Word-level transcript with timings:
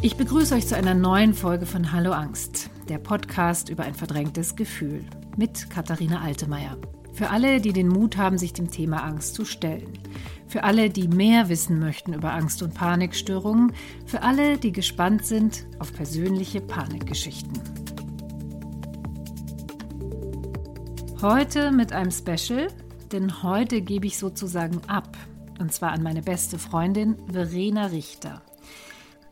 Ich 0.00 0.16
begrüße 0.16 0.54
euch 0.54 0.66
zu 0.66 0.76
einer 0.76 0.94
neuen 0.94 1.34
Folge 1.34 1.66
von 1.66 1.92
Hallo 1.92 2.12
Angst, 2.12 2.70
der 2.88 2.98
Podcast 2.98 3.68
über 3.68 3.82
ein 3.82 3.94
verdrängtes 3.94 4.54
Gefühl 4.54 5.04
mit 5.36 5.70
Katharina 5.70 6.20
Altemeyer. 6.20 6.78
Für 7.12 7.30
alle, 7.30 7.60
die 7.60 7.72
den 7.72 7.88
Mut 7.88 8.16
haben, 8.16 8.38
sich 8.38 8.52
dem 8.52 8.70
Thema 8.70 9.02
Angst 9.02 9.34
zu 9.34 9.44
stellen. 9.44 9.92
Für 10.46 10.62
alle, 10.62 10.88
die 10.88 11.08
mehr 11.08 11.48
wissen 11.48 11.80
möchten 11.80 12.12
über 12.12 12.32
Angst- 12.32 12.62
und 12.62 12.74
Panikstörungen. 12.74 13.72
Für 14.06 14.22
alle, 14.22 14.56
die 14.56 14.70
gespannt 14.70 15.26
sind 15.26 15.66
auf 15.80 15.92
persönliche 15.92 16.60
Panikgeschichten. 16.60 17.60
Heute 21.20 21.72
mit 21.72 21.92
einem 21.92 22.12
Special, 22.12 22.68
denn 23.10 23.42
heute 23.42 23.82
gebe 23.82 24.06
ich 24.06 24.18
sozusagen 24.18 24.80
ab. 24.86 25.16
Und 25.58 25.72
zwar 25.72 25.90
an 25.90 26.04
meine 26.04 26.22
beste 26.22 26.60
Freundin 26.60 27.16
Verena 27.32 27.86
Richter. 27.86 28.42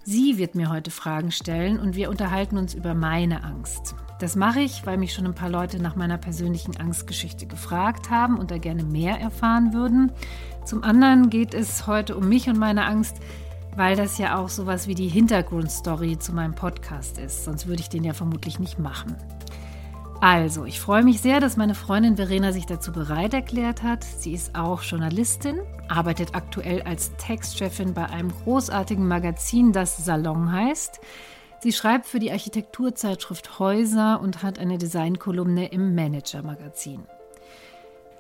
Sie 0.09 0.39
wird 0.39 0.55
mir 0.55 0.71
heute 0.71 0.93
Fragen 0.93 1.33
stellen 1.33 1.81
und 1.81 1.97
wir 1.97 2.11
unterhalten 2.11 2.59
uns 2.59 2.75
über 2.75 2.95
meine 2.95 3.43
Angst. 3.43 3.97
Das 4.21 4.37
mache 4.37 4.61
ich, 4.61 4.87
weil 4.87 4.99
mich 4.99 5.13
schon 5.13 5.27
ein 5.27 5.35
paar 5.35 5.51
Leute 5.51 5.83
nach 5.83 5.97
meiner 5.97 6.17
persönlichen 6.17 6.77
Angstgeschichte 6.77 7.47
gefragt 7.47 8.09
haben 8.09 8.39
und 8.39 8.53
da 8.53 8.59
gerne 8.59 8.85
mehr 8.85 9.19
erfahren 9.19 9.73
würden. 9.73 10.13
Zum 10.65 10.85
anderen 10.85 11.29
geht 11.29 11.55
es 11.55 11.89
heute 11.89 12.17
um 12.17 12.29
mich 12.29 12.49
und 12.49 12.57
meine 12.57 12.85
Angst, 12.85 13.17
weil 13.75 13.97
das 13.97 14.17
ja 14.17 14.39
auch 14.39 14.49
sowas 14.49 14.87
wie 14.87 14.95
die 14.95 15.09
Hintergrundstory 15.09 16.21
zu 16.21 16.33
meinem 16.33 16.55
Podcast 16.55 17.19
ist. 17.19 17.45
Sonst 17.45 17.67
würde 17.67 17.81
ich 17.81 17.89
den 17.89 18.05
ja 18.05 18.13
vermutlich 18.13 18.61
nicht 18.61 18.79
machen. 18.79 19.17
Also, 20.21 20.65
ich 20.65 20.81
freue 20.81 21.03
mich 21.03 21.21
sehr, 21.21 21.41
dass 21.41 21.57
meine 21.57 21.75
Freundin 21.75 22.17
Verena 22.17 22.53
sich 22.53 22.65
dazu 22.65 22.91
bereit 22.91 23.35
erklärt 23.35 23.83
hat. 23.83 24.03
Sie 24.03 24.33
ist 24.33 24.57
auch 24.57 24.83
Journalistin, 24.83 25.61
arbeitet 25.89 26.35
aktuell 26.35 26.83
als 26.83 27.15
Textchefin 27.17 27.93
bei 27.93 28.07
einem 28.07 28.33
großartigen 28.45 29.07
Magazin, 29.07 29.73
das 29.73 30.05
Salon 30.05 30.51
heißt. 30.51 31.01
Sie 31.61 31.73
schreibt 31.73 32.07
für 32.07 32.19
die 32.19 32.33
Architekturzeitschrift 32.33 33.59
Häuser 33.59 34.21
und 34.21 34.43
hat 34.43 34.59
eine 34.59 34.79
Designkolumne 34.79 35.69
im 35.69 35.95
Manager-Magazin. 35.95 37.05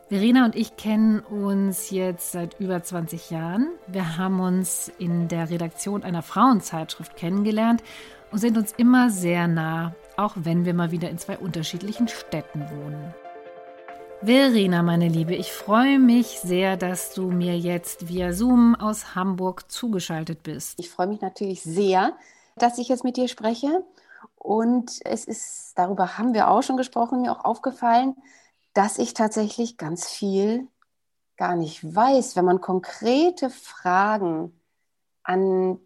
Verena 0.08 0.44
und 0.44 0.54
ich 0.54 0.76
kennen 0.76 1.20
uns 1.20 1.90
jetzt 1.90 2.32
seit 2.32 2.60
über 2.60 2.82
20 2.82 3.30
Jahren. 3.30 3.70
Wir 3.88 4.18
haben 4.18 4.38
uns 4.38 4.92
in 4.98 5.28
der 5.28 5.50
Redaktion 5.50 6.04
einer 6.04 6.22
Frauenzeitschrift 6.22 7.16
kennengelernt 7.16 7.82
und 8.30 8.38
sind 8.38 8.56
uns 8.56 8.72
immer 8.72 9.10
sehr 9.10 9.48
nah, 9.48 9.94
auch 10.16 10.34
wenn 10.36 10.64
wir 10.64 10.74
mal 10.74 10.90
wieder 10.90 11.10
in 11.10 11.18
zwei 11.18 11.38
unterschiedlichen 11.38 12.08
Städten 12.08 12.60
wohnen. 12.70 13.14
Verena, 14.22 14.82
meine 14.82 15.08
Liebe, 15.08 15.34
ich 15.34 15.52
freue 15.52 15.98
mich 15.98 16.40
sehr, 16.40 16.76
dass 16.76 17.12
du 17.12 17.30
mir 17.30 17.58
jetzt 17.58 18.08
via 18.08 18.32
Zoom 18.32 18.74
aus 18.74 19.14
Hamburg 19.14 19.70
zugeschaltet 19.70 20.42
bist. 20.42 20.80
Ich 20.80 20.90
freue 20.90 21.06
mich 21.06 21.20
natürlich 21.20 21.62
sehr, 21.62 22.16
dass 22.56 22.78
ich 22.78 22.88
jetzt 22.88 23.04
mit 23.04 23.16
dir 23.18 23.28
spreche. 23.28 23.84
Und 24.34 25.00
es 25.04 25.24
ist, 25.24 25.72
darüber 25.76 26.16
haben 26.16 26.32
wir 26.32 26.48
auch 26.48 26.62
schon 26.62 26.76
gesprochen, 26.78 27.22
mir 27.22 27.32
auch 27.32 27.44
aufgefallen, 27.44 28.16
dass 28.72 28.98
ich 28.98 29.12
tatsächlich 29.12 29.76
ganz 29.76 30.08
viel 30.08 30.66
gar 31.36 31.54
nicht 31.54 31.94
weiß. 31.94 32.36
Wenn 32.36 32.44
man 32.46 32.60
konkrete 32.60 33.50
Fragen 33.50 34.58
an 35.22 35.78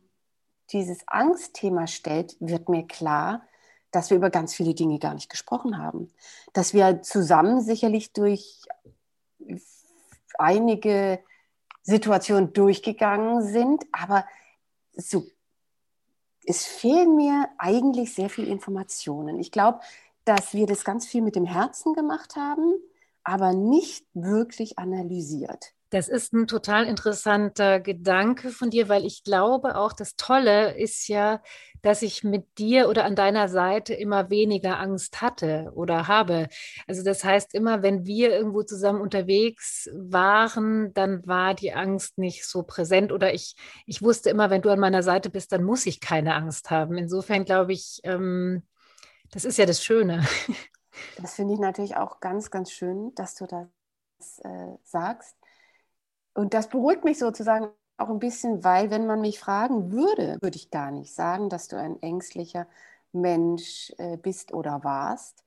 dieses 0.70 1.00
Angstthema 1.08 1.88
stellt, 1.88 2.36
wird 2.38 2.68
mir 2.68 2.86
klar, 2.86 3.42
dass 3.90 4.10
wir 4.10 4.16
über 4.16 4.30
ganz 4.30 4.54
viele 4.54 4.74
Dinge 4.74 4.98
gar 4.98 5.14
nicht 5.14 5.30
gesprochen 5.30 5.78
haben. 5.78 6.10
Dass 6.52 6.74
wir 6.74 7.02
zusammen 7.02 7.60
sicherlich 7.60 8.12
durch 8.12 8.62
einige 10.38 11.20
Situationen 11.82 12.52
durchgegangen 12.52 13.42
sind, 13.42 13.84
aber 13.92 14.24
so, 14.92 15.24
es 16.44 16.66
fehlen 16.66 17.16
mir 17.16 17.48
eigentlich 17.58 18.14
sehr 18.14 18.30
viele 18.30 18.48
Informationen. 18.48 19.38
Ich 19.38 19.52
glaube, 19.52 19.80
dass 20.24 20.54
wir 20.54 20.66
das 20.66 20.84
ganz 20.84 21.06
viel 21.06 21.22
mit 21.22 21.36
dem 21.36 21.46
Herzen 21.46 21.94
gemacht 21.94 22.36
haben, 22.36 22.74
aber 23.24 23.52
nicht 23.52 24.06
wirklich 24.14 24.78
analysiert. 24.78 25.74
Das 25.90 26.08
ist 26.08 26.32
ein 26.32 26.46
total 26.46 26.86
interessanter 26.86 27.80
Gedanke 27.80 28.50
von 28.50 28.70
dir, 28.70 28.88
weil 28.88 29.04
ich 29.04 29.24
glaube 29.24 29.76
auch, 29.76 29.92
das 29.92 30.14
Tolle 30.14 30.78
ist 30.78 31.08
ja, 31.08 31.42
dass 31.82 32.02
ich 32.02 32.22
mit 32.22 32.58
dir 32.58 32.88
oder 32.88 33.04
an 33.04 33.16
deiner 33.16 33.48
Seite 33.48 33.94
immer 33.94 34.30
weniger 34.30 34.78
Angst 34.78 35.20
hatte 35.20 35.72
oder 35.74 36.06
habe. 36.06 36.46
Also 36.86 37.02
das 37.02 37.24
heißt, 37.24 37.54
immer 37.54 37.82
wenn 37.82 38.06
wir 38.06 38.30
irgendwo 38.30 38.62
zusammen 38.62 39.00
unterwegs 39.00 39.90
waren, 39.92 40.94
dann 40.94 41.26
war 41.26 41.54
die 41.54 41.72
Angst 41.72 42.18
nicht 42.18 42.46
so 42.46 42.62
präsent 42.62 43.10
oder 43.10 43.34
ich, 43.34 43.56
ich 43.84 44.00
wusste 44.00 44.30
immer, 44.30 44.48
wenn 44.48 44.62
du 44.62 44.70
an 44.70 44.78
meiner 44.78 45.02
Seite 45.02 45.28
bist, 45.28 45.50
dann 45.50 45.64
muss 45.64 45.86
ich 45.86 46.00
keine 46.00 46.36
Angst 46.36 46.70
haben. 46.70 46.98
Insofern 46.98 47.44
glaube 47.44 47.72
ich, 47.72 47.98
ähm, 48.04 48.62
das 49.32 49.44
ist 49.44 49.58
ja 49.58 49.66
das 49.66 49.82
Schöne. 49.84 50.24
Das 51.16 51.36
finde 51.36 51.54
ich 51.54 51.60
natürlich 51.60 51.96
auch 51.96 52.20
ganz, 52.20 52.50
ganz 52.50 52.72
schön, 52.72 53.14
dass 53.14 53.34
du 53.36 53.46
das 53.46 54.38
äh, 54.40 54.76
sagst 54.82 55.39
und 56.34 56.54
das 56.54 56.68
beruhigt 56.68 57.04
mich 57.04 57.18
sozusagen 57.18 57.68
auch 57.96 58.08
ein 58.08 58.18
bisschen, 58.18 58.64
weil 58.64 58.90
wenn 58.90 59.06
man 59.06 59.20
mich 59.20 59.38
fragen 59.38 59.92
würde, 59.92 60.38
würde 60.40 60.56
ich 60.56 60.70
gar 60.70 60.90
nicht 60.90 61.14
sagen, 61.14 61.48
dass 61.48 61.68
du 61.68 61.76
ein 61.76 62.00
ängstlicher 62.02 62.66
Mensch 63.12 63.92
äh, 63.98 64.16
bist 64.16 64.52
oder 64.52 64.84
warst. 64.84 65.44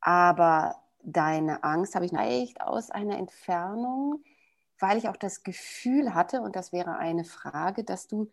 Aber 0.00 0.76
deine 1.02 1.64
Angst 1.64 1.94
habe 1.94 2.04
ich 2.04 2.12
echt 2.12 2.60
aus 2.60 2.90
einer 2.90 3.18
Entfernung, 3.18 4.22
weil 4.78 4.98
ich 4.98 5.08
auch 5.08 5.16
das 5.16 5.42
Gefühl 5.42 6.14
hatte, 6.14 6.40
und 6.42 6.56
das 6.56 6.72
wäre 6.72 6.96
eine 6.96 7.24
Frage, 7.24 7.84
dass 7.84 8.06
du 8.06 8.30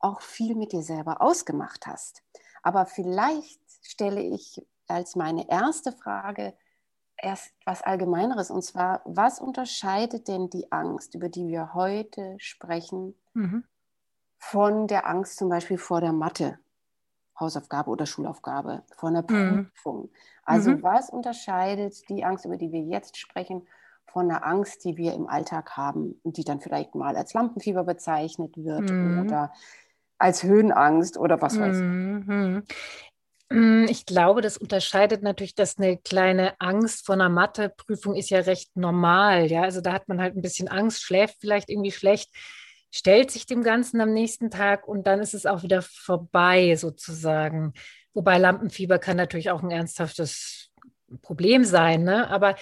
auch 0.00 0.20
viel 0.20 0.54
mit 0.54 0.72
dir 0.72 0.82
selber 0.82 1.22
ausgemacht 1.22 1.86
hast. 1.86 2.22
Aber 2.62 2.86
vielleicht 2.86 3.60
stelle 3.82 4.20
ich 4.20 4.64
als 4.86 5.16
meine 5.16 5.48
erste 5.48 5.92
Frage, 5.92 6.54
erst 7.22 7.54
was 7.64 7.82
Allgemeineres. 7.82 8.50
Und 8.50 8.62
zwar, 8.62 9.02
was 9.04 9.40
unterscheidet 9.40 10.28
denn 10.28 10.50
die 10.50 10.70
Angst, 10.72 11.14
über 11.14 11.28
die 11.28 11.48
wir 11.48 11.74
heute 11.74 12.36
sprechen, 12.38 13.14
mhm. 13.34 13.64
von 14.38 14.86
der 14.86 15.06
Angst 15.06 15.36
zum 15.36 15.48
Beispiel 15.48 15.78
vor 15.78 16.00
der 16.00 16.12
Mathe? 16.12 16.58
Hausaufgabe 17.38 17.90
oder 17.90 18.06
Schulaufgabe, 18.06 18.82
vor 18.96 19.10
einer 19.10 19.22
mhm. 19.22 19.70
Prüfung. 19.70 20.02
Mhm. 20.02 20.10
Also 20.44 20.70
mhm. 20.72 20.82
was 20.82 21.10
unterscheidet 21.10 22.08
die 22.08 22.24
Angst, 22.24 22.44
über 22.44 22.56
die 22.56 22.72
wir 22.72 22.80
jetzt 22.80 23.16
sprechen, 23.16 23.66
von 24.06 24.28
der 24.28 24.46
Angst, 24.46 24.84
die 24.84 24.96
wir 24.96 25.14
im 25.14 25.28
Alltag 25.28 25.76
haben 25.76 26.18
und 26.22 26.36
die 26.36 26.44
dann 26.44 26.60
vielleicht 26.60 26.94
mal 26.94 27.14
als 27.16 27.34
Lampenfieber 27.34 27.84
bezeichnet 27.84 28.56
wird 28.56 28.90
mhm. 28.90 29.24
oder 29.24 29.52
als 30.18 30.42
Höhenangst 30.42 31.16
oder 31.16 31.40
was 31.40 31.60
weiß 31.60 31.76
ich. 31.76 32.76
Mm, 33.50 33.86
ich 33.88 34.04
glaube, 34.06 34.42
das 34.42 34.56
unterscheidet 34.58 35.22
natürlich, 35.22 35.54
dass 35.54 35.78
eine 35.78 35.96
kleine 35.98 36.60
Angst 36.60 37.06
vor 37.06 37.14
einer 37.14 37.28
Matheprüfung 37.28 38.14
ist 38.14 38.30
ja 38.30 38.40
recht 38.40 38.76
normal. 38.76 39.50
Ja, 39.50 39.62
also 39.62 39.80
da 39.80 39.92
hat 39.92 40.08
man 40.08 40.20
halt 40.20 40.36
ein 40.36 40.42
bisschen 40.42 40.68
Angst, 40.68 41.02
schläft 41.02 41.36
vielleicht 41.40 41.70
irgendwie 41.70 41.92
schlecht, 41.92 42.30
stellt 42.90 43.30
sich 43.30 43.46
dem 43.46 43.62
Ganzen 43.62 44.00
am 44.00 44.12
nächsten 44.12 44.50
Tag 44.50 44.86
und 44.86 45.06
dann 45.06 45.20
ist 45.20 45.34
es 45.34 45.46
auch 45.46 45.62
wieder 45.62 45.82
vorbei 45.82 46.76
sozusagen. 46.76 47.72
Wobei 48.14 48.38
Lampenfieber 48.38 48.98
kann 48.98 49.16
natürlich 49.16 49.50
auch 49.50 49.62
ein 49.62 49.70
ernsthaftes 49.70 50.70
Problem 51.22 51.64
sein, 51.64 52.02
ne? 52.04 52.28
Aber 52.30 52.56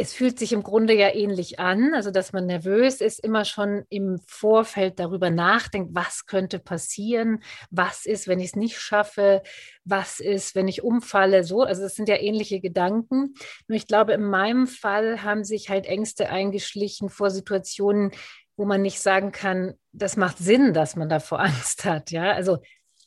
es 0.00 0.14
fühlt 0.14 0.38
sich 0.38 0.54
im 0.54 0.62
Grunde 0.62 0.94
ja 0.94 1.14
ähnlich 1.14 1.60
an, 1.60 1.92
also 1.92 2.10
dass 2.10 2.32
man 2.32 2.46
nervös 2.46 3.02
ist, 3.02 3.22
immer 3.22 3.44
schon 3.44 3.84
im 3.90 4.18
Vorfeld 4.26 4.98
darüber 4.98 5.28
nachdenkt, 5.28 5.94
was 5.94 6.24
könnte 6.24 6.58
passieren, 6.58 7.42
was 7.70 8.06
ist, 8.06 8.26
wenn 8.26 8.40
ich 8.40 8.46
es 8.46 8.56
nicht 8.56 8.78
schaffe, 8.78 9.42
was 9.84 10.18
ist, 10.18 10.54
wenn 10.54 10.68
ich 10.68 10.82
umfalle, 10.82 11.44
so. 11.44 11.62
Also 11.62 11.82
das 11.82 11.96
sind 11.96 12.08
ja 12.08 12.16
ähnliche 12.16 12.60
Gedanken. 12.60 13.34
Nur 13.68 13.76
ich 13.76 13.86
glaube, 13.86 14.14
in 14.14 14.22
meinem 14.22 14.66
Fall 14.66 15.22
haben 15.22 15.44
sich 15.44 15.68
halt 15.68 15.84
Ängste 15.84 16.30
eingeschlichen 16.30 17.10
vor 17.10 17.28
Situationen, 17.28 18.12
wo 18.56 18.64
man 18.64 18.80
nicht 18.80 19.00
sagen 19.00 19.32
kann, 19.32 19.74
das 19.92 20.16
macht 20.16 20.38
Sinn, 20.38 20.72
dass 20.72 20.96
man 20.96 21.10
davor 21.10 21.40
Angst 21.40 21.84
hat. 21.84 22.10
Ja, 22.10 22.32
also 22.32 22.58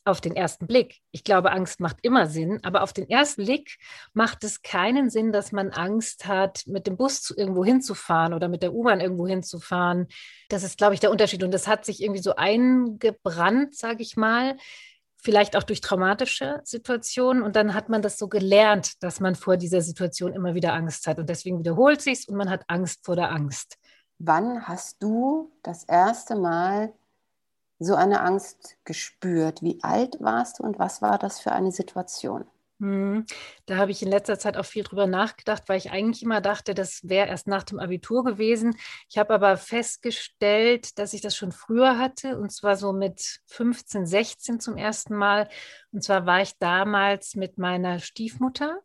auf 0.05 0.21
den 0.21 0.35
ersten 0.35 0.67
Blick. 0.67 0.99
Ich 1.11 1.23
glaube, 1.23 1.51
Angst 1.51 1.79
macht 1.79 1.97
immer 2.01 2.27
Sinn, 2.27 2.59
aber 2.63 2.83
auf 2.83 2.93
den 2.93 3.09
ersten 3.09 3.45
Blick 3.45 3.77
macht 4.13 4.43
es 4.43 4.61
keinen 4.61 5.09
Sinn, 5.09 5.31
dass 5.31 5.51
man 5.51 5.71
Angst 5.71 6.25
hat, 6.25 6.63
mit 6.67 6.87
dem 6.87 6.97
Bus 6.97 7.21
zu, 7.21 7.37
irgendwo 7.37 7.63
hinzufahren 7.63 8.33
oder 8.33 8.49
mit 8.49 8.63
der 8.63 8.73
U-Bahn 8.73 8.99
irgendwo 8.99 9.27
hinzufahren. 9.27 10.07
Das 10.49 10.63
ist, 10.63 10.77
glaube 10.77 10.93
ich, 10.93 10.99
der 10.99 11.11
Unterschied. 11.11 11.43
Und 11.43 11.53
das 11.53 11.67
hat 11.67 11.85
sich 11.85 12.01
irgendwie 12.01 12.21
so 12.21 12.35
eingebrannt, 12.35 13.75
sage 13.75 14.01
ich 14.01 14.17
mal. 14.17 14.57
Vielleicht 15.15 15.55
auch 15.55 15.63
durch 15.63 15.79
traumatische 15.79 16.59
Situationen. 16.65 17.41
Und 17.41 17.55
dann 17.55 17.73
hat 17.73 17.87
man 17.87 18.01
das 18.01 18.17
so 18.17 18.27
gelernt, 18.27 19.01
dass 19.01 19.21
man 19.21 19.35
vor 19.35 19.55
dieser 19.55 19.81
Situation 19.81 20.33
immer 20.33 20.53
wieder 20.53 20.73
Angst 20.73 21.07
hat. 21.07 21.17
Und 21.17 21.29
deswegen 21.29 21.59
wiederholt 21.59 22.01
sich 22.01 22.19
es 22.19 22.25
und 22.25 22.35
man 22.35 22.49
hat 22.49 22.63
Angst 22.67 23.05
vor 23.05 23.15
der 23.15 23.31
Angst. 23.31 23.77
Wann 24.19 24.67
hast 24.67 25.01
du 25.01 25.51
das 25.63 25.85
erste 25.85 26.35
Mal 26.35 26.93
so 27.79 27.95
eine 27.95 28.21
Angst 28.21 28.77
gespürt? 28.85 29.61
Wie 29.61 29.83
alt 29.83 30.17
warst 30.19 30.59
du 30.59 30.63
und 30.63 30.79
was 30.79 31.01
war 31.01 31.17
das 31.17 31.39
für 31.39 31.51
eine 31.51 31.71
Situation? 31.71 32.45
Hm, 32.83 33.25
da 33.65 33.77
habe 33.77 33.91
ich 33.91 34.01
in 34.01 34.09
letzter 34.09 34.37
Zeit 34.37 34.57
auch 34.57 34.65
viel 34.65 34.83
drüber 34.83 35.07
nachgedacht, 35.07 35.63
weil 35.67 35.77
ich 35.77 35.91
eigentlich 35.91 36.21
immer 36.21 36.41
dachte, 36.41 36.73
das 36.73 37.07
wäre 37.07 37.29
erst 37.29 37.47
nach 37.47 37.63
dem 37.63 37.79
Abitur 37.79 38.25
gewesen. 38.25 38.75
Ich 39.09 39.17
habe 39.17 39.33
aber 39.33 39.55
festgestellt, 39.55 40.97
dass 40.99 41.13
ich 41.13 41.21
das 41.21 41.35
schon 41.35 41.53
früher 41.53 41.97
hatte, 41.97 42.37
und 42.37 42.51
zwar 42.51 42.75
so 42.75 42.91
mit 42.91 43.39
15, 43.45 44.05
16 44.05 44.59
zum 44.59 44.75
ersten 44.75 45.15
Mal. 45.15 45.47
Und 45.91 46.03
zwar 46.03 46.25
war 46.25 46.41
ich 46.41 46.57
damals 46.59 47.35
mit 47.35 47.57
meiner 47.57 47.99
Stiefmutter 47.99 48.81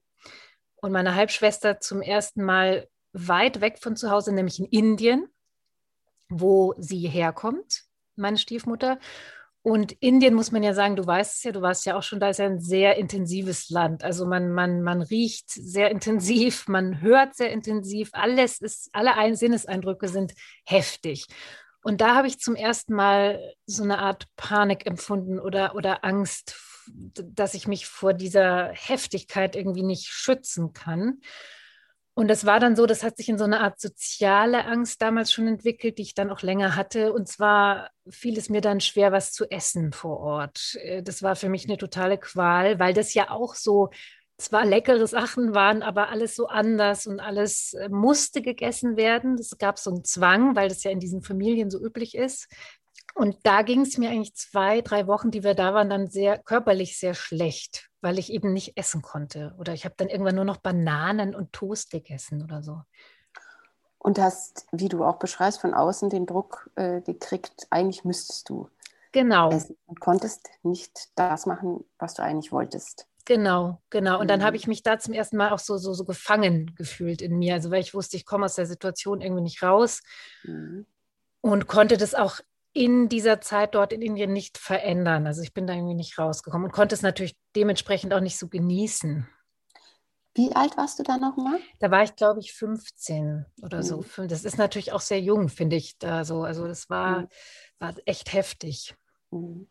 und 0.76 0.92
meiner 0.92 1.16
Halbschwester 1.16 1.80
zum 1.80 2.00
ersten 2.00 2.44
Mal 2.44 2.88
weit 3.12 3.60
weg 3.60 3.78
von 3.80 3.96
zu 3.96 4.10
Hause, 4.10 4.32
nämlich 4.32 4.60
in 4.60 4.66
Indien, 4.66 5.26
wo 6.28 6.74
sie 6.78 7.08
herkommt, 7.08 7.87
meine 8.18 8.38
Stiefmutter. 8.38 8.98
Und 9.62 9.92
Indien 10.00 10.34
muss 10.34 10.52
man 10.52 10.62
ja 10.62 10.72
sagen, 10.72 10.96
du 10.96 11.06
weißt 11.06 11.36
es 11.36 11.42
ja, 11.42 11.52
du 11.52 11.60
warst 11.60 11.84
ja 11.84 11.96
auch 11.96 12.02
schon 12.02 12.20
da, 12.20 12.30
ist 12.30 12.38
ja 12.38 12.46
ein 12.46 12.60
sehr 12.60 12.96
intensives 12.96 13.70
Land. 13.70 14.04
Also 14.04 14.24
man, 14.24 14.50
man, 14.50 14.82
man 14.82 15.02
riecht 15.02 15.50
sehr 15.50 15.90
intensiv, 15.90 16.68
man 16.68 17.00
hört 17.00 17.34
sehr 17.34 17.50
intensiv, 17.50 18.10
alles 18.12 18.60
ist, 18.60 18.88
alle 18.92 19.36
Sinneseindrücke 19.36 20.08
sind 20.08 20.34
heftig. 20.64 21.26
Und 21.82 22.00
da 22.00 22.14
habe 22.14 22.28
ich 22.28 22.38
zum 22.38 22.54
ersten 22.54 22.94
Mal 22.94 23.54
so 23.66 23.82
eine 23.82 23.98
Art 23.98 24.26
Panik 24.36 24.86
empfunden 24.86 25.38
oder, 25.38 25.74
oder 25.74 26.04
Angst, 26.04 26.56
dass 26.90 27.54
ich 27.54 27.68
mich 27.68 27.86
vor 27.86 28.14
dieser 28.14 28.70
Heftigkeit 28.72 29.54
irgendwie 29.54 29.82
nicht 29.82 30.06
schützen 30.06 30.72
kann. 30.72 31.20
Und 32.18 32.26
das 32.26 32.44
war 32.44 32.58
dann 32.58 32.74
so, 32.74 32.86
das 32.86 33.04
hat 33.04 33.16
sich 33.16 33.28
in 33.28 33.38
so 33.38 33.44
eine 33.44 33.60
Art 33.60 33.78
soziale 33.80 34.64
Angst 34.64 35.00
damals 35.00 35.32
schon 35.32 35.46
entwickelt, 35.46 35.98
die 35.98 36.02
ich 36.02 36.14
dann 36.14 36.32
auch 36.32 36.42
länger 36.42 36.74
hatte. 36.74 37.12
Und 37.12 37.28
zwar 37.28 37.90
fiel 38.10 38.36
es 38.36 38.48
mir 38.48 38.60
dann 38.60 38.80
schwer, 38.80 39.12
was 39.12 39.30
zu 39.30 39.48
essen 39.48 39.92
vor 39.92 40.18
Ort. 40.18 40.74
Äh, 40.82 41.04
das 41.04 41.22
war 41.22 41.36
für 41.36 41.48
mich 41.48 41.66
eine 41.66 41.76
totale 41.76 42.18
Qual, 42.18 42.80
weil 42.80 42.92
das 42.92 43.14
ja 43.14 43.30
auch 43.30 43.54
so 43.54 43.90
zwar 44.36 44.64
leckere 44.64 45.06
Sachen 45.06 45.54
waren, 45.54 45.84
aber 45.84 46.08
alles 46.08 46.34
so 46.34 46.48
anders 46.48 47.06
und 47.06 47.20
alles 47.20 47.74
äh, 47.74 47.88
musste 47.88 48.42
gegessen 48.42 48.96
werden. 48.96 49.34
Es 49.34 49.56
gab 49.56 49.78
so 49.78 49.90
einen 49.92 50.02
Zwang, 50.02 50.56
weil 50.56 50.68
das 50.68 50.82
ja 50.82 50.90
in 50.90 50.98
diesen 50.98 51.22
Familien 51.22 51.70
so 51.70 51.80
üblich 51.80 52.16
ist. 52.16 52.48
Und 53.18 53.36
da 53.42 53.62
ging 53.62 53.80
es 53.80 53.98
mir 53.98 54.10
eigentlich 54.10 54.36
zwei, 54.36 54.80
drei 54.80 55.08
Wochen, 55.08 55.32
die 55.32 55.42
wir 55.42 55.54
da 55.54 55.74
waren, 55.74 55.90
dann 55.90 56.06
sehr 56.06 56.38
körperlich 56.38 57.00
sehr 57.00 57.14
schlecht, 57.14 57.90
weil 58.00 58.16
ich 58.16 58.32
eben 58.32 58.52
nicht 58.52 58.76
essen 58.76 59.02
konnte. 59.02 59.56
Oder 59.58 59.74
ich 59.74 59.84
habe 59.84 59.96
dann 59.98 60.08
irgendwann 60.08 60.36
nur 60.36 60.44
noch 60.44 60.58
Bananen 60.58 61.34
und 61.34 61.52
Toast 61.52 61.90
gegessen 61.90 62.44
oder 62.44 62.62
so. 62.62 62.80
Und 63.98 64.20
hast, 64.20 64.66
wie 64.70 64.88
du 64.88 65.02
auch 65.02 65.18
beschreibst, 65.18 65.60
von 65.60 65.74
außen 65.74 66.10
den 66.10 66.26
Druck 66.26 66.70
äh, 66.76 67.00
gekriegt, 67.00 67.66
eigentlich 67.70 68.04
müsstest 68.04 68.48
du. 68.48 68.70
Genau. 69.10 69.50
Essen 69.50 69.76
und 69.86 69.98
konntest 69.98 70.48
nicht 70.62 71.08
das 71.16 71.44
machen, 71.44 71.84
was 71.98 72.14
du 72.14 72.22
eigentlich 72.22 72.52
wolltest. 72.52 73.08
Genau, 73.24 73.82
genau. 73.90 74.20
Und 74.20 74.30
dann 74.30 74.44
habe 74.44 74.52
mhm. 74.52 74.60
ich 74.60 74.68
mich 74.68 74.84
da 74.84 75.00
zum 75.00 75.12
ersten 75.12 75.38
Mal 75.38 75.50
auch 75.50 75.58
so, 75.58 75.76
so, 75.76 75.92
so 75.92 76.04
gefangen 76.04 76.72
gefühlt 76.76 77.20
in 77.20 77.36
mir. 77.36 77.54
Also 77.54 77.72
weil 77.72 77.80
ich 77.80 77.94
wusste, 77.94 78.16
ich 78.16 78.26
komme 78.26 78.44
aus 78.44 78.54
der 78.54 78.66
Situation 78.66 79.20
irgendwie 79.20 79.42
nicht 79.42 79.60
raus 79.60 80.04
mhm. 80.44 80.86
und 81.40 81.66
konnte 81.66 81.96
das 81.96 82.14
auch 82.14 82.38
in 82.78 83.08
dieser 83.08 83.40
Zeit 83.40 83.74
dort 83.74 83.92
in 83.92 84.00
Indien 84.00 84.32
nicht 84.32 84.56
verändern. 84.56 85.26
Also 85.26 85.42
ich 85.42 85.52
bin 85.52 85.66
da 85.66 85.74
irgendwie 85.74 85.94
nicht 85.94 86.16
rausgekommen 86.16 86.66
und 86.66 86.72
konnte 86.72 86.94
es 86.94 87.02
natürlich 87.02 87.36
dementsprechend 87.56 88.14
auch 88.14 88.20
nicht 88.20 88.38
so 88.38 88.46
genießen. 88.46 89.28
Wie 90.34 90.54
alt 90.54 90.76
warst 90.76 91.00
du 91.00 91.02
da 91.02 91.16
nochmal? 91.16 91.58
Da 91.80 91.90
war 91.90 92.04
ich, 92.04 92.14
glaube 92.14 92.38
ich, 92.38 92.52
15 92.52 93.46
oder 93.62 93.82
so. 93.82 94.04
Mhm. 94.16 94.28
Das 94.28 94.44
ist 94.44 94.58
natürlich 94.58 94.92
auch 94.92 95.00
sehr 95.00 95.20
jung, 95.20 95.48
finde 95.48 95.74
ich 95.74 95.98
da 95.98 96.24
so. 96.24 96.44
Also 96.44 96.68
das 96.68 96.88
war, 96.88 97.22
mhm. 97.22 97.28
war 97.80 97.94
echt 98.04 98.32
heftig. 98.32 98.94
Mhm. 99.32 99.66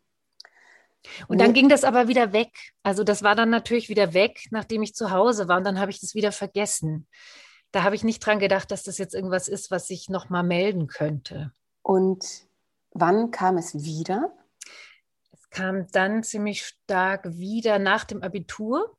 Und 1.28 1.40
dann 1.40 1.54
ging 1.54 1.70
das 1.70 1.84
aber 1.84 2.08
wieder 2.08 2.34
weg. 2.34 2.52
Also 2.82 3.04
das 3.04 3.22
war 3.22 3.34
dann 3.34 3.48
natürlich 3.48 3.88
wieder 3.88 4.12
weg, 4.12 4.48
nachdem 4.50 4.82
ich 4.82 4.94
zu 4.94 5.10
Hause 5.10 5.48
war. 5.48 5.56
Und 5.56 5.64
dann 5.64 5.80
habe 5.80 5.90
ich 5.90 6.00
das 6.00 6.14
wieder 6.14 6.32
vergessen. 6.32 7.08
Da 7.72 7.84
habe 7.84 7.94
ich 7.94 8.04
nicht 8.04 8.20
dran 8.20 8.38
gedacht, 8.38 8.70
dass 8.70 8.82
das 8.82 8.98
jetzt 8.98 9.14
irgendwas 9.14 9.48
ist, 9.48 9.70
was 9.70 9.88
ich 9.88 10.10
nochmal 10.10 10.42
melden 10.42 10.88
könnte. 10.88 11.52
Und 11.80 12.47
Wann 12.90 13.30
kam 13.30 13.58
es 13.58 13.84
wieder? 13.84 14.32
Es 15.32 15.50
kam 15.50 15.86
dann 15.92 16.22
ziemlich 16.22 16.64
stark 16.64 17.24
wieder 17.38 17.78
nach 17.78 18.04
dem 18.04 18.22
Abitur. 18.22 18.96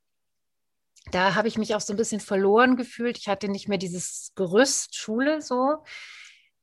Da 1.11 1.35
habe 1.35 1.47
ich 1.47 1.57
mich 1.57 1.75
auch 1.75 1.81
so 1.81 1.93
ein 1.93 1.97
bisschen 1.97 2.19
verloren 2.19 2.75
gefühlt. 2.75 3.17
Ich 3.17 3.27
hatte 3.27 3.49
nicht 3.49 3.67
mehr 3.67 3.77
dieses 3.77 4.33
Gerüst 4.35 4.95
Schule 4.95 5.41
so. 5.41 5.83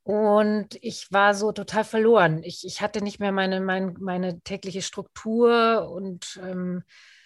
Und 0.02 0.78
ich 0.82 1.10
war 1.10 1.34
so 1.34 1.50
total 1.50 1.82
verloren. 1.82 2.42
Ich, 2.44 2.64
ich 2.64 2.80
hatte 2.80 3.02
nicht 3.02 3.18
mehr 3.18 3.32
meine, 3.32 3.60
meine, 3.60 3.92
meine 3.98 4.40
tägliche 4.42 4.82
Struktur 4.82 5.90
und 5.90 6.40
ähm, 6.44 6.84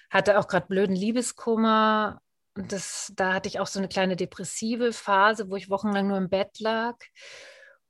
hatte 0.08 0.38
auch 0.38 0.48
gerade 0.48 0.66
blöden 0.66 0.96
Liebeskummer. 0.96 2.22
Und 2.56 2.72
das, 2.72 3.12
da 3.16 3.34
hatte 3.34 3.50
ich 3.50 3.60
auch 3.60 3.66
so 3.66 3.78
eine 3.78 3.88
kleine 3.88 4.16
depressive 4.16 4.94
Phase, 4.94 5.50
wo 5.50 5.56
ich 5.56 5.68
wochenlang 5.68 6.08
nur 6.08 6.16
im 6.16 6.30
Bett 6.30 6.58
lag. 6.58 6.96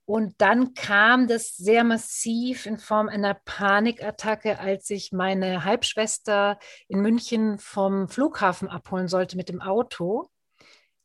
Und 0.05 0.33
dann 0.39 0.73
kam 0.73 1.27
das 1.27 1.55
sehr 1.55 1.83
massiv 1.83 2.65
in 2.65 2.77
Form 2.77 3.07
einer 3.07 3.35
Panikattacke, 3.45 4.59
als 4.59 4.89
ich 4.89 5.11
meine 5.11 5.63
Halbschwester 5.63 6.59
in 6.87 7.01
München 7.01 7.59
vom 7.59 8.07
Flughafen 8.09 8.67
abholen 8.67 9.07
sollte 9.07 9.37
mit 9.37 9.49
dem 9.49 9.61
Auto. 9.61 10.29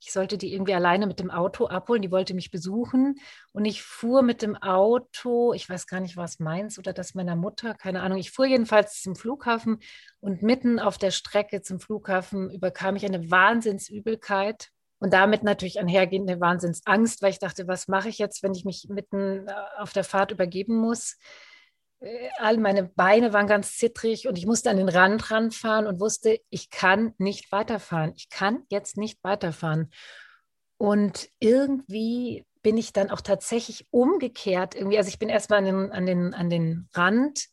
Ich 0.01 0.13
sollte 0.13 0.39
die 0.39 0.53
irgendwie 0.53 0.75
alleine 0.75 1.07
mit 1.07 1.21
dem 1.21 1.31
Auto 1.31 1.67
abholen. 1.67 2.03
Die 2.03 2.11
wollte 2.11 2.35
mich 2.35 2.51
besuchen. 2.51 3.19
Und 3.53 3.65
ich 3.65 3.83
fuhr 3.83 4.23
mit 4.23 4.43
dem 4.43 4.57
Auto, 4.57 5.53
ich 5.53 5.69
weiß 5.69 5.87
gar 5.87 6.01
nicht, 6.01 6.17
was 6.17 6.39
meins 6.39 6.79
oder 6.79 6.93
das 6.93 7.15
meiner 7.15 7.37
Mutter, 7.37 7.75
keine 7.75 8.03
Ahnung. 8.03 8.19
Ich 8.19 8.31
fuhr 8.31 8.47
jedenfalls 8.47 9.03
zum 9.03 9.17
Flughafen 9.17 9.79
und 10.21 10.43
mitten 10.43 10.79
auf 10.79 10.99
der 10.99 11.11
Strecke 11.11 11.63
zum 11.63 11.81
Flughafen 11.81 12.51
überkam 12.51 12.97
ich 12.97 13.05
eine 13.05 13.31
Wahnsinnsübelkeit 13.31 14.71
und 14.99 15.13
damit 15.13 15.43
natürlich 15.43 15.79
einhergehende 15.79 16.41
Wahnsinnsangst, 16.41 17.23
weil 17.23 17.31
ich 17.31 17.39
dachte, 17.39 17.69
was 17.69 17.89
mache 17.89 18.09
ich 18.09 18.19
jetzt, 18.19 18.43
wenn 18.43 18.55
ich 18.55 18.65
mich 18.65 18.87
mitten 18.89 19.49
äh, 19.49 19.53
auf 19.79 19.93
der 19.93 20.05
Fahrt 20.05 20.31
übergeben 20.31 20.77
muss? 20.77 21.17
Äh, 22.01 22.29
all 22.39 22.59
meine 22.59 22.85
Beine 22.85 23.33
waren 23.33 23.47
ganz 23.47 23.77
zittrig 23.77 24.27
und 24.27 24.39
ich 24.39 24.47
musste 24.47 24.71
an 24.71 24.79
den 24.79 24.89
Rand 24.89 25.31
ranfahren 25.31 25.87
und 25.87 26.01
wusste, 26.01 26.41
ich 26.51 26.71
kann 26.71 27.15
nicht 27.19 27.53
weiterfahren. 27.53 28.13
Ich 28.17 28.29
kann 28.31 28.65
jetzt 28.71 28.97
nicht 28.97 29.23
weiterfahren. 29.23 29.91
Und 30.79 31.29
irgendwie 31.41 32.47
bin 32.63 32.77
ich 32.77 32.93
dann 32.93 33.11
auch 33.11 33.21
tatsächlich 33.21 33.87
umgekehrt. 33.91 34.75
Irgendwie, 34.75 34.99
also 34.99 35.09
ich 35.09 35.19
bin 35.19 35.29
erstmal 35.29 35.61
an 35.61 35.65
den, 35.65 35.93
an, 35.93 36.07
den, 36.07 36.35
an 36.35 36.51
den 36.51 36.89
Rand, 36.95 37.47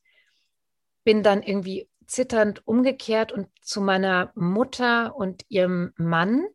bin 1.04 1.24
dann 1.24 1.44
irgendwie 1.44 1.90
zitternd 2.08 2.66
umgekehrt 2.68 3.32
und 3.32 3.48
zu 3.62 3.82
meiner 3.82 4.32
Mutter 4.36 5.16
und 5.16 5.46
ihrem 5.50 5.94
Mann, 5.98 6.46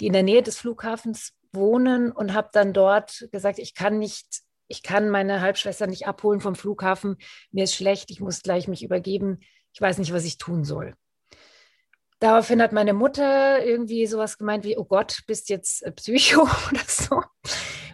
die 0.00 0.06
in 0.06 0.12
der 0.12 0.22
Nähe 0.22 0.42
des 0.42 0.58
Flughafens 0.58 1.34
wohnen 1.52 2.12
und 2.12 2.34
habe 2.34 2.50
dann 2.52 2.72
dort 2.72 3.28
gesagt, 3.32 3.58
ich 3.58 3.74
kann 3.74 3.98
nicht, 3.98 4.42
ich 4.68 4.82
kann 4.82 5.08
meine 5.10 5.40
Halbschwester 5.40 5.86
nicht 5.86 6.06
abholen 6.06 6.40
vom 6.40 6.54
Flughafen, 6.54 7.16
mir 7.50 7.64
ist 7.64 7.74
schlecht, 7.74 8.10
ich 8.10 8.20
muss 8.20 8.42
gleich 8.42 8.68
mich 8.68 8.82
übergeben, 8.82 9.40
ich 9.72 9.80
weiß 9.80 9.98
nicht, 9.98 10.12
was 10.12 10.24
ich 10.24 10.38
tun 10.38 10.64
soll. 10.64 10.94
Daraufhin 12.18 12.62
hat 12.62 12.72
meine 12.72 12.94
Mutter 12.94 13.64
irgendwie 13.64 14.06
sowas 14.06 14.38
gemeint 14.38 14.64
wie, 14.64 14.78
oh 14.78 14.84
Gott, 14.84 15.22
bist 15.26 15.50
jetzt 15.50 15.84
Psycho 15.96 16.42
oder 16.70 16.80
so. 16.86 17.22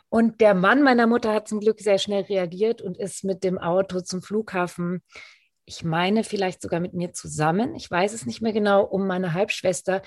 Und 0.08 0.40
der 0.40 0.54
Mann 0.54 0.82
meiner 0.82 1.06
Mutter 1.06 1.32
hat 1.32 1.48
zum 1.48 1.60
Glück 1.60 1.80
sehr 1.80 1.98
schnell 1.98 2.24
reagiert 2.24 2.82
und 2.82 2.98
ist 2.98 3.24
mit 3.24 3.42
dem 3.42 3.58
Auto 3.58 4.00
zum 4.00 4.22
Flughafen 4.22 5.02
ich 5.72 5.84
meine 5.84 6.22
vielleicht 6.22 6.60
sogar 6.60 6.80
mit 6.80 6.92
mir 6.92 7.12
zusammen, 7.12 7.74
ich 7.74 7.90
weiß 7.90 8.12
es 8.12 8.26
nicht 8.26 8.42
mehr 8.42 8.52
genau, 8.52 8.84
um 8.84 9.06
meine 9.06 9.32
Halbschwester, 9.32 10.02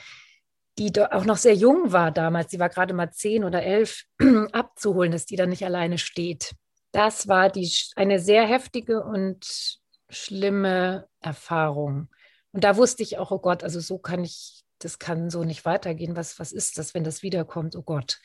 die 0.77 0.91
auch 1.01 1.25
noch 1.25 1.37
sehr 1.37 1.55
jung 1.55 1.91
war 1.91 2.11
damals, 2.11 2.51
sie 2.51 2.59
war 2.59 2.69
gerade 2.69 2.93
mal 2.93 3.11
zehn 3.11 3.43
oder 3.43 3.63
elf, 3.63 4.03
abzuholen, 4.51 5.11
dass 5.11 5.25
die 5.25 5.37
dann 5.37 5.49
nicht 5.49 5.65
alleine 5.65 5.97
steht. 5.97 6.53
Das 6.91 7.27
war 7.27 7.49
die, 7.49 7.71
eine 7.95 8.19
sehr 8.19 8.45
heftige 8.45 9.03
und 9.03 9.79
schlimme 10.09 11.07
Erfahrung. 11.19 12.09
Und 12.51 12.63
da 12.63 12.77
wusste 12.77 13.03
ich 13.03 13.17
auch, 13.17 13.31
oh 13.31 13.39
Gott, 13.39 13.63
also 13.63 13.79
so 13.79 13.97
kann 13.97 14.23
ich, 14.23 14.63
das 14.79 14.99
kann 14.99 15.29
so 15.29 15.43
nicht 15.43 15.65
weitergehen. 15.65 16.15
Was, 16.15 16.39
was 16.39 16.51
ist 16.51 16.77
das, 16.77 16.93
wenn 16.93 17.03
das 17.03 17.23
wiederkommt? 17.23 17.75
Oh 17.75 17.81
Gott. 17.81 18.21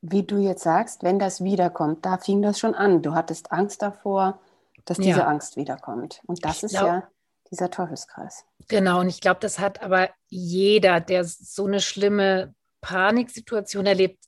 Wie 0.00 0.24
du 0.24 0.38
jetzt 0.38 0.64
sagst, 0.64 1.02
wenn 1.02 1.18
das 1.18 1.44
wiederkommt, 1.44 2.04
da 2.04 2.18
fing 2.18 2.42
das 2.42 2.58
schon 2.58 2.74
an. 2.74 3.02
Du 3.02 3.14
hattest 3.14 3.52
Angst 3.52 3.80
davor, 3.80 4.40
dass 4.84 4.98
diese 4.98 5.20
ja. 5.20 5.26
Angst 5.26 5.56
wiederkommt. 5.56 6.20
Und 6.26 6.44
das 6.44 6.62
ist 6.62 6.72
glaub, 6.72 6.86
ja 6.86 7.08
dieser 7.52 7.70
Teufelskreis. 7.70 8.44
Genau, 8.68 9.00
und 9.00 9.08
ich 9.08 9.20
glaube, 9.20 9.38
das 9.40 9.58
hat 9.58 9.82
aber 9.82 10.08
jeder, 10.28 11.00
der 11.00 11.24
so 11.24 11.66
eine 11.66 11.80
schlimme 11.80 12.54
Paniksituation 12.80 13.86
erlebt, 13.86 14.24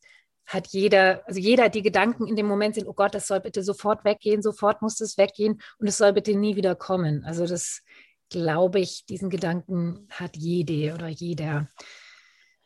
hat 0.46 0.68
jeder, 0.68 1.26
also 1.26 1.40
jeder 1.40 1.70
die 1.70 1.80
Gedanken 1.80 2.26
in 2.26 2.36
dem 2.36 2.46
Moment 2.46 2.74
sind, 2.74 2.86
oh 2.86 2.92
Gott, 2.92 3.14
das 3.14 3.26
soll 3.26 3.40
bitte 3.40 3.62
sofort 3.62 4.04
weggehen, 4.04 4.42
sofort 4.42 4.82
muss 4.82 5.00
es 5.00 5.16
weggehen 5.16 5.60
und 5.78 5.88
es 5.88 5.96
soll 5.96 6.12
bitte 6.12 6.36
nie 6.36 6.54
wieder 6.54 6.74
kommen. 6.74 7.24
Also 7.24 7.46
das 7.46 7.80
glaube 8.28 8.80
ich, 8.80 9.06
diesen 9.06 9.30
Gedanken 9.30 10.06
hat 10.10 10.36
jede 10.36 10.92
oder 10.94 11.08
jeder. 11.08 11.68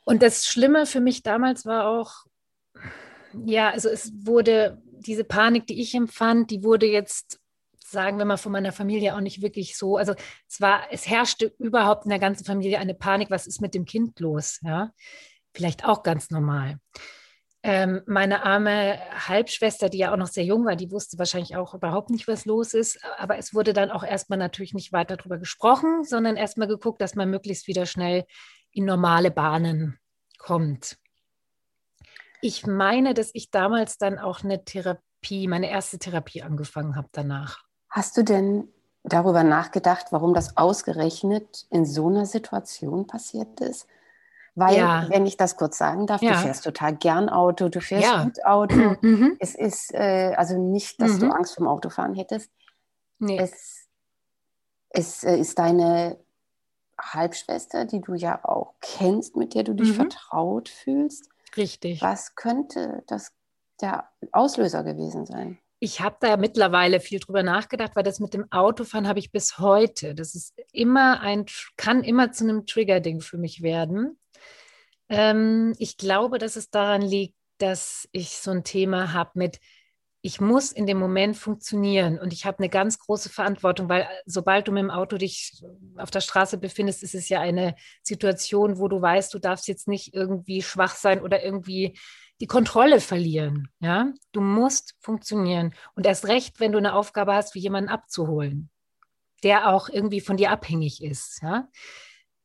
Und 0.05 0.23
das 0.23 0.45
Schlimme 0.45 0.87
für 0.87 1.01
mich 1.01 1.23
damals 1.23 1.67
war 1.67 1.87
auch, 1.87 2.25
ja, 3.45 3.71
also 3.71 3.89
es 3.89 4.11
wurde 4.27 4.83
diese 4.99 5.23
Panik, 5.23 5.69
die 5.69 5.81
ich 5.81 5.95
empfand, 5.95 6.51
die 6.51 6.65
wurde 6.65 6.87
jetzt 6.87 7.39
sagen 7.91 8.19
wir 8.19 8.25
mal, 8.25 8.37
von 8.37 8.53
meiner 8.53 8.73
Familie 8.73 9.15
auch 9.15 9.21
nicht 9.21 9.43
wirklich 9.43 9.77
so. 9.77 9.97
Also 9.97 10.15
es 10.49 10.61
war, 10.61 10.83
es 10.91 11.09
herrschte 11.09 11.55
überhaupt 11.59 12.05
in 12.05 12.11
der 12.11 12.19
ganzen 12.19 12.45
Familie 12.45 12.79
eine 12.79 12.95
Panik, 12.95 13.31
was 13.31 13.47
ist 13.47 13.61
mit 13.61 13.75
dem 13.75 13.85
Kind 13.85 14.21
los? 14.21 14.61
Ja, 14.63 14.93
vielleicht 15.55 15.85
auch 15.85 16.03
ganz 16.03 16.31
normal. 16.31 16.79
Ähm, 17.65 18.03
meine 18.07 18.45
arme 18.45 18.99
Halbschwester, 19.29 19.89
die 19.89 19.99
ja 19.99 20.13
auch 20.13 20.17
noch 20.17 20.29
sehr 20.29 20.45
jung 20.45 20.65
war, 20.65 20.77
die 20.77 20.93
wusste 20.93 21.19
wahrscheinlich 21.19 21.57
auch 21.57 21.75
überhaupt 21.75 22.11
nicht, 22.11 22.29
was 22.29 22.45
los 22.45 22.73
ist. 22.73 23.01
Aber 23.19 23.37
es 23.37 23.53
wurde 23.53 23.73
dann 23.73 23.91
auch 23.91 24.05
erstmal 24.05 24.39
natürlich 24.39 24.75
nicht 24.75 24.93
weiter 24.93 25.17
darüber 25.17 25.39
gesprochen, 25.39 26.05
sondern 26.05 26.37
erstmal 26.37 26.69
geguckt, 26.69 27.01
dass 27.01 27.17
man 27.17 27.31
möglichst 27.31 27.67
wieder 27.67 27.85
schnell 27.85 28.25
in 28.71 28.85
normale 28.85 29.31
Bahnen 29.31 29.99
kommt. 30.39 30.99
Ich 32.41 32.67
meine, 32.67 33.15
dass 33.15 33.31
ich 33.35 33.51
damals 33.51 33.99
dann 33.99 34.19
auch 34.19 34.45
eine 34.45 34.65
Therapie, 34.65 35.49
meine 35.49 35.69
erste 35.69 35.99
Therapie 35.99 36.43
angefangen 36.43 36.95
habe 36.95 37.09
danach. 37.11 37.68
Hast 37.91 38.17
du 38.17 38.23
denn 38.23 38.69
darüber 39.03 39.43
nachgedacht, 39.43 40.07
warum 40.11 40.35
das 40.35 40.57
ausgerechnet 40.57 41.67
in 41.71 41.87
so 41.87 42.09
einer 42.09 42.27
Situation 42.27 43.07
passiert 43.07 43.61
ist? 43.61 43.87
Weil, 44.55 44.77
ja. 44.77 45.07
wenn 45.09 45.25
ich 45.25 45.37
das 45.37 45.57
kurz 45.57 45.79
sagen 45.79 46.09
darf, 46.09 46.21
ja. 46.21 46.33
du 46.33 46.39
fährst 46.39 46.65
total 46.65 46.97
gern 46.97 47.29
Auto, 47.29 47.69
du 47.69 47.81
fährst 47.81 48.05
ja. 48.05 48.25
gut 48.25 48.45
Auto. 48.45 48.97
Mhm. 49.03 49.37
Es 49.39 49.55
ist 49.55 49.95
äh, 49.95 50.35
also 50.37 50.59
nicht, 50.59 51.01
dass 51.01 51.13
mhm. 51.13 51.21
du 51.21 51.31
Angst 51.31 51.55
vom 51.55 51.69
Autofahren 51.69 52.15
hättest. 52.15 52.51
Nee. 53.21 53.39
Es, 53.39 53.87
es 54.91 55.23
äh, 55.23 55.39
ist 55.39 55.59
deine 55.59 56.19
Halbschwester, 57.01 57.85
die 57.85 58.01
du 58.01 58.15
ja 58.15 58.45
auch 58.45 58.75
kennst, 58.81 59.37
mit 59.37 59.55
der 59.55 59.63
du 59.63 59.75
dich 59.75 59.91
mhm. 59.91 59.95
vertraut 59.95 60.69
fühlst. 60.69 61.29
Richtig. 61.57 62.03
Was 62.03 62.35
könnte 62.35 63.05
das 63.07 63.33
der 63.81 64.09
Auslöser 64.33 64.83
gewesen 64.83 65.25
sein? 65.25 65.59
Ich 65.81 66.01
habe 66.01 66.17
da 66.21 66.37
mittlerweile 66.37 67.01
viel 67.01 67.21
drüber 67.21 67.43
nachgedacht, 67.43 67.95
weil 67.95 68.03
das 68.03 68.19
mit 68.19 68.35
dem 68.35 68.51
Autofahren 68.51 69.07
habe 69.07 69.21
ich 69.21 69.31
bis 69.31 69.59
heute. 69.59 70.15
Das 70.15 70.35
ist 70.35 70.55
immer 70.73 71.21
ein, 71.21 71.47
kann 71.77 72.03
immer 72.03 72.33
zu 72.33 72.45
einem 72.45 72.67
Trigger-Ding 72.67 73.21
für 73.21 73.39
mich 73.39 73.63
werden. 73.63 74.19
Ähm, 75.09 75.75
ich 75.79 75.97
glaube, 75.97 76.39
dass 76.39 76.57
es 76.57 76.71
daran 76.71 77.03
liegt, 77.03 77.37
dass 77.59 78.09
ich 78.13 78.31
so 78.31 78.51
ein 78.51 78.65
Thema 78.65 79.13
habe 79.13 79.31
mit, 79.35 79.61
ich 80.21 80.41
muss 80.41 80.73
in 80.73 80.87
dem 80.87 80.99
Moment 80.99 81.37
funktionieren 81.37 82.19
und 82.19 82.33
ich 82.33 82.45
habe 82.45 82.59
eine 82.59 82.69
ganz 82.69 82.99
große 82.99 83.31
Verantwortung, 83.31 83.89
weil 83.89 84.03
äh, 84.03 84.07
sobald 84.27 84.67
du 84.67 84.73
mit 84.73 84.83
dem 84.83 84.91
Auto 84.91 85.17
dich 85.17 85.63
auf 85.97 86.11
der 86.11 86.21
Straße 86.21 86.59
befindest, 86.59 87.05
ist 87.05 87.15
es 87.15 87.29
ja 87.29 87.41
eine 87.41 87.77
Situation, 88.03 88.79
wo 88.79 88.89
du 88.89 89.01
weißt, 89.01 89.33
du 89.33 89.39
darfst 89.39 89.69
jetzt 89.69 89.87
nicht 89.87 90.15
irgendwie 90.15 90.61
schwach 90.63 90.97
sein 90.97 91.23
oder 91.23 91.43
irgendwie 91.43 91.97
die 92.41 92.47
Kontrolle 92.47 93.01
verlieren. 93.01 93.69
Ja, 93.81 94.13
du 94.33 94.41
musst 94.41 94.95
funktionieren 95.01 95.75
und 95.95 96.07
erst 96.07 96.27
recht, 96.27 96.61
wenn 96.61 96.73
du 96.73 96.79
eine 96.79 96.95
Aufgabe 96.95 97.35
hast, 97.35 97.55
wie 97.55 97.61
jemanden 97.61 97.91
abzuholen, 97.91 98.71
der 99.43 99.69
auch 99.73 99.89
irgendwie 99.89 100.21
von 100.21 100.37
dir 100.37 100.51
abhängig 100.51 101.03
ist. 101.03 101.43
Ja, 101.43 101.69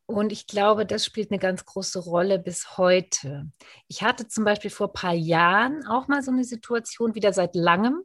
und 0.06 0.32
ich 0.32 0.48
glaube, 0.48 0.86
das 0.86 1.06
spielt 1.06 1.32
eine 1.32 1.40
ganz 1.40 1.66
große 1.66 2.00
Rolle 2.00 2.38
bis 2.38 2.78
heute. 2.78 3.50
Ich 3.88 4.04
hatte 4.04 4.28
zum 4.28 4.44
Beispiel 4.44 4.70
vor 4.70 4.88
ein 4.88 4.94
paar 4.94 5.14
Jahren 5.14 5.86
auch 5.88 6.08
mal 6.08 6.22
so 6.22 6.32
eine 6.32 6.44
Situation, 6.44 7.16
wieder 7.16 7.32
seit 7.32 7.56
langem, 7.56 8.04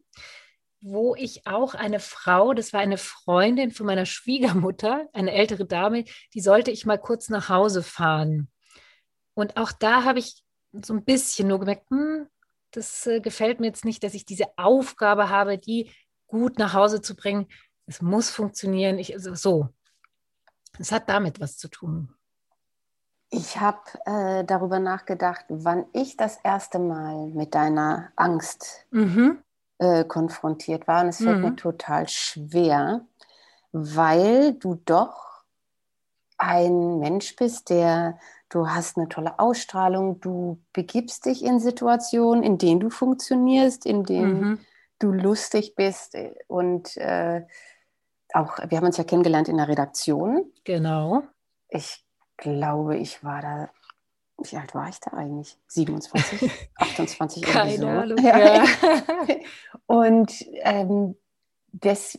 wo 0.80 1.16
ich 1.16 1.47
auch 1.47 1.75
eine 1.75 1.99
Frau, 1.99 2.54
das 2.54 2.73
war 2.73 2.80
eine 2.80 2.99
Freundin 2.99 3.73
von 3.73 3.87
meiner 3.87 4.07
Schwiegermutter, 4.07 5.09
eine 5.12 5.33
ältere 5.33 5.66
Dame, 5.66 6.04
die 6.35 6.40
sollte 6.40 6.71
ich 6.71 6.87
mal 6.87 6.99
kurz 6.99 7.30
nach 7.30 7.49
Hause 7.49 7.83
fahren. 7.83 8.49
Und 9.35 9.57
auch 9.57 9.73
da 9.73 10.04
habe 10.04 10.21
ich 10.21 10.42
so 10.72 10.94
ein 10.94 11.04
bisschen 11.04 11.48
nur 11.48 11.60
gemerkt, 11.60 11.90
hm, 11.90 12.26
das 12.72 13.06
äh, 13.06 13.20
gefällt 13.20 13.60
mir 13.60 13.66
jetzt 13.66 13.84
nicht, 13.84 14.02
dass 14.02 14.14
ich 14.14 14.25
diese 14.25 14.46
Aufgabe 14.56 15.30
habe, 15.30 15.58
die 15.58 15.90
gut 16.26 16.58
nach 16.58 16.75
Hause 16.75 17.00
zu 17.00 17.16
bringen. 17.16 17.46
Es 17.87 18.02
muss 18.02 18.30
funktionieren. 18.30 18.98
Ich, 18.98 19.14
also 19.14 19.34
so, 19.34 19.68
es 20.78 20.92
hat 20.92 21.08
damit 21.08 21.40
was 21.40 21.56
zu 21.56 21.68
tun. 21.68 22.14
Ich 23.30 23.60
habe 23.60 23.82
äh, 24.06 24.44
darüber 24.44 24.78
nachgedacht, 24.78 25.44
wann 25.48 25.87
ich 25.92 26.16
das 26.16 26.38
erste 26.42 26.78
Mal 26.78 27.28
mit 27.28 27.54
deiner 27.54 28.10
Angst 28.16 28.87
mhm. 28.90 29.42
äh, 29.78 30.04
konfrontiert 30.04 30.87
war. 30.87 31.02
Und 31.02 31.08
es 31.08 31.18
fällt 31.18 31.38
mhm. 31.38 31.42
mir 31.42 31.56
total 31.56 32.08
schwer, 32.08 33.06
weil 33.72 34.54
du 34.54 34.76
doch 34.76 35.44
ein 36.38 37.00
Mensch 37.00 37.37
bist, 37.37 37.68
der, 37.68 38.18
du 38.49 38.69
hast 38.69 38.97
eine 38.97 39.09
tolle 39.09 39.38
Ausstrahlung, 39.38 40.21
du 40.21 40.61
begibst 40.73 41.26
dich 41.26 41.45
in 41.45 41.61
Situationen, 41.61 42.43
in 42.43 42.59
denen 42.59 42.81
du 42.81 42.90
funktionierst, 42.90 43.87
in 43.87 44.05
denen 44.05 44.40
mhm. 44.40 44.59
du 44.99 45.12
lustig 45.12 45.75
bist 45.75 46.17
und 46.47 46.97
äh, 46.97 47.43
auch, 48.35 48.59
wir 48.69 48.78
haben 48.78 48.87
uns 48.87 48.97
ja 48.97 49.05
kennengelernt 49.05 49.49
in 49.49 49.57
der 49.57 49.69
Redaktion. 49.69 50.52
Genau. 50.64 51.23
Ich 51.69 52.05
glaube, 52.37 52.97
ich 52.97 53.25
war 53.25 53.40
da, 53.40 53.71
wie 54.43 54.57
alt 54.57 54.75
war 54.75 54.88
ich 54.88 55.00
da 55.00 55.12
eigentlich? 55.12 55.59
27, 55.69 56.50
28 56.76 57.43
Keine 57.45 57.76
so. 57.76 57.87
Ahnung. 57.87 58.19
Ja. 58.19 58.64
Und 59.87 60.33
ähm, 60.62 61.17
das, 61.73 62.19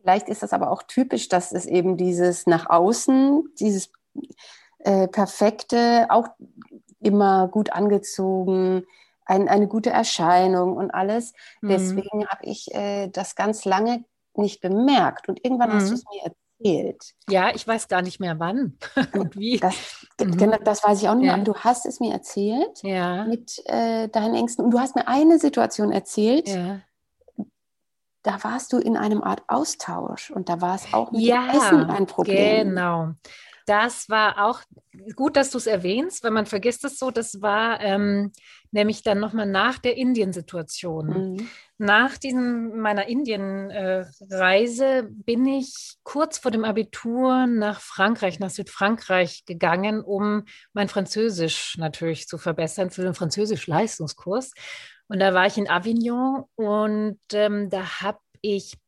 vielleicht 0.00 0.28
ist 0.28 0.42
das 0.42 0.52
aber 0.52 0.70
auch 0.70 0.82
typisch, 0.82 1.28
dass 1.28 1.52
es 1.52 1.66
eben 1.66 1.96
dieses 1.96 2.46
nach 2.46 2.68
außen, 2.68 3.44
dieses 3.58 3.92
äh, 4.84 5.08
perfekte, 5.08 6.06
auch 6.10 6.28
immer 7.00 7.48
gut 7.48 7.72
angezogen, 7.72 8.84
ein, 9.24 9.48
eine 9.48 9.68
gute 9.68 9.90
Erscheinung 9.90 10.76
und 10.76 10.90
alles. 10.90 11.32
Mhm. 11.60 11.68
Deswegen 11.68 12.26
habe 12.26 12.44
ich 12.44 12.72
äh, 12.74 13.08
das 13.08 13.34
ganz 13.34 13.64
lange 13.64 14.04
nicht 14.34 14.60
bemerkt. 14.60 15.28
Und 15.28 15.44
irgendwann 15.44 15.70
mhm. 15.70 15.74
hast 15.74 15.90
du 15.90 15.94
es 15.94 16.04
mir 16.04 16.22
erzählt. 16.24 17.14
Ja, 17.28 17.50
ich 17.54 17.66
weiß 17.66 17.88
gar 17.88 18.02
nicht 18.02 18.20
mehr 18.20 18.38
wann 18.38 18.78
und 19.14 19.36
wie. 19.36 19.58
Das, 19.58 19.74
mhm. 20.20 20.54
das 20.64 20.84
weiß 20.84 21.02
ich 21.02 21.08
auch 21.08 21.14
nicht 21.14 21.24
mehr, 21.24 21.34
aber 21.34 21.44
du 21.44 21.54
hast 21.54 21.86
es 21.86 22.00
mir 22.00 22.12
erzählt 22.12 22.82
ja. 22.82 23.24
mit 23.24 23.62
äh, 23.66 24.08
deinen 24.08 24.34
Ängsten. 24.34 24.64
Und 24.64 24.70
du 24.72 24.80
hast 24.80 24.96
mir 24.96 25.08
eine 25.08 25.38
Situation 25.38 25.92
erzählt. 25.92 26.48
Ja. 26.48 26.80
Da 28.24 28.44
warst 28.44 28.72
du 28.72 28.78
in 28.78 28.96
einem 28.96 29.20
Art 29.22 29.42
Austausch 29.48 30.30
und 30.30 30.48
da 30.48 30.60
war 30.60 30.76
es 30.76 30.94
auch 30.94 31.10
mit 31.10 31.22
ja, 31.22 31.48
Essen 31.52 31.90
ein 31.90 32.06
Problem. 32.06 32.68
Genau. 32.68 33.14
Das 33.66 34.08
war 34.08 34.44
auch 34.46 34.60
gut, 35.14 35.36
dass 35.36 35.50
du 35.50 35.58
es 35.58 35.66
erwähnst, 35.66 36.24
weil 36.24 36.30
man 36.30 36.46
vergisst 36.46 36.84
es 36.84 36.98
so. 36.98 37.10
Das 37.10 37.40
war 37.40 37.80
ähm, 37.80 38.32
nämlich 38.70 39.02
dann 39.02 39.20
nochmal 39.20 39.46
nach 39.46 39.78
der 39.78 39.96
Indien-Situation. 39.96 41.34
Mhm. 41.34 41.48
Nach 41.78 42.16
diesem, 42.16 42.80
meiner 42.80 43.06
Indien-Reise 43.06 44.84
äh, 44.84 45.04
bin 45.08 45.46
ich 45.46 45.96
kurz 46.02 46.38
vor 46.38 46.50
dem 46.50 46.64
Abitur 46.64 47.46
nach 47.46 47.80
Frankreich, 47.80 48.38
nach 48.38 48.50
Südfrankreich 48.50 49.44
gegangen, 49.46 50.02
um 50.02 50.44
mein 50.72 50.88
Französisch 50.88 51.76
natürlich 51.78 52.28
zu 52.28 52.38
verbessern 52.38 52.90
für 52.90 53.02
den 53.02 53.14
Französisch-Leistungskurs. 53.14 54.52
Und 55.08 55.18
da 55.18 55.34
war 55.34 55.46
ich 55.46 55.58
in 55.58 55.68
Avignon 55.68 56.44
und 56.54 57.20
ähm, 57.32 57.68
da 57.68 58.00
habe 58.00 58.18
ich 58.40 58.78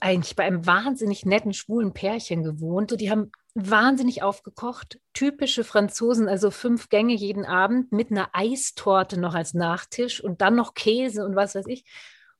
eigentlich 0.00 0.36
bei 0.36 0.44
einem 0.44 0.66
wahnsinnig 0.66 1.26
netten 1.26 1.52
schwulen 1.52 1.92
Pärchen 1.92 2.42
gewohnt 2.42 2.92
und 2.92 3.00
die 3.00 3.10
haben 3.10 3.32
wahnsinnig 3.54 4.22
aufgekocht. 4.22 4.98
Typische 5.12 5.64
Franzosen, 5.64 6.28
also 6.28 6.50
fünf 6.50 6.88
Gänge 6.88 7.14
jeden 7.14 7.44
Abend 7.44 7.92
mit 7.92 8.10
einer 8.10 8.30
Eistorte 8.32 9.20
noch 9.20 9.34
als 9.34 9.54
Nachtisch 9.54 10.22
und 10.22 10.40
dann 10.40 10.54
noch 10.54 10.74
Käse 10.74 11.24
und 11.24 11.36
was 11.36 11.54
weiß 11.54 11.66
ich. 11.66 11.84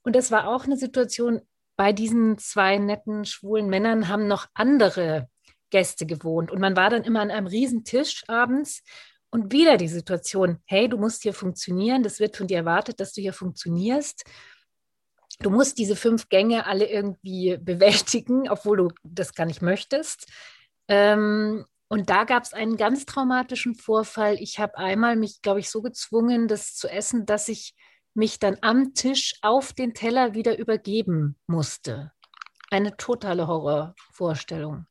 Und 0.03 0.17
das 0.17 0.31
war 0.31 0.49
auch 0.49 0.65
eine 0.65 0.77
Situation, 0.77 1.43
bei 1.77 1.93
diesen 1.93 2.39
zwei 2.39 2.79
netten 2.79 3.25
schwulen 3.25 3.69
Männern 3.69 4.09
haben 4.09 4.27
noch 4.27 4.47
andere 4.55 5.29
Gäste 5.71 6.07
gewohnt. 6.07 6.51
Und 6.51 6.61
man 6.61 6.77
war 6.77 6.91
dann 6.91 7.05
immer 7.05 7.21
an 7.21 7.31
einem 7.31 7.47
riesen 7.47 7.85
Tisch 7.85 8.25
abends 8.29 8.83
und 9.31 9.53
wieder 9.53 9.79
die 9.79 9.89
Situation, 9.89 10.59
hey, 10.67 10.89
du 10.89 10.99
musst 10.99 11.23
hier 11.23 11.33
funktionieren, 11.33 12.03
das 12.03 12.21
wird 12.21 12.37
von 12.37 12.47
dir 12.47 12.59
erwartet, 12.59 13.01
dass 13.01 13.13
du 13.13 13.21
hier 13.21 13.33
funktionierst. 13.33 14.25
Du 15.41 15.51
musst 15.51 15.79
diese 15.79 15.97
fünf 15.97 16.29
Gänge 16.29 16.67
alle 16.67 16.89
irgendwie 16.89 17.57
bewältigen, 17.59 18.49
obwohl 18.49 18.77
du 18.77 18.89
das 19.03 19.35
gar 19.35 19.47
nicht 19.47 19.63
möchtest. 19.63 20.31
Ähm, 20.93 21.65
und 21.89 22.11
da 22.11 22.25
gab 22.25 22.43
es 22.43 22.53
einen 22.53 22.77
ganz 22.77 23.07
traumatischen 23.07 23.75
Vorfall. 23.75 24.37
Ich 24.41 24.59
habe 24.59 24.77
einmal 24.77 25.17
mich, 25.17 25.41
glaube 25.41 25.61
ich, 25.61 25.71
so 25.71 25.81
gezwungen, 25.81 26.49
das 26.49 26.75
zu 26.75 26.87
essen, 26.87 27.25
dass 27.25 27.49
ich 27.49 27.75
mich 28.13 28.39
dann 28.39 28.59
am 28.61 28.93
Tisch 28.93 29.39
auf 29.41 29.73
den 29.73 29.95
Teller 29.95 30.35
wieder 30.35 30.59
übergeben 30.59 31.37
musste. 31.47 32.13
Eine 32.71 32.95
totale 32.99 33.47
Horrorvorstellung. 33.47 34.85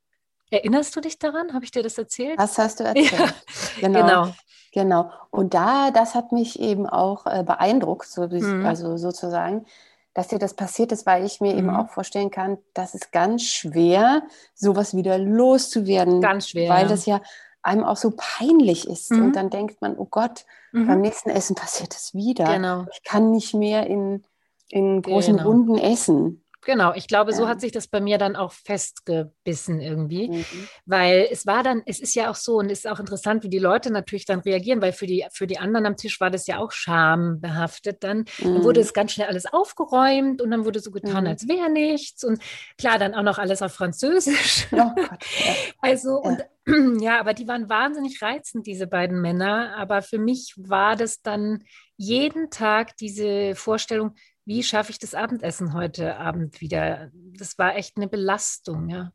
Erinnerst 0.50 0.96
du 0.96 1.02
dich 1.02 1.20
daran? 1.20 1.54
Habe 1.54 1.66
ich 1.66 1.72
dir 1.72 1.84
das 1.84 2.00
erzählt? 2.00 2.40
Das 2.40 2.58
hast 2.58 2.80
du 2.80 2.84
erzählt. 2.86 3.12
Ja, 3.12 3.34
genau. 3.80 4.02
genau. 4.02 4.36
Genau. 4.74 5.12
Und 5.30 5.54
da, 5.54 5.92
das 5.92 6.16
hat 6.16 6.32
mich 6.32 6.60
eben 6.60 6.88
auch 6.88 7.26
äh, 7.26 7.44
beeindruckt, 7.44 8.08
so, 8.08 8.28
mhm. 8.28 8.66
also 8.66 8.98
sozusagen, 8.98 9.66
dass 10.14 10.28
dir 10.28 10.40
das 10.40 10.54
passiert 10.54 10.92
ist, 10.92 11.06
weil 11.06 11.26
ich 11.26 11.40
mir 11.40 11.54
mhm. 11.54 11.60
eben 11.60 11.70
auch 11.70 11.90
vorstellen 11.90 12.32
kann, 12.32 12.58
dass 12.74 12.94
es 12.94 13.12
ganz 13.12 13.44
schwer, 13.44 14.24
sowas 14.54 14.96
wieder 14.96 15.18
loszuwerden. 15.18 16.22
Ganz 16.22 16.50
schwer. 16.50 16.70
Weil 16.70 16.88
das 16.88 17.06
ja 17.06 17.22
einem 17.64 17.84
auch 17.84 17.98
so 17.98 18.14
peinlich 18.16 18.88
ist. 18.88 19.12
Mhm. 19.12 19.26
Und 19.26 19.36
dann 19.36 19.50
denkt 19.50 19.82
man, 19.82 19.98
oh 19.98 20.08
Gott, 20.10 20.46
mhm. 20.72 20.88
beim 20.88 21.02
nächsten 21.02 21.30
Essen 21.30 21.56
passiert 21.56 21.96
es 21.96 22.14
wieder. 22.14 22.46
Genau. 22.46 22.86
Ich 22.92 23.04
kann 23.04 23.32
nicht 23.32 23.54
mehr 23.54 23.88
in, 23.88 24.24
in 24.68 25.02
großen 25.02 25.38
genau. 25.38 25.50
Runden 25.50 25.78
essen. 25.78 26.44
Genau. 26.62 26.94
Ich 26.94 27.08
glaube, 27.08 27.34
so 27.34 27.48
hat 27.48 27.62
sich 27.62 27.72
das 27.72 27.88
bei 27.88 28.00
mir 28.02 28.18
dann 28.18 28.36
auch 28.36 28.52
festgebissen 28.54 29.80
irgendwie, 29.82 30.30
Mhm. 30.30 30.46
weil 30.86 31.28
es 31.32 31.46
war 31.46 31.64
dann, 31.64 31.82
es 31.86 32.00
ist 32.00 32.16
ja 32.16 32.30
auch 32.30 32.36
so 32.36 32.58
und 32.58 32.70
es 32.72 32.80
ist 32.80 32.88
auch 32.88 33.00
interessant, 33.00 33.44
wie 33.44 33.50
die 33.50 33.60
Leute 33.60 33.92
natürlich 33.92 34.26
dann 34.26 34.40
reagieren, 34.42 34.82
weil 34.82 34.94
für 34.94 35.08
die, 35.08 35.26
für 35.32 35.48
die 35.48 35.58
anderen 35.60 35.86
am 35.86 35.98
Tisch 35.98 36.20
war 36.22 36.30
das 36.30 36.48
ja 36.48 36.58
auch 36.60 36.72
schambehaftet 36.72 38.04
dann. 38.04 38.26
Dann 38.42 38.64
wurde 38.64 38.80
Mhm. 38.80 38.86
es 38.86 38.94
ganz 38.94 39.12
schnell 39.14 39.28
alles 39.28 39.46
aufgeräumt 39.52 40.42
und 40.42 40.52
dann 40.52 40.66
wurde 40.66 40.80
so 40.80 40.92
getan, 40.92 41.24
Mhm. 41.24 41.30
als 41.30 41.48
wäre 41.48 41.70
nichts 41.70 42.24
und 42.24 42.42
klar, 42.78 42.98
dann 43.00 43.14
auch 43.16 43.24
noch 43.24 43.38
alles 43.40 43.62
auf 43.62 43.74
Französisch. 43.74 44.68
Oh 44.74 44.92
Gott. 44.96 45.20
Ja. 45.46 45.54
Also, 45.82 46.22
Ja. 46.24 46.30
und 46.30 46.46
ja, 47.02 47.20
aber 47.20 47.34
die 47.34 47.48
waren 47.48 47.70
wahnsinnig 47.70 48.22
reizend, 48.22 48.68
diese 48.68 48.88
beiden 48.88 49.20
Männer. 49.22 49.76
Aber 49.78 50.02
für 50.02 50.20
mich 50.20 50.54
war 50.58 50.96
das 50.96 51.22
dann 51.22 51.64
jeden 51.98 52.50
Tag 52.52 52.96
diese 52.98 53.56
Vorstellung, 53.56 54.16
wie 54.46 54.64
schaffe 54.64 54.92
ich 54.92 55.00
das 55.00 55.14
Abendessen 55.14 55.74
heute 55.74 56.18
Abend 56.18 56.62
wieder? 56.62 57.12
Das 57.14 57.58
war 57.58 57.76
echt 57.76 57.98
eine 57.98 58.08
Belastung, 58.08 58.90
ja. 58.90 59.12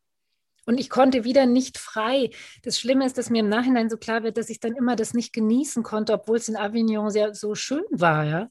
Und 0.67 0.79
ich 0.79 0.91
konnte 0.91 1.25
wieder 1.25 1.47
nicht 1.47 1.79
frei. 1.79 2.31
Das 2.63 2.79
Schlimme 2.79 3.07
ist, 3.07 3.19
dass 3.19 3.31
mir 3.31 3.41
im 3.41 3.49
Nachhinein 3.49 3.89
so 3.89 3.97
klar 3.97 4.25
wird, 4.25 4.37
dass 4.37 4.51
ich 4.51 4.59
dann 4.59 4.75
immer 4.75 4.97
das 4.97 5.15
nicht 5.15 5.33
genießen 5.33 5.85
konnte, 5.85 6.13
obwohl 6.13 6.39
es 6.39 6.49
in 6.49 6.57
Avignon 6.57 7.11
sehr 7.11 7.35
so 7.35 7.55
schön 7.55 7.85
war, 7.91 8.25
ja. 8.25 8.51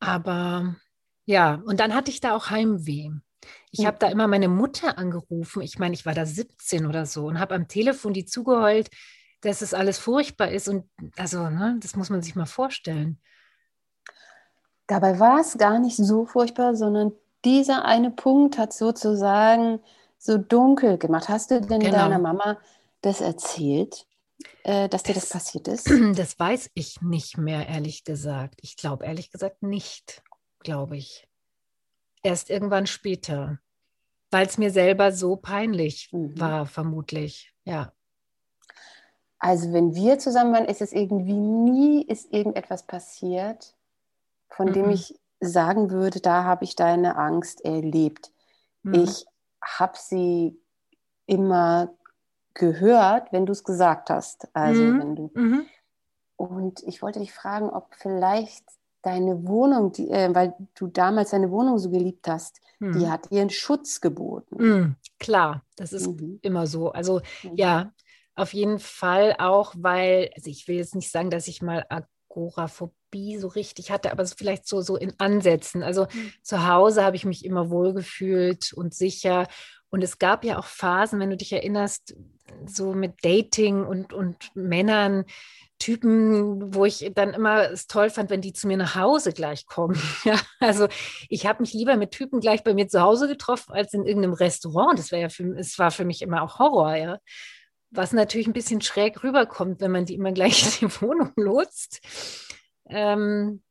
Aber 0.00 0.76
ja, 1.24 1.62
und 1.64 1.80
dann 1.80 1.94
hatte 1.94 2.10
ich 2.10 2.20
da 2.20 2.34
auch 2.34 2.50
Heimweh. 2.50 3.10
Ich 3.70 3.86
habe 3.86 3.98
da 3.98 4.08
immer 4.08 4.26
meine 4.26 4.48
Mutter 4.48 4.98
angerufen. 4.98 5.62
Ich 5.62 5.78
meine, 5.78 5.94
ich 5.94 6.04
war 6.04 6.14
da 6.14 6.26
17 6.26 6.86
oder 6.86 7.06
so 7.06 7.26
und 7.26 7.38
habe 7.38 7.54
am 7.54 7.68
Telefon 7.68 8.12
die 8.12 8.24
zugeheult, 8.24 8.88
dass 9.40 9.62
es 9.62 9.74
alles 9.74 9.98
furchtbar 9.98 10.50
ist. 10.50 10.68
Und 10.68 10.90
also, 11.16 11.48
ne, 11.48 11.76
das 11.80 11.96
muss 11.96 12.10
man 12.10 12.22
sich 12.22 12.34
mal 12.34 12.46
vorstellen. 12.46 13.20
Dabei 14.88 15.20
war 15.20 15.38
es 15.40 15.56
gar 15.56 15.78
nicht 15.78 15.96
so 15.96 16.24
furchtbar, 16.26 16.74
sondern 16.74 17.12
dieser 17.44 17.84
eine 17.84 18.10
Punkt 18.10 18.58
hat 18.58 18.72
sozusagen 18.72 19.78
so 20.18 20.36
dunkel 20.38 20.98
gemacht. 20.98 21.28
Hast 21.28 21.52
du 21.52 21.60
denn 21.60 21.78
Genau. 21.80 21.92
deiner 21.98 22.18
Mama 22.18 22.58
das 23.02 23.20
erzählt, 23.20 24.06
äh, 24.64 24.88
dass 24.88 25.04
dir 25.04 25.14
das 25.14 25.28
Das- 25.28 25.32
passiert 25.32 25.68
ist? 25.68 25.86
Das 26.18 26.36
weiß 26.38 26.70
ich 26.74 27.00
nicht 27.02 27.38
mehr, 27.38 27.68
ehrlich 27.68 28.02
gesagt. 28.04 28.58
Ich 28.62 28.76
glaube, 28.76 29.04
ehrlich 29.04 29.30
gesagt, 29.30 29.62
nicht, 29.62 30.22
glaube 30.60 30.96
ich. 30.96 31.28
Erst 32.24 32.50
irgendwann 32.50 32.86
später, 32.88 33.58
weil 34.32 34.46
es 34.46 34.58
mir 34.58 34.70
selber 34.72 35.12
so 35.12 35.36
peinlich 35.36 36.08
Mhm. 36.12 36.40
war, 36.40 36.66
vermutlich. 36.66 37.52
Ja. 37.64 37.92
Also 39.38 39.72
wenn 39.72 39.94
wir 39.94 40.18
zusammen 40.18 40.52
waren, 40.52 40.64
ist 40.64 40.80
es 40.82 40.92
irgendwie 40.92 41.34
nie, 41.38 42.02
ist 42.02 42.32
irgendetwas 42.32 42.82
passiert, 42.84 43.74
von 44.50 44.72
dem 44.72 44.88
Mhm. 44.88 44.90
ich 44.90 45.14
sagen 45.40 45.90
würde, 45.90 46.20
da 46.20 46.44
habe 46.44 46.64
ich 46.64 46.76
deine 46.76 47.16
Angst 47.16 47.64
erlebt. 47.64 48.32
Mhm. 48.84 49.14
Ich 49.14 49.26
habe 49.62 49.98
sie 49.98 50.60
immer 51.26 51.94
gehört, 52.54 53.32
wenn 53.32 53.46
du 53.46 53.52
es 53.52 53.64
gesagt 53.64 54.10
hast. 54.10 54.48
Also 54.54 54.94
Mhm. 54.94 54.98
wenn 54.98 55.16
du 55.16 55.32
Mhm. 55.34 55.70
Und 56.36 56.82
ich 56.84 57.02
wollte 57.02 57.18
dich 57.20 57.32
fragen, 57.32 57.68
ob 57.70 57.94
vielleicht 57.96 58.64
deine 59.02 59.46
Wohnung, 59.46 59.92
die, 59.92 60.10
äh, 60.10 60.34
weil 60.34 60.54
du 60.74 60.86
damals 60.86 61.30
deine 61.30 61.50
Wohnung 61.50 61.78
so 61.78 61.90
geliebt 61.90 62.28
hast, 62.28 62.60
die 62.94 63.08
Mhm. 63.08 63.10
hat 63.10 63.30
dir 63.30 63.40
einen 63.40 63.50
Schutz 63.50 64.00
geboten. 64.00 64.60
Mhm. 64.60 64.96
Klar, 65.18 65.64
das 65.76 65.92
ist 65.92 66.10
Mhm. 66.10 66.40
immer 66.42 66.66
so. 66.66 66.90
Also 66.92 67.20
Mhm. 67.42 67.56
ja, 67.56 67.92
auf 68.34 68.54
jeden 68.54 68.78
Fall 68.78 69.34
auch, 69.38 69.74
weil, 69.76 70.30
also 70.36 70.50
ich 70.50 70.68
will 70.68 70.76
jetzt 70.76 70.94
nicht 70.94 71.10
sagen, 71.10 71.30
dass 71.30 71.48
ich 71.48 71.62
mal 71.62 71.84
Agoraphobie 71.88 72.94
so 73.12 73.48
richtig 73.48 73.90
hatte, 73.90 74.12
aber 74.12 74.26
vielleicht 74.26 74.66
so, 74.66 74.80
so 74.80 74.96
in 74.96 75.12
Ansätzen. 75.18 75.82
Also 75.82 76.06
Mhm. 76.12 76.32
zu 76.42 76.66
Hause 76.66 77.04
habe 77.04 77.16
ich 77.16 77.24
mich 77.24 77.44
immer 77.44 77.70
wohlgefühlt 77.70 78.72
und 78.72 78.94
sicher. 78.94 79.46
Und 79.90 80.02
es 80.04 80.18
gab 80.18 80.44
ja 80.44 80.58
auch 80.58 80.66
Phasen, 80.66 81.18
wenn 81.20 81.30
du 81.30 81.36
dich 81.36 81.52
erinnerst, 81.52 82.14
so 82.66 82.92
mit 82.92 83.24
Dating 83.24 83.84
und, 83.84 84.12
und 84.12 84.36
Männern, 84.54 85.24
Typen, 85.78 86.74
wo 86.74 86.84
ich 86.84 87.12
dann 87.14 87.34
immer 87.34 87.70
es 87.70 87.86
toll 87.86 88.10
fand, 88.10 88.30
wenn 88.30 88.40
die 88.40 88.52
zu 88.52 88.66
mir 88.66 88.76
nach 88.76 88.96
Hause 88.96 89.32
gleich 89.32 89.66
kommen. 89.66 89.96
Ja, 90.24 90.36
also 90.60 90.88
ich 91.28 91.46
habe 91.46 91.62
mich 91.62 91.72
lieber 91.72 91.96
mit 91.96 92.10
Typen 92.10 92.40
gleich 92.40 92.64
bei 92.64 92.74
mir 92.74 92.88
zu 92.88 93.00
Hause 93.00 93.28
getroffen, 93.28 93.72
als 93.72 93.94
in 93.94 94.04
irgendeinem 94.04 94.34
Restaurant. 94.34 94.98
Das 94.98 95.12
wäre 95.12 95.22
ja 95.22 95.28
für, 95.28 95.56
es 95.56 95.78
war 95.78 95.90
für 95.92 96.04
mich 96.04 96.20
immer 96.22 96.42
auch 96.42 96.58
Horror, 96.58 96.96
ja. 96.96 97.18
Was 97.90 98.12
natürlich 98.12 98.46
ein 98.48 98.52
bisschen 98.52 98.80
schräg 98.82 99.22
rüberkommt, 99.22 99.80
wenn 99.80 99.92
man 99.92 100.04
die 100.04 100.14
immer 100.14 100.32
gleich 100.32 100.80
in 100.82 100.88
die 100.88 101.00
Wohnung 101.00 101.32
lotst. 101.36 102.00
Ähm, 102.88 103.62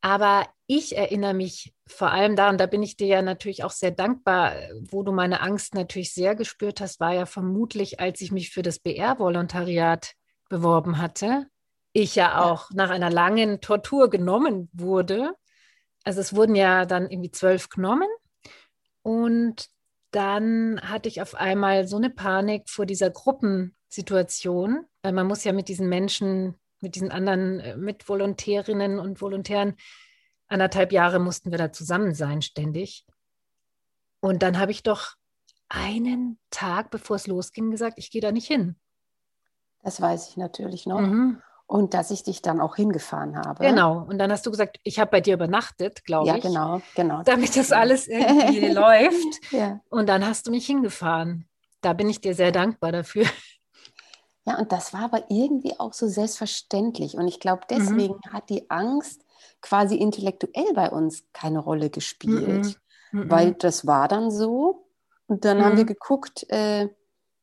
aber 0.00 0.48
ich 0.66 0.96
erinnere 0.96 1.34
mich 1.34 1.74
vor 1.86 2.10
allem 2.10 2.34
daran, 2.34 2.58
da 2.58 2.66
bin 2.66 2.82
ich 2.82 2.96
dir 2.96 3.06
ja 3.06 3.22
natürlich 3.22 3.62
auch 3.62 3.70
sehr 3.70 3.90
dankbar, 3.90 4.54
wo 4.90 5.02
du 5.02 5.12
meine 5.12 5.40
Angst 5.40 5.74
natürlich 5.74 6.12
sehr 6.12 6.34
gespürt 6.34 6.80
hast, 6.80 6.98
war 6.98 7.12
ja 7.14 7.26
vermutlich, 7.26 8.00
als 8.00 8.20
ich 8.20 8.32
mich 8.32 8.50
für 8.50 8.62
das 8.62 8.78
BR-Volontariat 8.78 10.14
beworben 10.48 10.98
hatte. 10.98 11.46
Ich 11.92 12.14
ja 12.16 12.42
auch 12.42 12.70
nach 12.72 12.90
einer 12.90 13.10
langen 13.10 13.60
Tortur 13.60 14.10
genommen 14.10 14.70
wurde. 14.72 15.34
Also 16.04 16.20
es 16.20 16.34
wurden 16.34 16.54
ja 16.54 16.84
dann 16.84 17.08
irgendwie 17.08 17.30
zwölf 17.30 17.68
genommen. 17.68 18.08
Und 19.02 19.68
dann 20.10 20.80
hatte 20.82 21.08
ich 21.08 21.22
auf 21.22 21.34
einmal 21.34 21.86
so 21.86 21.96
eine 21.96 22.10
Panik 22.10 22.68
vor 22.68 22.86
dieser 22.86 23.10
Gruppensituation, 23.10 24.86
weil 25.02 25.12
man 25.12 25.26
muss 25.26 25.44
ja 25.44 25.52
mit 25.52 25.68
diesen 25.68 25.88
Menschen, 25.88 26.54
mit 26.82 26.94
diesen 26.94 27.10
anderen 27.10 27.60
äh, 27.60 27.76
Mitvolontärinnen 27.76 28.98
und 28.98 29.20
Volontären, 29.20 29.76
anderthalb 30.48 30.92
Jahre 30.92 31.18
mussten 31.18 31.50
wir 31.50 31.58
da 31.58 31.72
zusammen 31.72 32.14
sein, 32.14 32.42
ständig. 32.42 33.06
Und 34.20 34.42
dann 34.42 34.58
habe 34.58 34.70
ich 34.70 34.82
doch 34.82 35.14
einen 35.68 36.38
Tag, 36.50 36.90
bevor 36.90 37.16
es 37.16 37.26
losging, 37.26 37.70
gesagt, 37.70 37.94
ich 37.98 38.10
gehe 38.10 38.20
da 38.20 38.30
nicht 38.30 38.46
hin. 38.46 38.76
Das 39.82 40.00
weiß 40.00 40.28
ich 40.28 40.36
natürlich 40.36 40.86
noch. 40.86 41.00
Mhm. 41.00 41.42
Und 41.66 41.94
dass 41.94 42.10
ich 42.10 42.22
dich 42.22 42.42
dann 42.42 42.60
auch 42.60 42.76
hingefahren 42.76 43.36
habe. 43.36 43.64
Genau. 43.64 44.02
Und 44.02 44.18
dann 44.18 44.30
hast 44.30 44.44
du 44.44 44.50
gesagt, 44.50 44.78
ich 44.82 44.98
habe 44.98 45.10
bei 45.10 45.20
dir 45.22 45.34
übernachtet, 45.34 46.04
glaube 46.04 46.28
Ja, 46.28 46.36
ich, 46.36 46.42
genau, 46.42 46.82
genau. 46.94 47.22
damit 47.22 47.56
das 47.56 47.72
alles 47.72 48.06
irgendwie 48.08 48.68
läuft. 48.72 49.52
Ja. 49.52 49.80
Und 49.88 50.08
dann 50.08 50.26
hast 50.26 50.46
du 50.46 50.50
mich 50.50 50.66
hingefahren. 50.66 51.48
Da 51.80 51.94
bin 51.94 52.10
ich 52.10 52.20
dir 52.20 52.34
sehr 52.34 52.52
dankbar 52.52 52.92
dafür. 52.92 53.24
Ja, 54.46 54.58
und 54.58 54.72
das 54.72 54.92
war 54.92 55.02
aber 55.02 55.24
irgendwie 55.30 55.78
auch 55.78 55.92
so 55.92 56.08
selbstverständlich. 56.08 57.14
Und 57.16 57.28
ich 57.28 57.40
glaube, 57.40 57.62
Mhm. 57.70 57.70
deswegen 57.70 58.20
hat 58.32 58.50
die 58.50 58.70
Angst 58.70 59.24
quasi 59.60 59.96
intellektuell 59.96 60.72
bei 60.74 60.90
uns 60.90 61.24
keine 61.32 61.60
Rolle 61.60 61.90
gespielt. 61.90 62.78
Mhm. 63.12 63.30
weil 63.30 63.52
das 63.54 63.86
war 63.86 64.08
dann 64.08 64.30
so. 64.30 64.86
Und 65.26 65.44
dann 65.44 65.62
haben 65.62 65.74
Mhm. 65.74 65.76
wir 65.76 65.84
geguckt, 65.84 66.44
äh, 66.50 66.88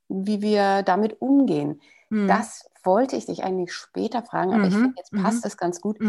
wie 0.09 0.41
wir 0.41 0.83
damit 0.83 1.21
umgehen. 1.21 1.81
Mhm. 2.11 2.27
Das 2.27 2.65
wollte 2.83 3.15
ich 3.17 3.27
dich 3.27 3.43
eigentlich 3.43 3.73
später 3.73 4.23
fragen, 4.23 4.53
aber 4.53 4.67
ich 4.67 4.73
Mhm. 4.75 4.81
finde, 4.81 4.95
jetzt 4.97 5.13
passt 5.15 5.43
Mhm. 5.43 5.47
es 5.47 5.57
ganz 5.57 5.81
gut. 5.81 5.99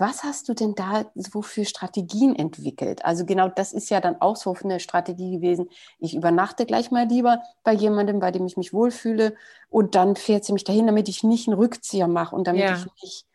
Was 0.00 0.24
hast 0.24 0.48
du 0.48 0.54
denn 0.54 0.74
da 0.74 1.04
so 1.14 1.42
für 1.42 1.66
Strategien 1.66 2.34
entwickelt? 2.34 3.04
Also 3.04 3.26
genau 3.26 3.48
das 3.48 3.74
ist 3.74 3.90
ja 3.90 4.00
dann 4.00 4.18
auch 4.22 4.34
so 4.34 4.56
eine 4.64 4.80
Strategie 4.80 5.36
gewesen. 5.36 5.68
Ich 5.98 6.14
übernachte 6.16 6.64
gleich 6.64 6.90
mal 6.90 7.06
lieber 7.06 7.42
bei 7.64 7.74
jemandem, 7.74 8.18
bei 8.18 8.30
dem 8.30 8.46
ich 8.46 8.56
mich 8.56 8.72
wohlfühle 8.72 9.34
und 9.68 9.94
dann 9.94 10.16
fährt 10.16 10.46
sie 10.46 10.54
mich 10.54 10.64
dahin, 10.64 10.86
damit 10.86 11.10
ich 11.10 11.22
nicht 11.22 11.48
einen 11.48 11.58
Rückzieher 11.58 12.08
mache 12.08 12.34
und 12.34 12.46
damit 12.46 12.62
Ja. 12.62 12.76
ich 12.76 12.86
nicht 13.02 13.26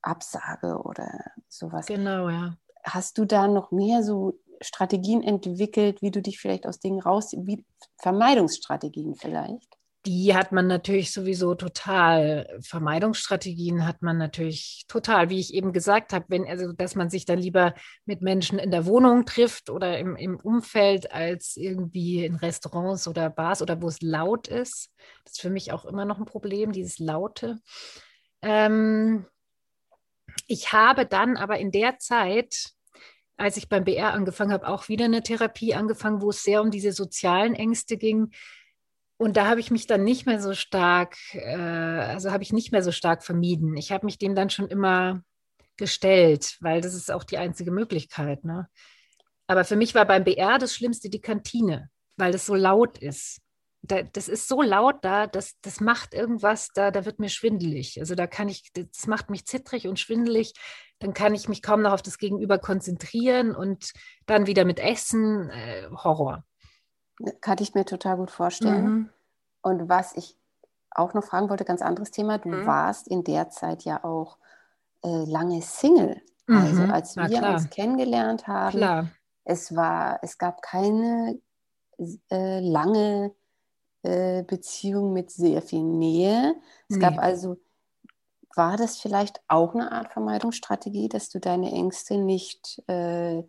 absage 0.00 0.80
oder 0.82 1.08
sowas. 1.48 1.86
Genau, 1.86 2.30
ja. 2.30 2.56
Hast 2.84 3.18
du 3.18 3.26
da 3.26 3.46
noch 3.46 3.70
mehr 3.70 4.02
so 4.02 4.32
Strategien 4.62 5.22
entwickelt, 5.22 6.00
wie 6.00 6.10
du 6.10 6.22
dich 6.22 6.38
vielleicht 6.38 6.66
aus 6.66 6.80
Dingen 6.80 7.00
raus, 7.00 7.32
wie 7.36 7.66
Vermeidungsstrategien 7.98 9.14
vielleicht? 9.14 9.76
Die 10.06 10.34
hat 10.34 10.52
man 10.52 10.66
natürlich 10.66 11.12
sowieso 11.12 11.54
total. 11.54 12.58
Vermeidungsstrategien 12.60 13.86
hat 13.86 14.02
man 14.02 14.18
natürlich 14.18 14.84
total, 14.86 15.30
wie 15.30 15.40
ich 15.40 15.54
eben 15.54 15.72
gesagt 15.72 16.12
habe, 16.12 16.26
wenn, 16.28 16.46
also 16.46 16.72
dass 16.72 16.94
man 16.94 17.08
sich 17.08 17.24
dann 17.24 17.38
lieber 17.38 17.74
mit 18.04 18.20
Menschen 18.20 18.58
in 18.58 18.70
der 18.70 18.84
Wohnung 18.84 19.24
trifft 19.24 19.70
oder 19.70 19.98
im, 19.98 20.14
im 20.16 20.36
Umfeld 20.38 21.10
als 21.10 21.56
irgendwie 21.56 22.24
in 22.24 22.34
Restaurants 22.34 23.08
oder 23.08 23.30
Bars 23.30 23.62
oder 23.62 23.80
wo 23.80 23.88
es 23.88 24.02
laut 24.02 24.46
ist. 24.46 24.90
Das 25.24 25.34
ist 25.34 25.40
für 25.40 25.50
mich 25.50 25.72
auch 25.72 25.86
immer 25.86 26.04
noch 26.04 26.18
ein 26.18 26.26
Problem, 26.26 26.72
dieses 26.72 26.98
Laute. 26.98 27.60
Ähm, 28.42 29.24
ich 30.46 30.72
habe 30.72 31.06
dann 31.06 31.36
aber 31.36 31.58
in 31.58 31.70
der 31.70 31.98
Zeit, 31.98 32.72
als 33.36 33.56
ich 33.56 33.68
beim 33.68 33.84
BR 33.84 34.12
angefangen 34.12 34.52
habe, 34.52 34.68
auch 34.68 34.88
wieder 34.88 35.06
eine 35.06 35.22
Therapie 35.22 35.74
angefangen, 35.74 36.20
wo 36.20 36.30
es 36.30 36.42
sehr 36.42 36.60
um 36.60 36.70
diese 36.70 36.92
sozialen 36.92 37.54
Ängste 37.54 37.96
ging. 37.96 38.30
Und 39.16 39.36
da 39.36 39.46
habe 39.46 39.60
ich 39.60 39.70
mich 39.70 39.86
dann 39.86 40.04
nicht 40.04 40.26
mehr 40.26 40.40
so 40.40 40.54
stark, 40.54 41.16
äh, 41.34 41.54
also 41.54 42.32
habe 42.32 42.42
ich 42.42 42.52
nicht 42.52 42.72
mehr 42.72 42.82
so 42.82 42.92
stark 42.92 43.22
vermieden. 43.22 43.76
Ich 43.76 43.92
habe 43.92 44.06
mich 44.06 44.18
dem 44.18 44.34
dann 44.34 44.50
schon 44.50 44.68
immer 44.68 45.22
gestellt, 45.76 46.56
weil 46.60 46.80
das 46.80 46.94
ist 46.94 47.10
auch 47.10 47.24
die 47.24 47.38
einzige 47.38 47.70
Möglichkeit. 47.70 48.44
Ne? 48.44 48.68
Aber 49.46 49.64
für 49.64 49.76
mich 49.76 49.94
war 49.94 50.04
beim 50.04 50.24
BR 50.24 50.58
das 50.58 50.74
Schlimmste 50.74 51.10
die 51.10 51.20
Kantine, 51.20 51.90
weil 52.16 52.34
es 52.34 52.46
so 52.46 52.54
laut 52.54 52.98
ist. 52.98 53.40
da, 53.82 54.02
das 54.02 54.28
ist 54.28 54.48
so 54.48 54.62
laut 54.62 55.04
da, 55.04 55.26
dass 55.26 55.60
das 55.60 55.80
macht 55.80 56.14
irgendwas, 56.14 56.68
da, 56.74 56.90
da 56.90 57.04
wird 57.04 57.18
mir 57.18 57.28
schwindelig. 57.28 58.00
Also 58.00 58.14
da 58.14 58.26
kann 58.26 58.48
ich, 58.48 58.70
das 58.72 59.06
macht 59.06 59.30
mich 59.30 59.46
zittrig 59.46 59.86
und 59.86 60.00
schwindelig. 60.00 60.54
Dann 61.00 61.12
kann 61.14 61.34
ich 61.34 61.48
mich 61.48 61.62
kaum 61.62 61.82
noch 61.82 61.92
auf 61.92 62.02
das 62.02 62.18
Gegenüber 62.18 62.58
konzentrieren 62.58 63.54
und 63.54 63.92
dann 64.26 64.46
wieder 64.46 64.64
mit 64.64 64.80
Essen. 64.80 65.50
Äh, 65.50 65.88
Horror. 65.92 66.44
Kann 67.40 67.58
ich 67.60 67.74
mir 67.74 67.84
total 67.84 68.16
gut 68.16 68.30
vorstellen. 68.30 68.84
Mhm. 68.84 69.10
Und 69.62 69.88
was 69.88 70.16
ich 70.16 70.36
auch 70.90 71.14
noch 71.14 71.24
fragen 71.24 71.48
wollte, 71.50 71.64
ganz 71.64 71.82
anderes 71.82 72.10
Thema. 72.10 72.38
Du 72.38 72.48
mhm. 72.48 72.66
warst 72.66 73.08
in 73.08 73.24
der 73.24 73.50
Zeit 73.50 73.82
ja 73.84 74.04
auch 74.04 74.38
äh, 75.02 75.24
lange 75.24 75.60
Single. 75.62 76.20
Also 76.46 76.82
mhm. 76.82 76.90
als 76.90 77.16
wir 77.16 77.48
uns 77.48 77.70
kennengelernt 77.70 78.46
haben, 78.46 78.76
klar. 78.76 79.08
es 79.44 79.74
war, 79.74 80.18
es 80.22 80.36
gab 80.36 80.60
keine 80.60 81.40
äh, 82.30 82.60
lange 82.60 83.32
äh, 84.02 84.42
Beziehung 84.42 85.14
mit 85.14 85.30
sehr 85.30 85.62
viel 85.62 85.82
Nähe. 85.82 86.54
Es 86.88 86.96
nee. 86.96 87.02
gab 87.02 87.18
also, 87.18 87.56
war 88.54 88.76
das 88.76 88.98
vielleicht 88.98 89.40
auch 89.48 89.74
eine 89.74 89.90
Art 89.90 90.12
Vermeidungsstrategie, 90.12 91.08
dass 91.08 91.30
du 91.30 91.40
deine 91.40 91.72
Ängste 91.72 92.18
nicht 92.18 92.82
äh, 92.88 93.42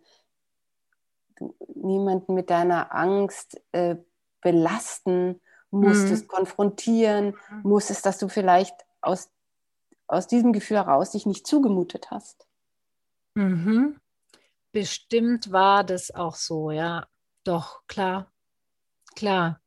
niemanden 1.74 2.34
mit 2.34 2.50
deiner 2.50 2.94
Angst 2.94 3.60
äh, 3.72 3.96
belasten 4.40 5.40
musstest, 5.70 6.24
mhm. 6.24 6.28
konfrontieren 6.28 7.26
mhm. 7.50 7.62
musstest, 7.62 8.06
dass 8.06 8.18
du 8.18 8.28
vielleicht 8.28 8.74
aus, 9.00 9.30
aus 10.06 10.26
diesem 10.26 10.52
Gefühl 10.52 10.76
heraus 10.76 11.12
dich 11.12 11.26
nicht 11.26 11.46
zugemutet 11.46 12.10
hast? 12.10 12.46
Mhm. 13.34 13.98
Bestimmt 14.72 15.52
war 15.52 15.84
das 15.84 16.14
auch 16.14 16.34
so, 16.34 16.70
ja. 16.70 17.06
Doch, 17.44 17.86
klar. 17.86 18.32
Klar. 19.14 19.60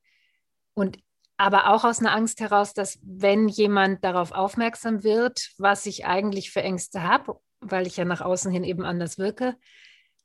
Und 0.73 0.99
aber 1.37 1.69
auch 1.73 1.85
aus 1.85 1.99
einer 1.99 2.13
Angst 2.13 2.41
heraus, 2.41 2.73
dass 2.73 2.99
wenn 3.01 3.47
jemand 3.47 4.03
darauf 4.03 4.33
aufmerksam 4.33 5.03
wird, 5.03 5.51
was 5.57 5.85
ich 5.85 6.05
eigentlich 6.05 6.51
für 6.51 6.61
Ängste 6.61 7.03
habe, 7.03 7.39
weil 7.61 7.87
ich 7.87 7.95
ja 7.95 8.03
nach 8.03 8.19
außen 8.19 8.51
hin 8.51 8.65
eben 8.65 8.83
anders 8.83 9.17
wirke, 9.17 9.55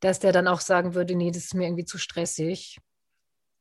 dass 0.05 0.19
der 0.21 0.33
dann 0.33 0.49
auch 0.49 0.61
sagen 0.61 0.95
würde, 0.95 1.15
nee, 1.15 1.31
das 1.31 1.45
ist 1.45 1.55
mir 1.55 1.65
irgendwie 1.65 1.87
zu 1.87 1.97
stressig. 1.97 2.79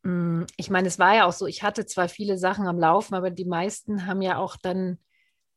Mm, 0.03 0.43
ich 0.57 0.69
meine, 0.69 0.89
es 0.89 0.99
war 0.99 1.15
ja 1.15 1.25
auch 1.25 1.31
so, 1.31 1.47
ich 1.47 1.63
hatte 1.63 1.85
zwar 1.85 2.09
viele 2.09 2.37
Sachen 2.37 2.67
am 2.67 2.77
Laufen, 2.77 3.15
aber 3.15 3.31
die 3.31 3.45
meisten 3.45 4.05
haben 4.05 4.21
ja 4.21 4.37
auch 4.37 4.57
dann, 4.57 4.99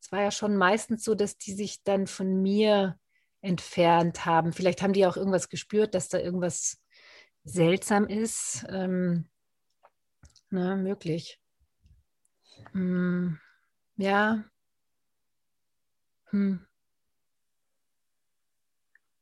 es 0.01 0.12
war 0.12 0.22
ja 0.22 0.31
schon 0.31 0.57
meistens 0.57 1.03
so, 1.03 1.16
dass 1.16 1.38
die 1.38 1.55
sich 1.55 1.83
dann 1.83 2.07
von 2.07 2.40
mir 2.40 2.96
entfernt 3.40 4.27
haben. 4.27 4.53
Vielleicht 4.53 4.81
haben 4.81 4.92
die 4.92 5.07
auch 5.07 5.16
irgendwas 5.16 5.49
gespürt, 5.49 5.94
dass 5.94 6.09
da 6.09 6.18
irgendwas 6.18 6.79
seltsam 7.42 8.07
ist. 8.07 8.64
Ähm, 8.68 9.29
na, 10.51 10.77
möglich. 10.77 11.40
Hm, 12.72 13.38
ja. 13.96 14.44
Hm. 16.31 16.65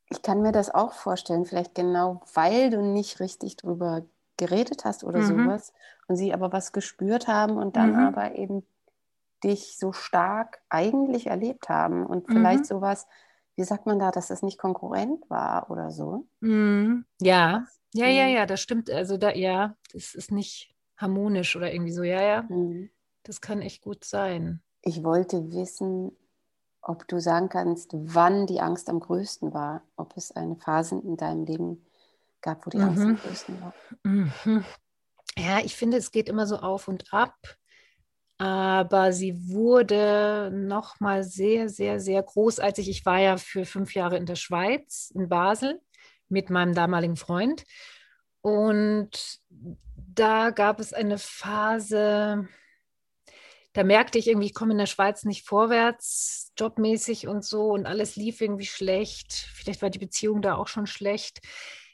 Ich 0.09 0.21
kann 0.21 0.41
mir 0.41 0.51
das 0.51 0.73
auch 0.73 0.93
vorstellen, 0.93 1.45
vielleicht 1.45 1.75
genau, 1.75 2.21
weil 2.33 2.69
du 2.69 2.81
nicht 2.81 3.19
richtig 3.19 3.57
drüber 3.57 4.05
geredet 4.37 4.85
hast 4.85 5.03
oder 5.03 5.19
mhm. 5.19 5.25
sowas 5.25 5.73
und 6.07 6.15
sie 6.17 6.33
aber 6.33 6.51
was 6.51 6.73
gespürt 6.73 7.27
haben 7.27 7.57
und 7.57 7.75
dann 7.75 7.93
mhm. 7.93 8.07
aber 8.07 8.35
eben 8.35 8.63
dich 9.43 9.77
so 9.77 9.93
stark 9.93 10.61
eigentlich 10.69 11.27
erlebt 11.27 11.69
haben 11.69 12.05
und 12.05 12.27
vielleicht 12.27 12.61
mhm. 12.61 12.65
sowas, 12.65 13.07
wie 13.55 13.63
sagt 13.63 13.85
man 13.85 13.99
da, 13.99 14.11
dass 14.11 14.27
das 14.27 14.41
nicht 14.41 14.57
konkurrent 14.57 15.29
war 15.29 15.69
oder 15.69 15.91
so? 15.91 16.27
Mhm. 16.41 17.05
Ja, 17.21 17.65
ja, 17.93 18.07
ja, 18.07 18.27
ja, 18.27 18.45
das 18.45 18.61
stimmt. 18.61 18.89
Also 18.89 19.17
da, 19.17 19.31
ja, 19.33 19.75
das 19.93 20.15
ist 20.15 20.31
nicht 20.31 20.75
harmonisch 20.97 21.55
oder 21.55 21.71
irgendwie 21.71 21.93
so, 21.93 22.03
ja, 22.03 22.21
ja. 22.21 22.41
Mhm. 22.43 22.89
Das 23.23 23.41
kann 23.41 23.61
echt 23.61 23.81
gut 23.81 24.03
sein. 24.03 24.61
Ich 24.81 25.03
wollte 25.03 25.51
wissen, 25.51 26.11
ob 26.87 27.07
du 27.07 27.19
sagen 27.19 27.49
kannst, 27.49 27.91
wann 27.93 28.45
die 28.45 28.61
Angst 28.61 28.89
am 28.89 28.99
größten 28.99 29.53
war, 29.53 29.81
ob 29.95 30.15
es 30.15 30.31
eine 30.31 30.55
Phase 30.55 31.01
in 31.03 31.17
deinem 31.17 31.45
Leben 31.45 31.85
gab, 32.41 32.65
wo 32.65 32.69
die 32.69 32.77
mhm. 32.77 32.83
Angst 32.83 33.01
am 33.01 33.09
mhm. 33.09 33.17
größten 33.17 33.61
war. 33.61 33.73
Mhm. 34.03 34.63
Ja, 35.37 35.59
ich 35.59 35.75
finde, 35.75 35.97
es 35.97 36.11
geht 36.11 36.29
immer 36.29 36.45
so 36.45 36.57
auf 36.57 36.87
und 36.87 37.11
ab, 37.11 37.35
aber 38.37 39.11
sie 39.11 39.49
wurde 39.49 40.51
noch 40.53 40.99
mal 40.99 41.23
sehr, 41.23 41.69
sehr, 41.69 41.99
sehr 41.99 42.21
großartig. 42.21 42.87
Ich 42.87 43.05
war 43.05 43.19
ja 43.19 43.37
für 43.37 43.65
fünf 43.65 43.95
Jahre 43.95 44.17
in 44.17 44.27
der 44.27 44.35
Schweiz, 44.35 45.11
in 45.13 45.27
Basel, 45.27 45.81
mit 46.29 46.49
meinem 46.49 46.75
damaligen 46.75 47.15
Freund. 47.15 47.63
Und 48.41 49.39
da 49.95 50.51
gab 50.51 50.79
es 50.79 50.93
eine 50.93 51.17
Phase, 51.17 52.47
da 53.75 53.83
merkte 53.83 54.17
ich 54.17 54.27
irgendwie, 54.27 54.47
ich 54.47 54.53
komme 54.53 54.71
in 54.71 54.77
der 54.77 54.85
Schweiz 54.85 55.25
nicht 55.25 55.45
vorwärts, 55.45 56.53
jobmäßig 56.57 57.27
und 57.27 57.43
so, 57.43 57.73
und 57.73 57.85
alles 57.85 58.15
lief 58.15 58.39
irgendwie 58.39 58.65
schlecht. 58.65 59.33
Vielleicht 59.33 59.81
war 59.81 59.89
die 59.89 59.99
Beziehung 59.99 60.41
da 60.41 60.55
auch 60.55 60.69
schon 60.69 60.87
schlecht. 60.87 61.41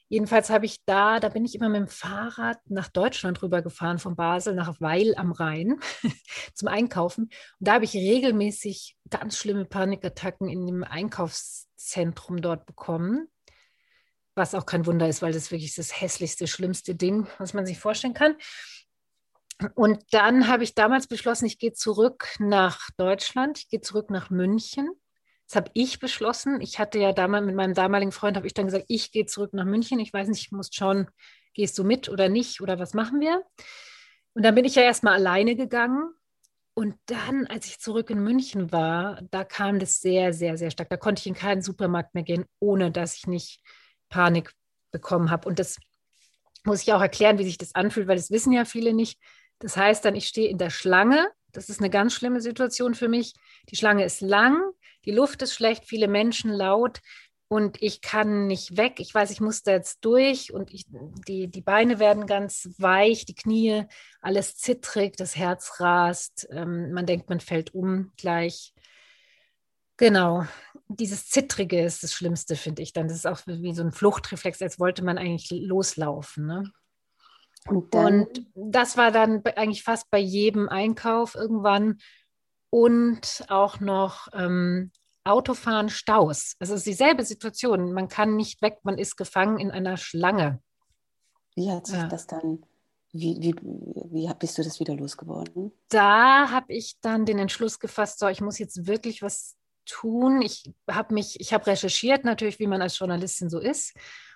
Jedenfalls 0.07 0.51
habe 0.51 0.67
ich 0.67 0.75
da, 0.85 1.19
da 1.19 1.29
bin 1.29 1.43
ich 1.43 1.55
immer 1.55 1.69
mit 1.69 1.79
dem 1.79 1.87
Fahrrad 1.87 2.59
nach 2.69 2.87
Deutschland 2.87 3.41
rübergefahren, 3.41 3.97
von 3.97 4.15
Basel 4.15 4.53
nach 4.53 4.79
Weil 4.79 5.15
am 5.15 5.31
Rhein 5.31 5.79
zum 6.53 6.67
Einkaufen. 6.67 7.23
Und 7.23 7.31
da 7.67 7.73
habe 7.73 7.85
ich 7.85 7.95
regelmäßig 7.95 8.95
ganz 9.09 9.39
schlimme 9.39 9.65
Panikattacken 9.65 10.49
in 10.49 10.67
dem 10.67 10.83
Einkaufszentrum 10.83 12.43
dort 12.43 12.67
bekommen 12.67 13.27
was 14.35 14.55
auch 14.55 14.65
kein 14.65 14.85
Wunder 14.85 15.07
ist, 15.07 15.21
weil 15.21 15.33
das 15.33 15.51
wirklich 15.51 15.75
das 15.75 15.99
hässlichste, 15.99 16.47
schlimmste 16.47 16.95
Ding, 16.95 17.27
was 17.37 17.53
man 17.53 17.65
sich 17.65 17.79
vorstellen 17.79 18.13
kann. 18.13 18.35
Und 19.75 20.03
dann 20.11 20.47
habe 20.47 20.63
ich 20.63 20.75
damals 20.75 21.07
beschlossen, 21.07 21.45
ich 21.45 21.59
gehe 21.59 21.73
zurück 21.73 22.35
nach 22.39 22.89
Deutschland, 22.97 23.59
ich 23.59 23.69
gehe 23.69 23.81
zurück 23.81 24.09
nach 24.09 24.29
München. 24.29 24.89
Das 25.47 25.55
habe 25.55 25.71
ich 25.73 25.99
beschlossen. 25.99 26.61
Ich 26.61 26.79
hatte 26.79 26.99
ja 26.99 27.11
damals 27.11 27.45
mit 27.45 27.55
meinem 27.55 27.73
damaligen 27.73 28.11
Freund, 28.11 28.37
habe 28.37 28.47
ich 28.47 28.53
dann 28.53 28.65
gesagt, 28.65 28.85
ich 28.87 29.11
gehe 29.11 29.25
zurück 29.25 29.53
nach 29.53 29.65
München. 29.65 29.99
Ich 29.99 30.13
weiß 30.13 30.29
nicht, 30.29 30.41
ich 30.41 30.51
muss 30.51 30.69
schauen, 30.71 31.09
gehst 31.53 31.77
du 31.77 31.83
mit 31.83 32.09
oder 32.09 32.29
nicht 32.29 32.61
oder 32.61 32.79
was 32.79 32.93
machen 32.93 33.19
wir? 33.19 33.43
Und 34.33 34.43
dann 34.43 34.55
bin 34.55 34.65
ich 34.65 34.75
ja 34.75 34.83
erstmal 34.83 35.13
alleine 35.13 35.55
gegangen. 35.55 36.13
Und 36.73 36.95
dann, 37.05 37.47
als 37.47 37.65
ich 37.67 37.79
zurück 37.79 38.09
in 38.09 38.23
München 38.23 38.71
war, 38.71 39.21
da 39.29 39.43
kam 39.43 39.77
das 39.77 39.99
sehr, 39.99 40.31
sehr, 40.31 40.57
sehr 40.57 40.71
stark. 40.71 40.89
Da 40.89 40.95
konnte 40.95 41.19
ich 41.19 41.27
in 41.27 41.35
keinen 41.35 41.61
Supermarkt 41.61 42.13
mehr 42.13 42.23
gehen, 42.23 42.45
ohne 42.59 42.91
dass 42.91 43.17
ich 43.17 43.27
nicht 43.27 43.61
Panik 44.07 44.53
bekommen 44.91 45.29
habe. 45.31 45.49
Und 45.49 45.59
das 45.59 45.77
muss 46.63 46.81
ich 46.81 46.93
auch 46.93 47.01
erklären, 47.01 47.39
wie 47.39 47.43
sich 47.43 47.57
das 47.57 47.75
anfühlt, 47.75 48.07
weil 48.07 48.15
das 48.15 48.31
wissen 48.31 48.53
ja 48.53 48.63
viele 48.63 48.93
nicht. 48.93 49.19
Das 49.61 49.77
heißt 49.77 50.03
dann, 50.03 50.15
ich 50.15 50.27
stehe 50.27 50.49
in 50.49 50.57
der 50.57 50.69
Schlange. 50.69 51.27
Das 51.51 51.69
ist 51.69 51.79
eine 51.79 51.89
ganz 51.89 52.13
schlimme 52.13 52.41
Situation 52.41 52.95
für 52.95 53.07
mich. 53.07 53.33
Die 53.69 53.75
Schlange 53.75 54.03
ist 54.03 54.21
lang, 54.21 54.61
die 55.05 55.11
Luft 55.11 55.41
ist 55.41 55.53
schlecht, 55.53 55.85
viele 55.85 56.07
Menschen 56.07 56.51
laut 56.51 56.99
und 57.47 57.81
ich 57.81 58.01
kann 58.01 58.47
nicht 58.47 58.77
weg. 58.77 58.99
Ich 58.99 59.13
weiß, 59.13 59.31
ich 59.31 59.41
muss 59.41 59.63
da 59.63 59.71
jetzt 59.71 60.05
durch 60.05 60.53
und 60.53 60.73
ich, 60.73 60.85
die, 61.27 61.49
die 61.49 61.61
Beine 61.61 61.99
werden 61.99 62.25
ganz 62.25 62.69
weich, 62.77 63.25
die 63.25 63.35
Knie, 63.35 63.83
alles 64.21 64.55
zittrig, 64.55 65.17
das 65.17 65.35
Herz 65.35 65.79
rast. 65.79 66.47
Ähm, 66.51 66.93
man 66.93 67.05
denkt, 67.05 67.29
man 67.29 67.39
fällt 67.39 67.73
um 67.73 68.11
gleich. 68.17 68.73
Genau 69.97 70.45
dieses 70.95 71.27
Zittrige 71.27 71.83
ist 71.83 72.03
das 72.03 72.13
Schlimmste, 72.13 72.55
finde 72.55 72.81
ich 72.81 72.93
dann. 72.93 73.07
Das 73.07 73.17
ist 73.17 73.27
auch 73.27 73.39
wie 73.45 73.73
so 73.73 73.83
ein 73.83 73.91
Fluchtreflex, 73.91 74.61
als 74.61 74.79
wollte 74.79 75.03
man 75.03 75.17
eigentlich 75.17 75.49
loslaufen. 75.51 76.45
Ne? 76.45 76.71
Und, 77.67 77.93
und, 77.95 78.45
das 78.55 78.97
war 78.97 79.11
dann 79.11 79.43
eigentlich 79.55 79.83
fast 79.83 80.09
bei 80.09 80.19
jedem 80.19 80.69
Einkauf 80.69 81.35
irgendwann. 81.35 81.99
Und 82.69 83.43
auch 83.49 83.79
noch 83.79 84.29
ähm, 84.33 84.91
Autofahren, 85.23 85.89
Staus. 85.89 86.55
Also 86.59 86.73
es 86.73 86.79
ist 86.79 86.87
dieselbe 86.87 87.23
Situation. 87.23 87.93
Man 87.93 88.07
kann 88.07 88.35
nicht 88.35 88.61
weg, 88.61 88.79
man 88.83 88.97
ist 88.97 89.17
gefangen 89.17 89.59
in 89.59 89.71
einer 89.71 89.97
Schlange. 89.97 90.61
Wie 91.55 91.69
hat 91.69 91.85
sich 91.85 91.97
ja. 91.97 92.07
das 92.07 92.27
dann, 92.27 92.63
wie, 93.11 93.37
wie, 93.41 93.55
wie 93.55 94.33
bist 94.39 94.57
du 94.57 94.63
das 94.63 94.79
wieder 94.79 94.95
losgeworden? 94.95 95.71
Da 95.89 96.49
habe 96.49 96.73
ich 96.73 96.95
dann 97.01 97.25
den 97.25 97.39
Entschluss 97.39 97.79
gefasst, 97.79 98.19
so, 98.19 98.27
ich 98.27 98.41
muss 98.41 98.57
jetzt 98.57 98.87
wirklich 98.87 99.21
was 99.21 99.57
tun. 99.85 100.41
Ich 100.41 100.71
habe 100.89 101.13
mich, 101.13 101.39
ich 101.39 101.53
habe 101.53 101.67
recherchiert 101.67 102.23
natürlich, 102.23 102.59
wie 102.59 102.67
man 102.67 102.81
als 102.81 102.97
Journalistin 102.97 103.49
so 103.49 103.59
ist 103.59 103.93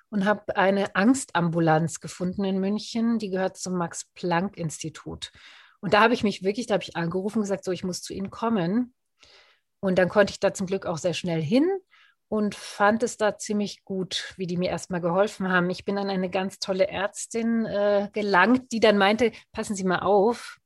und 0.09 0.25
habe 0.25 0.55
eine 0.55 0.95
Angstambulanz 0.95 1.99
gefunden 1.99 2.43
in 2.43 2.59
München, 2.59 3.19
die 3.19 3.29
gehört 3.29 3.57
zum 3.57 3.73
Max 3.73 4.05
Planck 4.13 4.57
Institut. 4.57 5.31
Und 5.79 5.93
da 5.93 6.01
habe 6.01 6.13
ich 6.13 6.23
mich 6.23 6.43
wirklich, 6.43 6.67
da 6.67 6.75
habe 6.75 6.83
ich 6.83 6.95
angerufen 6.95 7.39
und 7.39 7.43
gesagt, 7.43 7.63
so, 7.63 7.71
ich 7.71 7.83
muss 7.83 8.01
zu 8.01 8.13
Ihnen 8.13 8.29
kommen. 8.29 8.93
Und 9.79 9.99
dann 9.99 10.09
konnte 10.09 10.31
ich 10.31 10.39
da 10.39 10.53
zum 10.53 10.67
Glück 10.67 10.85
auch 10.85 10.97
sehr 10.97 11.13
schnell 11.13 11.41
hin 11.41 11.69
und 12.27 12.55
fand 12.55 13.03
es 13.03 13.17
da 13.17 13.37
ziemlich 13.37 13.83
gut, 13.83 14.33
wie 14.37 14.47
die 14.47 14.57
mir 14.57 14.69
erstmal 14.69 15.01
geholfen 15.01 15.49
haben. 15.49 15.69
Ich 15.69 15.85
bin 15.85 15.97
an 15.97 16.09
eine 16.09 16.29
ganz 16.29 16.59
tolle 16.59 16.87
Ärztin 16.87 17.65
äh, 17.65 18.09
gelangt, 18.13 18.71
die 18.71 18.79
dann 18.79 18.97
meinte, 18.97 19.31
passen 19.51 19.75
Sie 19.75 19.83
mal 19.83 19.99
auf, 19.99 20.57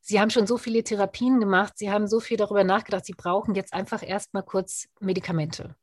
Sie 0.00 0.20
haben 0.20 0.30
schon 0.30 0.46
so 0.46 0.58
viele 0.58 0.82
Therapien 0.82 1.40
gemacht, 1.40 1.74
Sie 1.76 1.90
haben 1.90 2.08
so 2.08 2.20
viel 2.20 2.36
darüber 2.36 2.64
nachgedacht, 2.64 3.06
Sie 3.06 3.14
brauchen 3.14 3.54
jetzt 3.54 3.72
einfach 3.72 4.02
erstmal 4.06 4.42
kurz 4.42 4.88
Medikamente. 5.00 5.76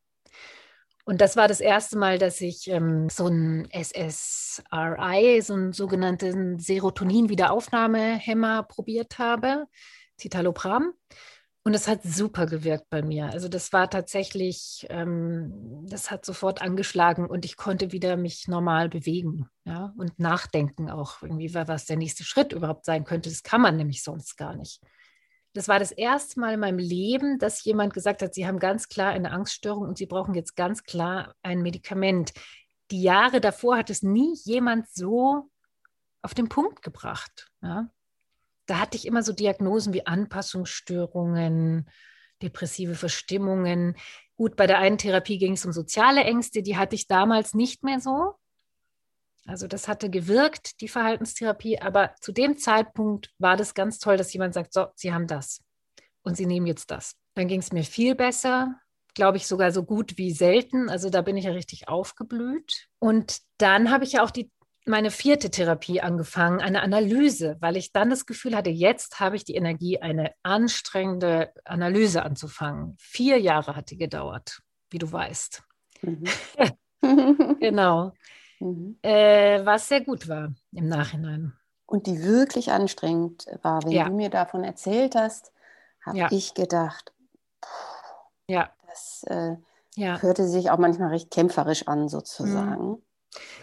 Und 1.04 1.20
das 1.20 1.36
war 1.36 1.48
das 1.48 1.60
erste 1.60 1.98
Mal, 1.98 2.18
dass 2.18 2.40
ich 2.40 2.68
ähm, 2.68 3.08
so 3.08 3.26
ein 3.26 3.68
SSRI, 3.72 5.42
so 5.42 5.54
einen 5.54 5.72
sogenannten 5.72 6.60
Serotonin-Wiederaufnahmehemmer 6.60 8.62
probiert 8.62 9.18
habe, 9.18 9.66
Citalopram. 10.20 10.92
Und 11.64 11.74
es 11.74 11.86
hat 11.86 12.02
super 12.02 12.46
gewirkt 12.46 12.90
bei 12.90 13.02
mir. 13.02 13.26
Also 13.26 13.48
das 13.48 13.72
war 13.72 13.88
tatsächlich, 13.88 14.84
ähm, 14.90 15.86
das 15.88 16.10
hat 16.10 16.24
sofort 16.24 16.60
angeschlagen 16.60 17.26
und 17.26 17.44
ich 17.44 17.56
konnte 17.56 17.92
wieder 17.92 18.16
mich 18.16 18.48
normal 18.48 18.88
bewegen 18.88 19.48
ja, 19.64 19.94
und 19.96 20.18
nachdenken 20.18 20.90
auch 20.90 21.22
irgendwie, 21.22 21.54
was 21.54 21.84
der 21.84 21.96
nächste 21.96 22.24
Schritt 22.24 22.52
überhaupt 22.52 22.84
sein 22.84 23.04
könnte. 23.04 23.30
Das 23.30 23.44
kann 23.44 23.60
man 23.60 23.76
nämlich 23.76 24.02
sonst 24.02 24.36
gar 24.36 24.56
nicht. 24.56 24.80
Das 25.54 25.68
war 25.68 25.78
das 25.78 25.92
erste 25.92 26.40
Mal 26.40 26.54
in 26.54 26.60
meinem 26.60 26.78
Leben, 26.78 27.38
dass 27.38 27.64
jemand 27.64 27.92
gesagt 27.92 28.22
hat, 28.22 28.34
Sie 28.34 28.46
haben 28.46 28.58
ganz 28.58 28.88
klar 28.88 29.10
eine 29.10 29.32
Angststörung 29.32 29.86
und 29.86 29.98
Sie 29.98 30.06
brauchen 30.06 30.34
jetzt 30.34 30.56
ganz 30.56 30.82
klar 30.82 31.34
ein 31.42 31.62
Medikament. 31.62 32.32
Die 32.90 33.02
Jahre 33.02 33.40
davor 33.40 33.76
hat 33.76 33.90
es 33.90 34.02
nie 34.02 34.34
jemand 34.44 34.88
so 34.88 35.50
auf 36.22 36.34
den 36.34 36.48
Punkt 36.48 36.82
gebracht. 36.82 37.50
Ja? 37.62 37.90
da 38.66 38.78
hatte 38.78 38.96
ich 38.96 39.06
immer 39.06 39.22
so 39.22 39.32
Diagnosen 39.32 39.92
wie 39.92 40.06
Anpassungsstörungen, 40.06 41.88
depressive 42.42 42.94
Verstimmungen. 42.94 43.96
Gut, 44.36 44.56
bei 44.56 44.66
der 44.66 44.78
einen 44.78 44.98
Therapie 44.98 45.38
ging 45.38 45.54
es 45.54 45.66
um 45.66 45.72
soziale 45.72 46.24
Ängste, 46.24 46.62
die 46.62 46.76
hatte 46.76 46.94
ich 46.94 47.06
damals 47.06 47.54
nicht 47.54 47.84
mehr 47.84 48.00
so. 48.00 48.34
Also 49.46 49.66
das 49.66 49.88
hatte 49.88 50.08
gewirkt, 50.08 50.80
die 50.80 50.88
Verhaltenstherapie, 50.88 51.80
aber 51.80 52.14
zu 52.20 52.32
dem 52.32 52.56
Zeitpunkt 52.56 53.30
war 53.38 53.56
das 53.56 53.74
ganz 53.74 53.98
toll, 53.98 54.16
dass 54.16 54.32
jemand 54.32 54.54
sagt, 54.54 54.72
so, 54.72 54.86
Sie 54.94 55.12
haben 55.12 55.26
das 55.26 55.60
und 56.22 56.36
Sie 56.36 56.46
nehmen 56.46 56.66
jetzt 56.66 56.90
das. 56.90 57.16
Dann 57.34 57.48
ging 57.48 57.60
es 57.60 57.72
mir 57.72 57.84
viel 57.84 58.14
besser, 58.14 58.76
glaube 59.14 59.38
ich 59.38 59.46
sogar 59.46 59.72
so 59.72 59.82
gut 59.82 60.16
wie 60.16 60.30
selten. 60.30 60.88
Also 60.88 61.10
da 61.10 61.22
bin 61.22 61.36
ich 61.36 61.46
ja 61.46 61.52
richtig 61.52 61.88
aufgeblüht. 61.88 62.88
Und 62.98 63.38
dann 63.58 63.90
habe 63.90 64.04
ich 64.04 64.12
ja 64.12 64.22
auch 64.22 64.30
die 64.30 64.50
meine 64.84 65.10
vierte 65.10 65.50
Therapie 65.50 66.00
angefangen, 66.00 66.60
eine 66.60 66.82
Analyse, 66.82 67.56
weil 67.60 67.76
ich 67.76 67.92
dann 67.92 68.10
das 68.10 68.26
Gefühl 68.26 68.56
hatte, 68.56 68.70
jetzt 68.70 69.20
habe 69.20 69.36
ich 69.36 69.44
die 69.44 69.54
Energie, 69.54 70.00
eine 70.00 70.32
anstrengende 70.42 71.52
Analyse 71.64 72.24
anzufangen. 72.24 72.96
Vier 72.98 73.38
Jahre 73.38 73.76
hat 73.76 73.90
die 73.90 73.96
gedauert, 73.96 74.60
wie 74.90 74.98
du 74.98 75.10
weißt. 75.10 75.62
Mhm. 76.02 76.24
genau. 77.60 78.12
Mhm. 78.62 78.96
Äh, 79.02 79.64
was 79.64 79.88
sehr 79.88 80.02
gut 80.02 80.28
war 80.28 80.52
im 80.72 80.88
Nachhinein. 80.88 81.52
Und 81.84 82.06
die 82.06 82.22
wirklich 82.22 82.70
anstrengend 82.70 83.46
war, 83.62 83.82
wenn 83.84 83.90
ja. 83.90 84.04
du 84.08 84.12
mir 84.12 84.30
davon 84.30 84.64
erzählt 84.64 85.14
hast, 85.14 85.52
habe 86.04 86.18
ja. 86.18 86.28
ich 86.30 86.54
gedacht, 86.54 87.12
ja. 88.46 88.70
das 88.86 89.24
äh, 89.28 89.56
ja. 89.96 90.20
hörte 90.22 90.46
sich 90.46 90.70
auch 90.70 90.78
manchmal 90.78 91.10
recht 91.10 91.30
kämpferisch 91.30 91.88
an, 91.88 92.08
sozusagen. 92.08 92.90
Mhm. 92.90 93.02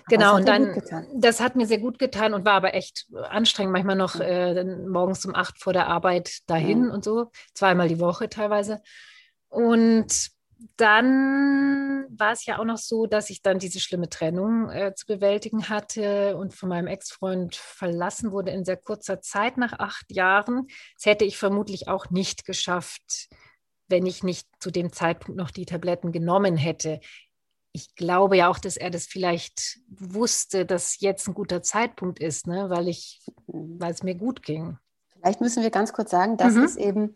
Genau, 0.10 0.36
und 0.36 0.48
dann, 0.48 0.82
das 1.14 1.40
hat 1.40 1.56
mir 1.56 1.68
sehr 1.68 1.78
gut 1.78 2.00
getan 2.00 2.34
und 2.34 2.44
war 2.44 2.54
aber 2.54 2.74
echt 2.74 3.08
anstrengend, 3.30 3.72
manchmal 3.72 3.96
noch 3.96 4.20
äh, 4.20 4.64
morgens 4.64 5.26
um 5.26 5.36
acht 5.36 5.62
vor 5.62 5.74
der 5.74 5.88
Arbeit 5.88 6.50
dahin 6.50 6.86
mhm. 6.86 6.92
und 6.92 7.04
so, 7.04 7.30
zweimal 7.54 7.88
die 7.88 8.00
Woche 8.00 8.30
teilweise. 8.30 8.82
Und 9.48 10.32
dann 10.76 12.06
war 12.10 12.34
es 12.34 12.45
ja 12.45 12.60
auch 12.60 12.65
noch 12.65 12.78
so, 12.78 13.06
dass 13.06 13.30
ich 13.30 13.41
dann 13.41 13.60
diese 13.60 13.80
schlimme 13.80 14.10
Trennung 14.10 14.69
äh, 14.69 14.93
zu 14.93 15.06
bewältigen 15.06 15.69
hatte 15.69 16.36
und 16.38 16.54
von 16.54 16.69
meinem 16.69 16.88
Ex-Freund 16.88 17.56
verlassen 17.56 18.32
wurde 18.32 18.52
in 18.52 18.65
sehr 18.65 18.78
kurzer 18.78 19.22
Zeit 19.22 19.58
nach 19.58 19.74
acht 19.74 20.12
Jahren. 20.12 20.67
Das 20.95 21.06
hätte 21.06 21.26
ich 21.26 21.38
vermutlich 21.38 21.88
auch 21.88 22.10
nicht 22.10 22.45
geschafft, 22.45 23.30
wenn 23.88 24.06
ich 24.06 24.24
nicht 24.24 24.48
zu 24.60 24.69
dem 24.72 24.91
Zeitpunkt 24.91 25.38
noch 25.38 25.52
die 25.52 25.65
Tabletten 25.65 26.12
genommen 26.12 26.58
hätte 26.58 27.00
ich 27.72 27.95
glaube 27.95 28.38
ja 28.38 28.50
auch, 28.50 28.60
dass 28.60 28.78
er 28.78 28.89
das 28.89 29.06
vielleicht 29.06 29.80
wusste, 29.88 30.65
dass 30.65 31.00
jetzt 31.00 31.28
ein 31.28 31.34
guter 31.34 31.62
Zeitpunkt 31.62 32.19
ist, 32.19 32.48
ne? 32.48 32.69
weil 32.69 32.88
ich, 32.88 33.22
mhm. 33.48 33.80
weil 33.80 33.91
es 33.91 34.04
mir 34.04 34.15
gut 34.15 34.43
ging. 34.43 34.78
Vielleicht 35.08 35.41
müssen 35.41 35.63
wir 35.63 35.69
ganz 35.69 35.93
kurz 35.93 36.12
sagen, 36.12 36.38
das 36.38 36.54
mhm. 36.54 36.63
ist 36.63 36.78
eben, 36.78 37.15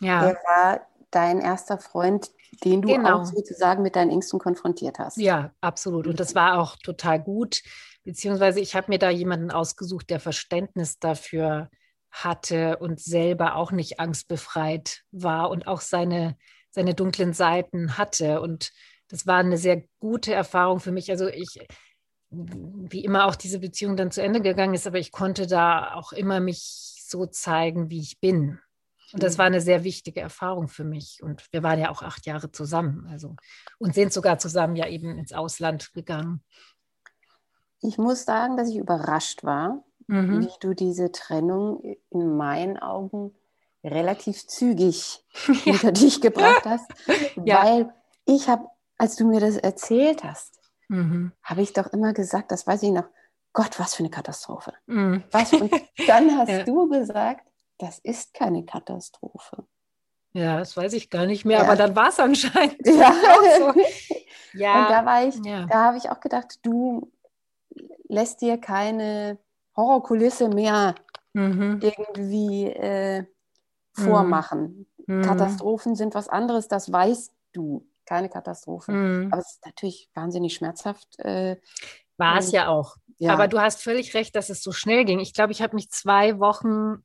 ja. 0.00 0.24
der 0.26 0.34
war 0.34 0.86
dein 1.14 1.40
erster 1.40 1.78
Freund, 1.78 2.30
den 2.64 2.82
du 2.82 2.88
genau. 2.88 3.20
auch 3.20 3.24
sozusagen 3.24 3.82
mit 3.82 3.96
deinen 3.96 4.10
Ängsten 4.10 4.38
konfrontiert 4.38 4.98
hast. 4.98 5.16
Ja, 5.16 5.52
absolut. 5.60 6.06
Und 6.06 6.20
das 6.20 6.34
war 6.34 6.58
auch 6.60 6.76
total 6.76 7.20
gut. 7.22 7.62
Beziehungsweise 8.04 8.60
ich 8.60 8.74
habe 8.74 8.90
mir 8.90 8.98
da 8.98 9.10
jemanden 9.10 9.50
ausgesucht, 9.50 10.10
der 10.10 10.20
Verständnis 10.20 10.98
dafür 10.98 11.70
hatte 12.10 12.78
und 12.78 13.00
selber 13.00 13.56
auch 13.56 13.72
nicht 13.72 13.98
angstbefreit 13.98 15.02
war 15.10 15.50
und 15.50 15.66
auch 15.66 15.80
seine, 15.80 16.36
seine 16.70 16.94
dunklen 16.94 17.32
Seiten 17.32 17.98
hatte. 17.98 18.40
Und 18.40 18.72
das 19.08 19.26
war 19.26 19.38
eine 19.38 19.58
sehr 19.58 19.82
gute 19.98 20.32
Erfahrung 20.32 20.80
für 20.80 20.92
mich. 20.92 21.10
Also 21.10 21.28
ich, 21.28 21.66
wie 22.30 23.04
immer 23.04 23.26
auch 23.26 23.34
diese 23.34 23.58
Beziehung 23.58 23.96
dann 23.96 24.10
zu 24.10 24.22
Ende 24.22 24.40
gegangen 24.40 24.74
ist, 24.74 24.86
aber 24.86 24.98
ich 24.98 25.12
konnte 25.12 25.46
da 25.46 25.94
auch 25.94 26.12
immer 26.12 26.40
mich 26.40 27.04
so 27.06 27.26
zeigen, 27.26 27.90
wie 27.90 28.00
ich 28.00 28.20
bin. 28.20 28.60
Und 29.12 29.22
das 29.22 29.34
mhm. 29.34 29.38
war 29.38 29.46
eine 29.46 29.60
sehr 29.60 29.84
wichtige 29.84 30.20
Erfahrung 30.20 30.68
für 30.68 30.84
mich. 30.84 31.22
Und 31.22 31.46
wir 31.52 31.62
waren 31.62 31.78
ja 31.78 31.90
auch 31.90 32.02
acht 32.02 32.26
Jahre 32.26 32.50
zusammen, 32.50 33.06
also 33.10 33.36
und 33.78 33.94
sind 33.94 34.12
sogar 34.12 34.38
zusammen 34.38 34.76
ja 34.76 34.88
eben 34.88 35.18
ins 35.18 35.32
Ausland 35.32 35.92
gegangen. 35.92 36.42
Ich 37.80 37.98
muss 37.98 38.24
sagen, 38.24 38.56
dass 38.56 38.70
ich 38.70 38.76
überrascht 38.76 39.44
war, 39.44 39.84
mhm. 40.06 40.40
wie 40.40 40.52
du 40.60 40.74
diese 40.74 41.12
Trennung 41.12 41.82
in 42.10 42.36
meinen 42.36 42.78
Augen 42.78 43.34
relativ 43.82 44.46
zügig 44.46 45.24
ja. 45.46 45.54
hinter 45.54 45.92
dich 45.92 46.20
gebracht 46.20 46.64
hast, 46.64 46.90
ja. 47.44 47.62
weil 47.62 47.94
ich 48.26 48.48
habe 48.48 48.68
als 48.98 49.16
du 49.16 49.24
mir 49.24 49.40
das 49.40 49.56
erzählt 49.56 50.24
hast, 50.24 50.58
mhm. 50.88 51.32
habe 51.42 51.62
ich 51.62 51.72
doch 51.72 51.92
immer 51.92 52.12
gesagt, 52.12 52.52
das 52.52 52.66
weiß 52.66 52.82
ich 52.82 52.90
noch, 52.90 53.06
Gott, 53.52 53.78
was 53.78 53.94
für 53.94 54.00
eine 54.00 54.10
Katastrophe. 54.10 54.72
Mhm. 54.86 55.22
Was? 55.30 55.52
Und 55.52 55.70
dann 56.06 56.36
hast 56.36 56.48
ja. 56.48 56.64
du 56.64 56.88
gesagt, 56.88 57.46
das 57.78 57.98
ist 58.00 58.34
keine 58.34 58.64
Katastrophe. 58.64 59.66
Ja, 60.32 60.58
das 60.58 60.76
weiß 60.76 60.92
ich 60.94 61.10
gar 61.10 61.26
nicht 61.26 61.44
mehr, 61.44 61.58
ja. 61.58 61.64
aber 61.64 61.76
dann 61.76 61.94
war 61.94 62.08
es 62.08 62.18
anscheinend. 62.18 62.76
Ja. 62.84 63.14
so. 63.58 63.72
ja. 64.52 64.82
Und 64.82 64.90
da 64.90 65.06
war 65.06 65.26
ich, 65.26 65.36
ja. 65.44 65.66
da 65.66 65.84
habe 65.84 65.96
ich 65.96 66.10
auch 66.10 66.20
gedacht, 66.20 66.58
du 66.62 67.12
lässt 68.08 68.40
dir 68.40 68.58
keine 68.58 69.38
Horrorkulisse 69.76 70.48
mehr 70.48 70.94
mhm. 71.34 71.80
irgendwie 71.82 72.66
äh, 72.66 73.22
mhm. 73.22 73.26
vormachen. 73.94 74.86
Mhm. 75.06 75.22
Katastrophen 75.22 75.94
sind 75.94 76.14
was 76.14 76.28
anderes, 76.28 76.66
das 76.66 76.90
weißt 76.90 77.32
du 77.52 77.86
keine 78.04 78.28
Katastrophe. 78.28 78.92
Mhm. 78.92 79.32
Aber 79.32 79.40
es 79.40 79.52
ist 79.52 79.64
natürlich 79.64 80.10
wahnsinnig 80.14 80.54
schmerzhaft. 80.54 81.18
Äh, 81.20 81.56
War 82.16 82.38
es 82.38 82.52
ja 82.52 82.68
auch. 82.68 82.96
Ja. 83.18 83.32
Aber 83.32 83.46
du 83.46 83.60
hast 83.60 83.82
völlig 83.82 84.14
recht, 84.14 84.34
dass 84.34 84.50
es 84.50 84.62
so 84.62 84.72
schnell 84.72 85.04
ging. 85.04 85.20
Ich 85.20 85.32
glaube, 85.32 85.52
ich 85.52 85.62
habe 85.62 85.76
mich 85.76 85.90
zwei 85.90 86.40
Wochen 86.40 87.04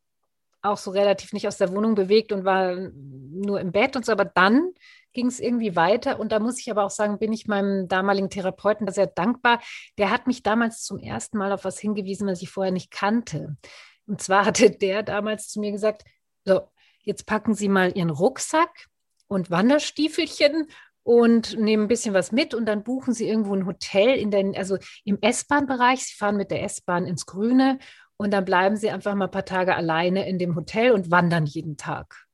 auch 0.61 0.77
so 0.77 0.91
relativ 0.91 1.33
nicht 1.33 1.47
aus 1.47 1.57
der 1.57 1.71
Wohnung 1.71 1.95
bewegt 1.95 2.31
und 2.31 2.45
war 2.45 2.75
nur 2.75 3.59
im 3.59 3.71
Bett 3.71 3.95
und 3.95 4.05
so. 4.05 4.11
Aber 4.11 4.25
dann 4.25 4.71
ging 5.13 5.27
es 5.27 5.39
irgendwie 5.39 5.75
weiter. 5.75 6.19
Und 6.19 6.31
da 6.31 6.39
muss 6.39 6.59
ich 6.59 6.69
aber 6.69 6.83
auch 6.83 6.91
sagen, 6.91 7.19
bin 7.19 7.33
ich 7.33 7.47
meinem 7.47 7.87
damaligen 7.87 8.29
Therapeuten 8.29 8.91
sehr 8.91 9.07
dankbar. 9.07 9.61
Der 9.97 10.09
hat 10.11 10.27
mich 10.27 10.43
damals 10.43 10.83
zum 10.83 10.99
ersten 10.99 11.37
Mal 11.37 11.51
auf 11.51 11.63
was 11.63 11.79
hingewiesen, 11.79 12.27
was 12.27 12.41
ich 12.41 12.49
vorher 12.49 12.73
nicht 12.73 12.91
kannte. 12.91 13.57
Und 14.05 14.21
zwar 14.21 14.45
hatte 14.45 14.69
der 14.71 15.03
damals 15.03 15.49
zu 15.49 15.59
mir 15.59 15.71
gesagt, 15.71 16.03
so, 16.45 16.61
jetzt 17.03 17.25
packen 17.25 17.53
Sie 17.53 17.69
mal 17.69 17.95
Ihren 17.95 18.09
Rucksack 18.09 18.87
und 19.27 19.51
Wanderstiefelchen 19.51 20.67
und 21.03 21.57
nehmen 21.57 21.85
ein 21.85 21.87
bisschen 21.87 22.13
was 22.13 22.31
mit 22.31 22.53
und 22.53 22.65
dann 22.65 22.83
buchen 22.83 23.13
sie 23.13 23.27
irgendwo 23.27 23.55
ein 23.55 23.65
Hotel 23.65 24.15
in 24.15 24.29
den, 24.31 24.55
also 24.55 24.77
im 25.05 25.17
S-Bahn-Bereich. 25.21 26.05
Sie 26.05 26.15
fahren 26.15 26.37
mit 26.37 26.51
der 26.51 26.63
S-Bahn 26.63 27.05
ins 27.05 27.25
Grüne 27.25 27.79
und 28.19 28.31
dann 28.31 28.43
bleiben 28.43 28.75
sie 28.75 28.89
einfach 28.89 29.15
mal 29.15 29.25
ein 29.25 29.31
paar 29.31 29.45
Tage 29.45 29.75
alleine 29.75 30.27
in 30.27 30.37
dem 30.37 30.55
Hotel 30.55 30.91
und 30.91 31.09
wandern 31.09 31.45
jeden 31.45 31.77
Tag. 31.77 32.25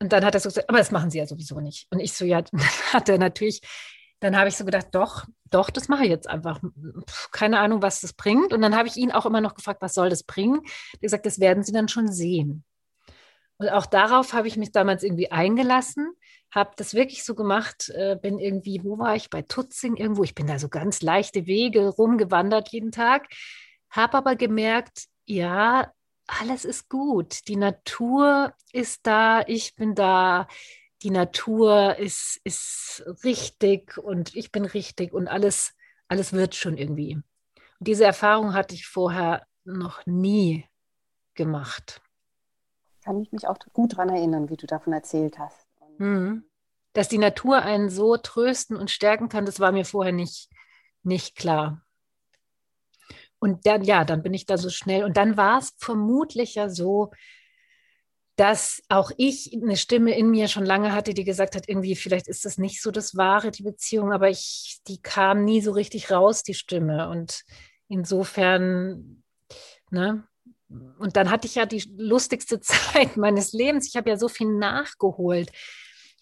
Und 0.00 0.12
dann 0.12 0.24
hat 0.24 0.34
er 0.34 0.40
so 0.40 0.48
gesagt, 0.48 0.68
aber 0.68 0.78
das 0.78 0.90
machen 0.90 1.10
sie 1.10 1.18
ja 1.18 1.26
sowieso 1.26 1.60
nicht. 1.60 1.86
Und 1.90 2.00
ich 2.00 2.14
so, 2.14 2.24
ja, 2.24 2.42
hat 2.92 3.08
er 3.08 3.18
natürlich, 3.18 3.60
dann 4.18 4.36
habe 4.36 4.48
ich 4.48 4.56
so 4.56 4.64
gedacht, 4.64 4.88
doch, 4.90 5.24
doch, 5.50 5.70
das 5.70 5.88
mache 5.88 6.02
ich 6.02 6.10
jetzt 6.10 6.28
einfach. 6.28 6.60
Keine 7.30 7.60
Ahnung, 7.60 7.80
was 7.80 8.00
das 8.00 8.12
bringt. 8.12 8.52
Und 8.52 8.60
dann 8.60 8.74
habe 8.74 8.88
ich 8.88 8.96
ihn 8.96 9.12
auch 9.12 9.24
immer 9.24 9.40
noch 9.40 9.54
gefragt, 9.54 9.82
was 9.82 9.94
soll 9.94 10.10
das 10.10 10.24
bringen? 10.24 10.62
Er 10.64 10.94
hat 10.94 11.00
gesagt, 11.00 11.26
das 11.26 11.38
werden 11.38 11.62
sie 11.62 11.72
dann 11.72 11.88
schon 11.88 12.10
sehen. 12.10 12.64
Und 13.58 13.68
auch 13.68 13.86
darauf 13.86 14.32
habe 14.32 14.48
ich 14.48 14.56
mich 14.56 14.72
damals 14.72 15.04
irgendwie 15.04 15.30
eingelassen 15.30 16.16
habe 16.50 16.72
das 16.76 16.94
wirklich 16.94 17.24
so 17.24 17.34
gemacht, 17.34 17.90
äh, 17.90 18.16
bin 18.20 18.38
irgendwie, 18.38 18.82
wo 18.82 18.98
war 18.98 19.14
ich? 19.14 19.30
Bei 19.30 19.42
Tutzing 19.42 19.96
irgendwo. 19.96 20.24
Ich 20.24 20.34
bin 20.34 20.46
da 20.46 20.58
so 20.58 20.68
ganz 20.68 21.00
leichte 21.02 21.46
Wege 21.46 21.88
rumgewandert 21.88 22.70
jeden 22.70 22.90
Tag, 22.90 23.28
habe 23.90 24.18
aber 24.18 24.36
gemerkt, 24.36 25.06
ja, 25.26 25.92
alles 26.26 26.64
ist 26.64 26.88
gut. 26.88 27.48
Die 27.48 27.56
Natur 27.56 28.54
ist 28.72 29.06
da, 29.06 29.42
ich 29.46 29.74
bin 29.74 29.94
da, 29.94 30.46
die 31.02 31.10
Natur 31.10 31.96
ist, 31.96 32.40
ist 32.44 33.04
richtig 33.24 33.98
und 33.98 34.34
ich 34.36 34.52
bin 34.52 34.64
richtig 34.64 35.12
und 35.12 35.28
alles, 35.28 35.74
alles 36.08 36.32
wird 36.32 36.54
schon 36.54 36.76
irgendwie. 36.76 37.14
Und 37.14 37.24
diese 37.88 38.04
Erfahrung 38.04 38.54
hatte 38.54 38.74
ich 38.74 38.86
vorher 38.86 39.46
noch 39.64 40.04
nie 40.06 40.66
gemacht. 41.34 42.02
Kann 43.02 43.20
ich 43.20 43.32
mich 43.32 43.46
auch 43.46 43.58
gut 43.72 43.94
daran 43.94 44.10
erinnern, 44.10 44.50
wie 44.50 44.56
du 44.56 44.66
davon 44.66 44.92
erzählt 44.92 45.38
hast. 45.38 45.66
Mhm. 45.98 46.44
dass 46.92 47.08
die 47.08 47.18
Natur 47.18 47.62
einen 47.62 47.90
so 47.90 48.16
trösten 48.16 48.76
und 48.76 48.90
stärken 48.90 49.28
kann, 49.28 49.44
das 49.44 49.60
war 49.60 49.70
mir 49.72 49.84
vorher 49.84 50.12
nicht, 50.12 50.48
nicht 51.02 51.36
klar. 51.36 51.82
Und 53.40 53.66
dann, 53.66 53.82
ja, 53.82 54.04
dann 54.04 54.22
bin 54.22 54.34
ich 54.34 54.46
da 54.46 54.58
so 54.58 54.70
schnell. 54.70 55.02
Und 55.04 55.16
dann 55.16 55.36
war 55.36 55.58
es 55.58 55.72
vermutlich 55.78 56.54
ja 56.54 56.68
so, 56.68 57.10
dass 58.36 58.82
auch 58.88 59.10
ich 59.16 59.52
eine 59.52 59.76
Stimme 59.76 60.16
in 60.16 60.30
mir 60.30 60.48
schon 60.48 60.64
lange 60.64 60.92
hatte, 60.92 61.12
die 61.12 61.24
gesagt 61.24 61.56
hat, 61.56 61.68
irgendwie, 61.68 61.96
vielleicht 61.96 62.28
ist 62.28 62.44
das 62.44 62.58
nicht 62.58 62.80
so 62.80 62.90
das 62.90 63.16
Wahre, 63.16 63.50
die 63.50 63.62
Beziehung, 63.62 64.12
aber 64.12 64.30
ich, 64.30 64.80
die 64.86 65.00
kam 65.02 65.44
nie 65.44 65.60
so 65.60 65.72
richtig 65.72 66.10
raus, 66.10 66.42
die 66.42 66.54
Stimme. 66.54 67.08
Und 67.08 67.42
insofern, 67.88 69.22
ne, 69.90 70.24
und 70.98 71.16
dann 71.16 71.30
hatte 71.30 71.46
ich 71.46 71.56
ja 71.56 71.66
die 71.66 71.84
lustigste 71.96 72.60
Zeit 72.60 73.16
meines 73.16 73.52
Lebens. 73.52 73.88
Ich 73.88 73.96
habe 73.96 74.10
ja 74.10 74.16
so 74.16 74.28
viel 74.28 74.48
nachgeholt. 74.48 75.50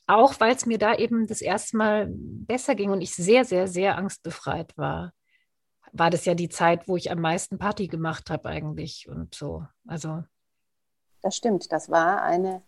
Auch 0.07 0.41
weil 0.41 0.55
es 0.55 0.67
mir 0.67 0.79
da 0.79 0.95
eben 0.95 1.27
das 1.27 1.43
erste 1.43 1.77
Mal 1.77 2.09
besser 2.11 2.75
ging 2.75 2.91
und 2.91 3.03
ich 3.03 3.15
sehr, 3.15 3.45
sehr, 3.45 3.69
sehr 3.69 3.99
angstbefreit 3.99 4.77
war. 4.79 5.13
War 5.93 6.11
das 6.11 6.25
ja 6.25 6.35
die 6.35 6.49
Zeit, 6.49 6.89
wo 6.89 6.97
ich 6.97 7.11
am 7.11 7.21
meisten 7.21 7.59
Party 7.59 7.87
gemacht 7.89 8.31
habe 8.31 8.49
eigentlich 8.49 9.09
und 9.09 9.35
so. 9.35 9.65
Also. 9.87 10.25
Das 11.23 11.37
stimmt, 11.37 11.73
das 11.73 11.91
war 11.91 12.23
eine 12.23 12.63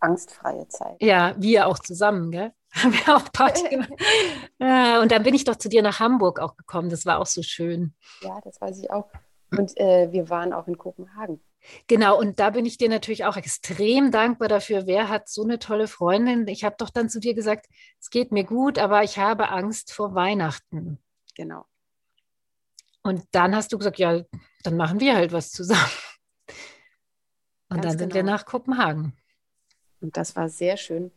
angstfreie 0.00 0.66
Zeit. 0.68 0.96
Ja, 1.00 1.34
wir 1.38 1.66
auch 1.66 1.78
zusammen, 1.78 2.30
gell? 2.30 2.52
Haben 2.72 2.92
wir 2.92 3.16
auch 3.16 3.32
Party 3.32 3.68
gemacht. 3.70 3.92
ja, 4.58 5.00
und 5.00 5.10
dann 5.12 5.22
bin 5.22 5.34
ich 5.34 5.44
doch 5.44 5.56
zu 5.56 5.68
dir 5.68 5.82
nach 5.82 6.00
Hamburg 6.00 6.38
auch 6.40 6.56
gekommen. 6.56 6.88
Das 6.88 7.04
war 7.04 7.18
auch 7.18 7.26
so 7.26 7.42
schön. 7.42 7.94
Ja, 8.22 8.40
das 8.44 8.60
weiß 8.60 8.78
ich 8.78 8.90
auch. 8.90 9.10
Und 9.56 9.76
äh, 9.78 10.12
wir 10.12 10.30
waren 10.30 10.52
auch 10.52 10.68
in 10.68 10.78
Kopenhagen. 10.78 11.42
Genau, 11.88 12.18
und 12.18 12.38
da 12.38 12.50
bin 12.50 12.64
ich 12.64 12.78
dir 12.78 12.88
natürlich 12.88 13.24
auch 13.24 13.36
extrem 13.36 14.10
dankbar 14.10 14.48
dafür. 14.48 14.86
Wer 14.86 15.08
hat 15.08 15.28
so 15.28 15.42
eine 15.42 15.58
tolle 15.58 15.88
Freundin? 15.88 16.46
Ich 16.48 16.64
habe 16.64 16.76
doch 16.78 16.90
dann 16.90 17.10
zu 17.10 17.20
dir 17.20 17.34
gesagt, 17.34 17.66
es 18.00 18.10
geht 18.10 18.32
mir 18.32 18.44
gut, 18.44 18.78
aber 18.78 19.02
ich 19.02 19.18
habe 19.18 19.50
Angst 19.50 19.92
vor 19.92 20.14
Weihnachten. 20.14 20.98
Genau. 21.34 21.64
Und 23.02 23.24
dann 23.32 23.54
hast 23.54 23.72
du 23.72 23.78
gesagt, 23.78 23.98
ja, 23.98 24.22
dann 24.62 24.76
machen 24.76 25.00
wir 25.00 25.14
halt 25.14 25.32
was 25.32 25.52
zusammen. 25.52 25.90
Und 27.68 27.82
Ganz 27.82 27.82
dann 27.82 27.98
sind 27.98 28.12
genau. 28.12 28.14
wir 28.14 28.22
nach 28.24 28.44
Kopenhagen. 28.44 29.16
Und 30.00 30.16
das 30.16 30.36
war 30.36 30.48
sehr 30.48 30.76
schön 30.76 31.12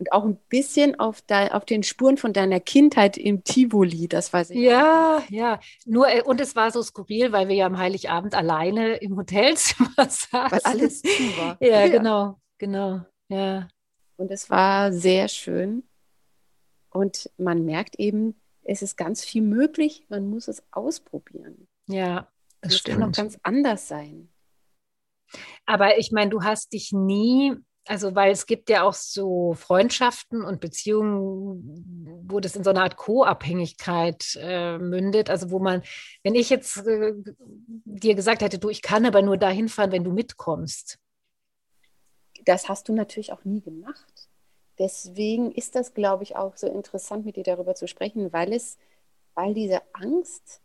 und 0.00 0.12
auch 0.12 0.24
ein 0.24 0.38
bisschen 0.48 0.98
auf, 0.98 1.20
de, 1.20 1.50
auf 1.50 1.66
den 1.66 1.82
Spuren 1.82 2.16
von 2.16 2.32
deiner 2.32 2.58
Kindheit 2.58 3.18
im 3.18 3.44
Tivoli, 3.44 4.08
das 4.08 4.32
weiß 4.32 4.50
ich. 4.50 4.58
Ja, 4.58 5.18
auch. 5.18 5.30
ja. 5.30 5.60
Nur, 5.84 6.08
äh, 6.08 6.22
und 6.22 6.40
es 6.40 6.56
war 6.56 6.70
so 6.70 6.82
skurril, 6.82 7.32
weil 7.32 7.48
wir 7.48 7.54
ja 7.54 7.66
am 7.66 7.76
Heiligabend 7.76 8.34
alleine 8.34 8.96
im 8.96 9.16
Hotelzimmer 9.16 9.90
saßen. 9.96 10.30
Weil 10.32 10.60
alles 10.64 11.02
zu 11.02 11.08
war. 11.36 11.58
Ja, 11.60 11.84
ja, 11.84 11.88
genau, 11.88 12.40
genau, 12.56 13.02
ja. 13.28 13.68
Und 14.16 14.30
es 14.30 14.48
war 14.48 14.90
sehr 14.90 15.28
schön. 15.28 15.82
Und 16.88 17.30
man 17.36 17.66
merkt 17.66 17.96
eben, 17.96 18.40
es 18.70 18.82
ist 18.82 18.96
ganz 18.96 19.24
viel 19.24 19.42
möglich, 19.42 20.06
man 20.08 20.30
muss 20.30 20.46
es 20.46 20.62
ausprobieren. 20.70 21.66
Ja, 21.88 22.28
das, 22.60 22.70
das 22.70 22.78
stimmt. 22.78 23.00
kann 23.00 23.08
auch 23.10 23.16
ganz 23.16 23.38
anders 23.42 23.88
sein. 23.88 24.28
Aber 25.66 25.98
ich 25.98 26.12
meine, 26.12 26.30
du 26.30 26.44
hast 26.44 26.72
dich 26.72 26.92
nie 26.92 27.56
also, 27.86 28.14
weil 28.14 28.30
es 28.30 28.46
gibt 28.46 28.70
ja 28.70 28.82
auch 28.84 28.92
so 28.92 29.54
Freundschaften 29.54 30.44
und 30.44 30.60
Beziehungen, 30.60 32.22
wo 32.28 32.38
das 32.38 32.54
in 32.54 32.62
so 32.62 32.70
eine 32.70 32.82
Art 32.82 32.96
Co-Abhängigkeit 32.96 34.38
äh, 34.40 34.78
mündet. 34.78 35.28
Also, 35.30 35.50
wo 35.50 35.58
man, 35.58 35.82
wenn 36.22 36.36
ich 36.36 36.50
jetzt 36.50 36.86
äh, 36.86 37.14
dir 37.84 38.14
gesagt 38.14 38.42
hätte, 38.42 38.60
du, 38.60 38.68
ich 38.68 38.82
kann 38.82 39.06
aber 39.06 39.22
nur 39.22 39.38
dahin 39.38 39.68
fahren, 39.68 39.90
wenn 39.90 40.04
du 40.04 40.12
mitkommst. 40.12 40.98
Das 42.44 42.68
hast 42.68 42.88
du 42.88 42.92
natürlich 42.92 43.32
auch 43.32 43.44
nie 43.44 43.62
gemacht. 43.62 44.29
Deswegen 44.80 45.52
ist 45.52 45.74
das, 45.74 45.92
glaube 45.92 46.22
ich, 46.22 46.36
auch 46.36 46.56
so 46.56 46.66
interessant, 46.66 47.26
mit 47.26 47.36
dir 47.36 47.44
darüber 47.44 47.74
zu 47.74 47.86
sprechen, 47.86 48.32
weil 48.32 48.54
es, 48.54 48.78
weil 49.34 49.52
diese 49.52 49.82
Angst 49.92 50.62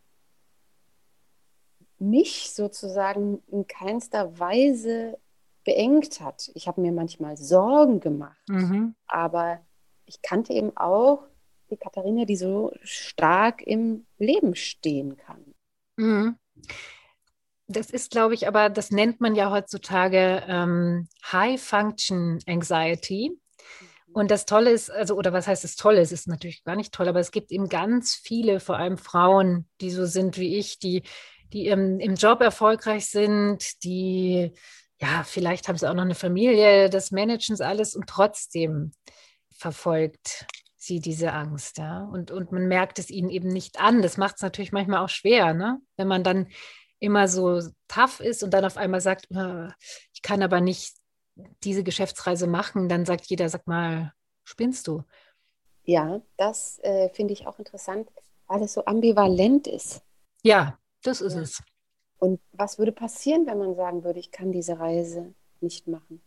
mich 1.99 2.51
sozusagen 2.51 3.43
in 3.47 3.67
keinster 3.67 4.39
Weise 4.39 5.19
beengt 5.65 6.21
hat. 6.21 6.49
Ich 6.54 6.69
habe 6.69 6.80
mir 6.80 6.93
manchmal 6.93 7.36
Sorgen 7.36 7.99
gemacht, 7.99 8.47
mhm. 8.47 8.95
aber 9.06 9.60
ich 10.06 10.21
kannte 10.21 10.54
eben 10.54 10.75
auch 10.78 11.28
die 11.69 11.78
Katharina, 11.78 12.23
die 12.23 12.38
so 12.38 12.71
stark 12.84 13.63
im 13.63 14.06
Leben 14.17 14.56
stehen 14.56 15.17
kann. 15.17 15.43
Mhm. 15.97 16.38
Das 17.67 17.89
ist, 17.89 18.12
glaube 18.12 18.34
ich, 18.34 18.47
aber 18.47 18.69
das 18.69 18.91
nennt 18.91 19.19
man 19.19 19.36
ja 19.36 19.51
heutzutage 19.51 20.41
ähm, 20.47 21.10
High 21.34 21.62
Function 21.62 22.39
Anxiety. 22.47 23.38
Und 24.15 24.32
das 24.32 24.45
Tolle 24.45 24.71
ist, 24.71 24.89
also, 24.89 25.15
oder 25.15 25.34
was 25.34 25.45
heißt 25.45 25.65
das 25.65 25.75
Tolle? 25.75 25.99
Es 25.99 26.13
ist 26.13 26.25
natürlich 26.30 26.63
gar 26.63 26.78
nicht 26.78 26.93
toll, 26.93 27.10
aber 27.10 27.19
es 27.19 27.32
gibt 27.32 27.51
eben 27.51 27.67
ganz 27.67 28.15
viele, 28.15 28.62
vor 28.62 28.78
allem 28.78 28.97
Frauen, 28.97 29.67
die 29.82 29.91
so 29.91 30.06
sind 30.06 30.38
wie 30.38 30.58
ich, 30.58 30.80
die, 30.80 31.04
die 31.51 31.67
im, 31.67 31.99
im 31.99 32.15
Job 32.15 32.39
erfolgreich 32.39 33.08
sind, 33.08 33.84
die 33.84 34.54
ja, 35.01 35.25
vielleicht 35.25 35.67
haben 35.67 35.78
sie 35.78 35.89
auch 35.89 35.93
noch 35.93 36.04
eine 36.04 36.15
Familie 36.15 36.89
des 36.89 37.12
Managens 37.12 37.60
alles 37.60 37.93
und 37.93 38.08
trotzdem 38.08 38.93
verfolgt 39.54 40.45
sie 40.78 41.01
diese 41.01 41.34
Angst, 41.34 41.78
ja. 41.78 42.06
Und, 42.06 42.32
und 42.32 42.54
man 42.54 42.69
merkt 42.69 42.99
es 42.99 43.10
ihnen 43.10 43.30
eben 43.30 43.49
nicht 43.49 43.82
an. 43.82 44.01
Das 44.01 44.15
macht 44.15 44.36
es 44.36 44.41
natürlich 44.41 44.71
manchmal 44.71 45.04
auch 45.04 45.10
schwer, 45.10 45.54
ne? 45.54 45.82
Wenn 45.97 46.08
man 46.08 46.23
dann 46.23 46.47
immer 46.99 47.28
so 47.28 47.62
tough 47.89 48.21
ist 48.21 48.43
und 48.43 48.51
dann 48.51 48.63
auf 48.63 48.78
einmal 48.78 49.01
sagt, 49.01 49.28
äh, 49.32 49.67
ich 50.13 50.21
kann 50.21 50.41
aber 50.41 50.62
nicht 50.62 50.95
diese 51.63 51.84
Geschäftsreise 51.84 52.48
machen, 52.48 52.89
dann 52.89 53.06
sagt 53.06 53.26
jeder, 53.26 53.50
sag 53.50 53.67
mal, 53.67 54.13
spinnst 54.43 54.88
du? 54.88 55.04
Ja, 55.84 56.21
das 56.38 56.80
äh, 56.80 57.10
finde 57.10 57.34
ich 57.34 57.45
auch 57.45 57.60
interessant, 57.60 58.10
weil 58.48 58.63
es 58.63 58.74
so 58.74 58.86
ambivalent 58.86 59.67
ist. 59.67 60.02
Ja, 60.43 60.80
das 61.04 61.21
ist 61.21 61.36
ja. 61.36 61.41
es. 61.41 61.63
Und 62.17 62.39
was 62.54 62.80
würde 62.80 62.91
passieren, 62.91 63.45
wenn 63.45 63.58
man 63.58 63.76
sagen 63.76 64.04
würde, 64.04 64.19
ich 64.19 64.32
kann 64.32 64.52
diese 64.52 64.80
Reise 64.80 65.34
nicht 65.60 65.88
machen? 65.88 66.21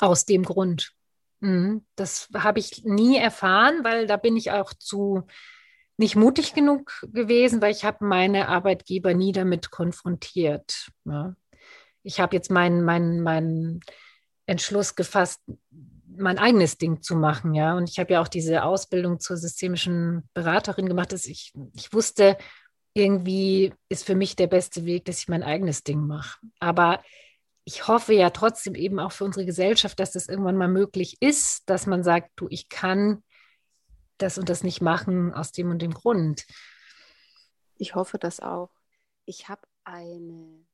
Aus 0.00 0.24
dem 0.24 0.44
Grund. 0.44 0.94
Mhm. 1.40 1.84
Das 1.96 2.28
habe 2.34 2.60
ich 2.60 2.84
nie 2.84 3.16
erfahren, 3.16 3.84
weil 3.84 4.06
da 4.06 4.16
bin 4.16 4.36
ich 4.36 4.52
auch 4.52 4.72
zu 4.72 5.24
nicht 5.98 6.16
mutig 6.16 6.54
genug 6.54 7.06
gewesen, 7.12 7.62
weil 7.62 7.72
ich 7.72 7.84
habe 7.84 8.04
meine 8.04 8.48
Arbeitgeber 8.48 9.14
nie 9.14 9.32
damit 9.32 9.70
konfrontiert. 9.70 10.90
Ja. 11.04 11.34
Ich 12.06 12.20
habe 12.20 12.36
jetzt 12.36 12.50
meinen 12.50 12.84
mein, 12.84 13.20
mein 13.20 13.80
Entschluss 14.46 14.94
gefasst, 14.94 15.40
mein 16.06 16.38
eigenes 16.38 16.78
Ding 16.78 17.02
zu 17.02 17.16
machen, 17.16 17.52
ja. 17.52 17.76
Und 17.76 17.90
ich 17.90 17.98
habe 17.98 18.12
ja 18.14 18.22
auch 18.22 18.28
diese 18.28 18.62
Ausbildung 18.62 19.18
zur 19.18 19.36
systemischen 19.36 20.28
Beraterin 20.32 20.88
gemacht, 20.88 21.12
dass 21.12 21.26
ich, 21.26 21.52
ich 21.74 21.92
wusste, 21.92 22.38
irgendwie 22.94 23.74
ist 23.88 24.06
für 24.06 24.14
mich 24.14 24.36
der 24.36 24.46
beste 24.46 24.84
Weg, 24.84 25.04
dass 25.04 25.18
ich 25.18 25.28
mein 25.28 25.42
eigenes 25.42 25.82
Ding 25.82 26.06
mache. 26.06 26.38
Aber 26.60 27.02
ich 27.64 27.88
hoffe 27.88 28.14
ja 28.14 28.30
trotzdem 28.30 28.76
eben 28.76 29.00
auch 29.00 29.12
für 29.12 29.24
unsere 29.24 29.44
Gesellschaft, 29.44 29.98
dass 29.98 30.12
das 30.12 30.28
irgendwann 30.28 30.56
mal 30.56 30.68
möglich 30.68 31.16
ist, 31.20 31.68
dass 31.68 31.86
man 31.86 32.04
sagt, 32.04 32.30
du, 32.36 32.46
ich 32.48 32.68
kann 32.68 33.24
das 34.18 34.38
und 34.38 34.48
das 34.48 34.62
nicht 34.62 34.80
machen 34.80 35.34
aus 35.34 35.50
dem 35.50 35.70
und 35.70 35.82
dem 35.82 35.92
Grund. 35.92 36.46
Ich 37.76 37.96
hoffe 37.96 38.18
das 38.18 38.38
auch. 38.38 38.70
Ich 39.24 39.48
habe 39.48 39.62
eine 39.84 40.64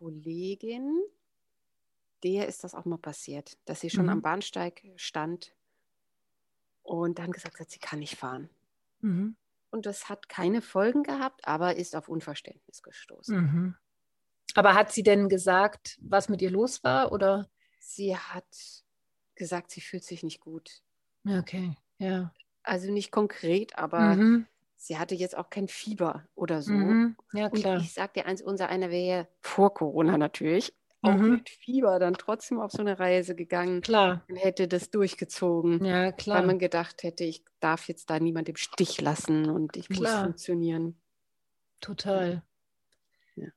Kollegin, 0.00 1.00
der 2.24 2.48
ist 2.48 2.64
das 2.64 2.74
auch 2.74 2.84
mal 2.84 2.98
passiert, 2.98 3.56
dass 3.66 3.80
sie 3.80 3.90
schon 3.90 4.06
mhm. 4.06 4.10
am 4.10 4.22
Bahnsteig 4.22 4.82
stand 4.96 5.54
und 6.82 7.20
dann 7.20 7.30
gesagt 7.30 7.60
hat, 7.60 7.70
sie 7.70 7.78
kann 7.78 8.00
nicht 8.00 8.16
fahren. 8.16 8.50
Mhm 9.00 9.36
und 9.70 9.86
das 9.86 10.08
hat 10.08 10.28
keine 10.28 10.62
Folgen 10.62 11.02
gehabt, 11.02 11.46
aber 11.46 11.76
ist 11.76 11.96
auf 11.96 12.08
Unverständnis 12.08 12.82
gestoßen. 12.82 13.36
Mhm. 13.36 13.76
Aber 14.54 14.74
hat 14.74 14.92
sie 14.92 15.02
denn 15.02 15.28
gesagt, 15.28 15.98
was 16.02 16.28
mit 16.28 16.42
ihr 16.42 16.50
los 16.50 16.82
war? 16.82 17.12
Oder? 17.12 17.48
Sie 17.78 18.16
hat 18.16 18.46
gesagt, 19.36 19.70
sie 19.70 19.80
fühlt 19.80 20.04
sich 20.04 20.22
nicht 20.22 20.40
gut. 20.40 20.82
Okay, 21.26 21.76
ja. 21.98 22.34
Also 22.62 22.92
nicht 22.92 23.12
konkret, 23.12 23.78
aber 23.78 24.16
mhm. 24.16 24.46
Sie 24.80 24.98
hatte 24.98 25.14
jetzt 25.14 25.36
auch 25.36 25.50
kein 25.50 25.68
Fieber 25.68 26.24
oder 26.34 26.62
so. 26.62 26.72
Mhm. 26.72 27.16
Ja, 27.32 27.50
klar. 27.50 27.76
Und 27.76 27.82
ich 27.82 27.92
sagte 27.92 28.24
eins, 28.24 28.42
unser 28.42 28.68
einer 28.68 28.90
wäre 28.90 29.28
vor 29.40 29.74
Corona 29.74 30.18
natürlich 30.18 30.74
auch 31.02 31.14
mhm. 31.14 31.30
mit 31.30 31.48
Fieber 31.48 31.98
dann 31.98 32.14
trotzdem 32.14 32.60
auf 32.60 32.72
so 32.72 32.80
eine 32.80 32.98
Reise 32.98 33.34
gegangen. 33.34 33.80
Klar. 33.80 34.22
Und 34.28 34.36
hätte 34.36 34.68
das 34.68 34.90
durchgezogen. 34.90 35.84
Ja, 35.84 36.12
klar. 36.12 36.38
Weil 36.38 36.46
man 36.46 36.58
gedacht 36.58 37.02
hätte, 37.02 37.24
ich 37.24 37.42
darf 37.58 37.88
jetzt 37.88 38.10
da 38.10 38.18
niemand 38.18 38.48
im 38.48 38.56
Stich 38.56 39.00
lassen 39.00 39.48
und 39.48 39.76
ich 39.76 39.88
klar. 39.88 40.00
muss 40.00 40.22
funktionieren. 40.24 41.00
Total. 41.80 42.42
Ja. 43.36 43.48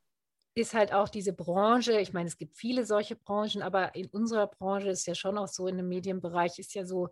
Ist 0.55 0.73
halt 0.73 0.93
auch 0.93 1.09
diese 1.09 1.33
Branche, 1.33 1.99
ich 1.99 2.13
meine, 2.13 2.27
es 2.27 2.37
gibt 2.37 2.55
viele 2.55 2.85
solche 2.85 3.17
Branchen, 3.17 3.61
aber 3.61 3.93
in 3.95 4.07
unserer 4.07 4.47
Branche 4.47 4.89
ist 4.89 5.05
ja 5.05 5.15
schon 5.15 5.37
auch 5.37 5.49
so, 5.49 5.67
in 5.67 5.75
dem 5.75 5.89
Medienbereich 5.89 6.59
ist 6.59 6.73
ja 6.73 6.85
so, 6.85 7.09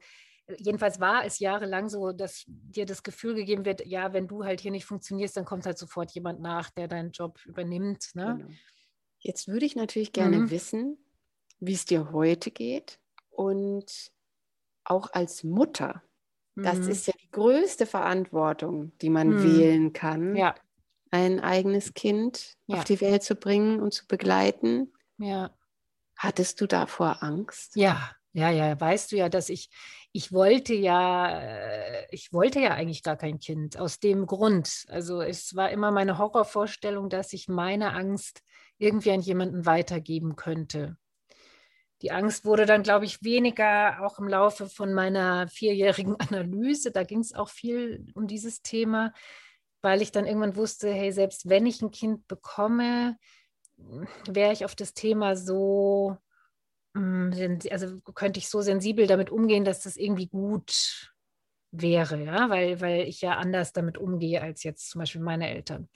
jedenfalls 0.58 1.00
war 1.00 1.26
es 1.26 1.40
jahrelang 1.40 1.90
so, 1.90 2.12
dass 2.12 2.44
dir 2.48 2.86
das 2.86 3.04
Gefühl 3.04 3.36
gegeben 3.36 3.66
wird, 3.66 3.86
ja, 3.86 4.14
wenn 4.14 4.28
du 4.28 4.44
halt 4.44 4.62
hier 4.62 4.72
nicht 4.72 4.86
funktionierst, 4.86 5.38
dann 5.38 5.46
kommt 5.46 5.66
halt 5.66 5.78
sofort 5.78 6.12
jemand 6.12 6.42
nach, 6.42 6.70
der 6.70 6.88
deinen 6.88 7.12
Job 7.12 7.40
übernimmt. 7.46 8.12
Ne? 8.14 8.38
Genau. 8.38 8.52
Jetzt 9.20 9.48
würde 9.48 9.66
ich 9.66 9.76
natürlich 9.76 10.14
gerne 10.14 10.38
mhm. 10.38 10.52
wissen, 10.52 10.98
wie 11.60 11.74
es 11.74 11.86
dir 11.86 12.12
heute 12.12 12.52
geht 12.52 13.00
und 13.30 14.12
auch 14.84 15.14
als 15.14 15.44
Mutter, 15.44 16.02
mhm. 16.56 16.64
das 16.64 16.80
ist 16.80 17.08
ja 17.08 17.14
die 17.22 17.32
größte 17.32 17.86
Verantwortung, 17.86 18.98
die 19.00 19.10
man 19.10 19.30
mhm. 19.30 19.44
wählen 19.44 19.94
kann. 19.94 20.36
Ja. 20.36 20.56
Ein 21.12 21.40
eigenes 21.40 21.94
Kind 21.94 22.58
ja. 22.68 22.78
auf 22.78 22.84
die 22.86 23.02
Welt 23.02 23.24
zu 23.24 23.36
bringen 23.36 23.80
und 23.80 23.94
zu 23.94 24.08
begleiten. 24.08 24.94
Ja. 25.18 25.52
Hattest 26.18 26.62
du 26.62 26.68
davor 26.68 27.22
Angst? 27.22 27.76
Ja, 27.76 28.16
ja, 28.34 28.50
ja, 28.50 28.80
weißt 28.80 29.12
du 29.12 29.18
ja, 29.18 29.28
dass 29.28 29.50
ich, 29.50 29.70
ich 30.14 30.34
wollte 30.34 30.74
ja, 30.74 31.40
äh, 31.40 32.08
ich 32.12 32.34
wollte 32.34 32.60
ja 32.60 32.72
eigentlich 32.72 33.04
gar 33.04 33.16
kein 33.16 33.40
Kind 33.40 33.78
aus 33.78 34.00
dem 34.00 34.26
Grund. 34.26 34.86
Also 34.90 35.22
es 35.22 35.56
war 35.56 35.70
immer 35.72 35.92
meine 35.92 36.18
Horrorvorstellung, 36.18 37.10
dass 37.10 37.34
ich 37.34 37.48
meine 37.48 37.94
Angst 37.94 38.42
irgendwie 38.78 39.12
an 39.12 39.22
jemanden 39.22 39.66
weitergeben 39.66 40.36
könnte. 40.36 40.98
Die 42.02 42.12
Angst 42.12 42.46
wurde 42.46 42.66
dann, 42.66 42.82
glaube 42.84 43.06
ich, 43.06 43.24
weniger 43.24 44.04
auch 44.04 44.18
im 44.18 44.28
Laufe 44.28 44.68
von 44.68 44.92
meiner 44.94 45.48
vierjährigen 45.48 46.16
Analyse. 46.20 46.92
Da 46.92 47.04
ging 47.04 47.20
es 47.20 47.34
auch 47.34 47.50
viel 47.50 48.08
um 48.16 48.28
dieses 48.28 48.62
Thema, 48.62 49.14
weil 49.82 50.02
ich 50.02 50.12
dann 50.12 50.26
irgendwann 50.26 50.56
wusste, 50.56 50.92
hey, 50.92 51.12
selbst 51.12 51.48
wenn 51.48 51.66
ich 51.66 51.82
ein 51.82 51.92
Kind 51.92 52.28
bekomme, 52.28 53.18
wäre 54.28 54.52
ich 54.52 54.66
auf 54.66 54.76
das 54.76 54.94
Thema 54.94 55.36
so 55.36 56.18
also 56.94 58.02
könnte 58.14 58.40
ich 58.40 58.50
so 58.50 58.62
sensibel 58.62 59.08
damit 59.08 59.30
umgehen, 59.30 59.64
dass 59.64 59.82
das 59.82 59.96
irgendwie 59.96 60.28
gut 60.28 61.12
wäre, 61.72 62.22
ja, 62.24 62.50
weil, 62.50 62.82
weil 62.82 63.08
ich 63.08 63.22
ja 63.22 63.38
anders 63.38 63.72
damit 63.74 63.98
umgehe 63.98 64.42
als 64.42 64.64
jetzt 64.64 64.90
zum 64.90 65.00
Beispiel 65.00 65.22
meine 65.22 65.50
Eltern. 65.50 65.90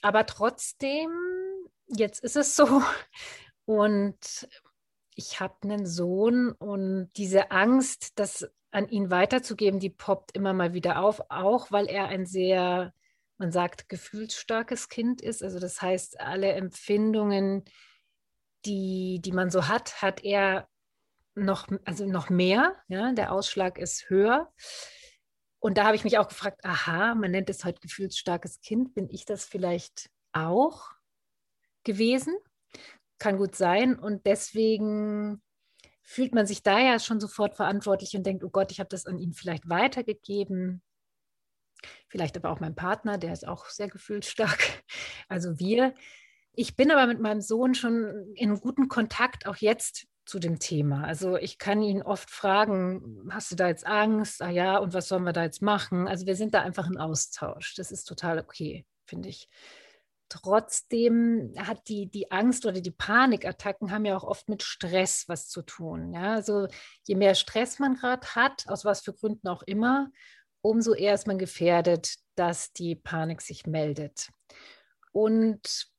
Aber 0.00 0.26
trotzdem, 0.26 1.10
jetzt 1.88 2.22
ist 2.22 2.36
es 2.36 2.56
so 2.56 2.82
und 3.64 4.48
ich 5.14 5.40
habe 5.40 5.56
einen 5.62 5.86
Sohn 5.86 6.52
und 6.52 7.10
diese 7.16 7.50
Angst, 7.50 8.18
das 8.18 8.48
an 8.70 8.88
ihn 8.88 9.10
weiterzugeben, 9.10 9.80
die 9.80 9.90
poppt 9.90 10.34
immer 10.34 10.54
mal 10.54 10.72
wieder 10.72 11.02
auf, 11.02 11.20
auch 11.28 11.70
weil 11.70 11.86
er 11.86 12.06
ein 12.06 12.24
sehr, 12.24 12.94
man 13.36 13.52
sagt, 13.52 13.88
gefühlsstarkes 13.88 14.88
Kind 14.88 15.20
ist. 15.20 15.42
Also 15.42 15.58
das 15.58 15.82
heißt, 15.82 16.18
alle 16.20 16.52
Empfindungen, 16.52 17.64
die, 18.64 19.20
die 19.20 19.32
man 19.32 19.50
so 19.50 19.68
hat, 19.68 20.02
hat 20.02 20.24
er 20.24 20.68
noch, 21.34 21.68
also 21.84 22.06
noch 22.06 22.30
mehr. 22.30 22.76
Ja? 22.88 23.12
Der 23.12 23.32
Ausschlag 23.32 23.78
ist 23.78 24.08
höher. 24.08 24.52
Und 25.58 25.78
da 25.78 25.84
habe 25.84 25.96
ich 25.96 26.04
mich 26.04 26.18
auch 26.18 26.28
gefragt, 26.28 26.64
aha, 26.64 27.14
man 27.14 27.30
nennt 27.30 27.48
es 27.48 27.64
heute 27.64 27.80
gefühlsstarkes 27.80 28.60
Kind. 28.60 28.94
Bin 28.94 29.08
ich 29.08 29.24
das 29.24 29.44
vielleicht 29.44 30.10
auch 30.32 30.90
gewesen? 31.84 32.36
Kann 33.18 33.38
gut 33.38 33.54
sein. 33.54 33.98
Und 33.98 34.26
deswegen 34.26 35.40
fühlt 36.02 36.34
man 36.34 36.46
sich 36.46 36.62
da 36.62 36.80
ja 36.80 36.98
schon 36.98 37.20
sofort 37.20 37.54
verantwortlich 37.54 38.16
und 38.16 38.24
denkt, 38.24 38.42
oh 38.42 38.50
Gott, 38.50 38.72
ich 38.72 38.80
habe 38.80 38.88
das 38.88 39.06
an 39.06 39.18
ihn 39.18 39.34
vielleicht 39.34 39.68
weitergegeben. 39.68 40.82
Vielleicht 42.08 42.36
aber 42.36 42.50
auch 42.50 42.60
mein 42.60 42.74
Partner, 42.74 43.18
der 43.18 43.32
ist 43.32 43.46
auch 43.46 43.66
sehr 43.66 43.88
gefühlsstark. 43.88 44.82
Also 45.28 45.58
wir. 45.58 45.94
Ich 46.54 46.76
bin 46.76 46.90
aber 46.90 47.06
mit 47.06 47.20
meinem 47.20 47.40
Sohn 47.40 47.74
schon 47.74 48.32
in 48.34 48.60
guten 48.60 48.88
Kontakt, 48.88 49.46
auch 49.46 49.56
jetzt 49.56 50.06
zu 50.24 50.38
dem 50.38 50.58
Thema. 50.58 51.04
Also 51.04 51.36
ich 51.36 51.58
kann 51.58 51.82
ihn 51.82 52.02
oft 52.02 52.30
fragen, 52.30 53.26
hast 53.30 53.50
du 53.50 53.56
da 53.56 53.68
jetzt 53.68 53.86
Angst? 53.86 54.42
Ah 54.42 54.50
ja, 54.50 54.78
und 54.78 54.94
was 54.94 55.08
sollen 55.08 55.24
wir 55.24 55.32
da 55.32 55.42
jetzt 55.42 55.62
machen? 55.62 56.06
Also 56.06 56.26
wir 56.26 56.36
sind 56.36 56.54
da 56.54 56.62
einfach 56.62 56.86
im 56.86 56.98
Austausch. 56.98 57.74
Das 57.74 57.90
ist 57.90 58.04
total 58.04 58.38
okay, 58.38 58.86
finde 59.06 59.28
ich. 59.30 59.48
Trotzdem 60.28 61.52
hat 61.58 61.88
die, 61.88 62.06
die 62.08 62.30
Angst 62.30 62.64
oder 62.64 62.80
die 62.80 62.90
Panikattacken 62.90 63.90
haben 63.90 64.04
ja 64.04 64.16
auch 64.16 64.24
oft 64.24 64.48
mit 64.48 64.62
Stress 64.62 65.24
was 65.28 65.48
zu 65.48 65.62
tun. 65.62 66.12
Ja? 66.12 66.34
Also 66.34 66.68
je 67.02 67.16
mehr 67.16 67.34
Stress 67.34 67.78
man 67.78 67.96
gerade 67.96 68.26
hat, 68.34 68.64
aus 68.68 68.84
was 68.84 69.00
für 69.00 69.12
Gründen 69.12 69.48
auch 69.48 69.62
immer, 69.62 70.10
umso 70.62 70.94
eher 70.94 71.14
ist 71.14 71.26
man 71.26 71.38
gefährdet, 71.38 72.14
dass 72.36 72.72
die 72.72 72.94
Panik 72.94 73.42
sich 73.42 73.66
meldet. 73.66 74.30
Und 75.12 75.91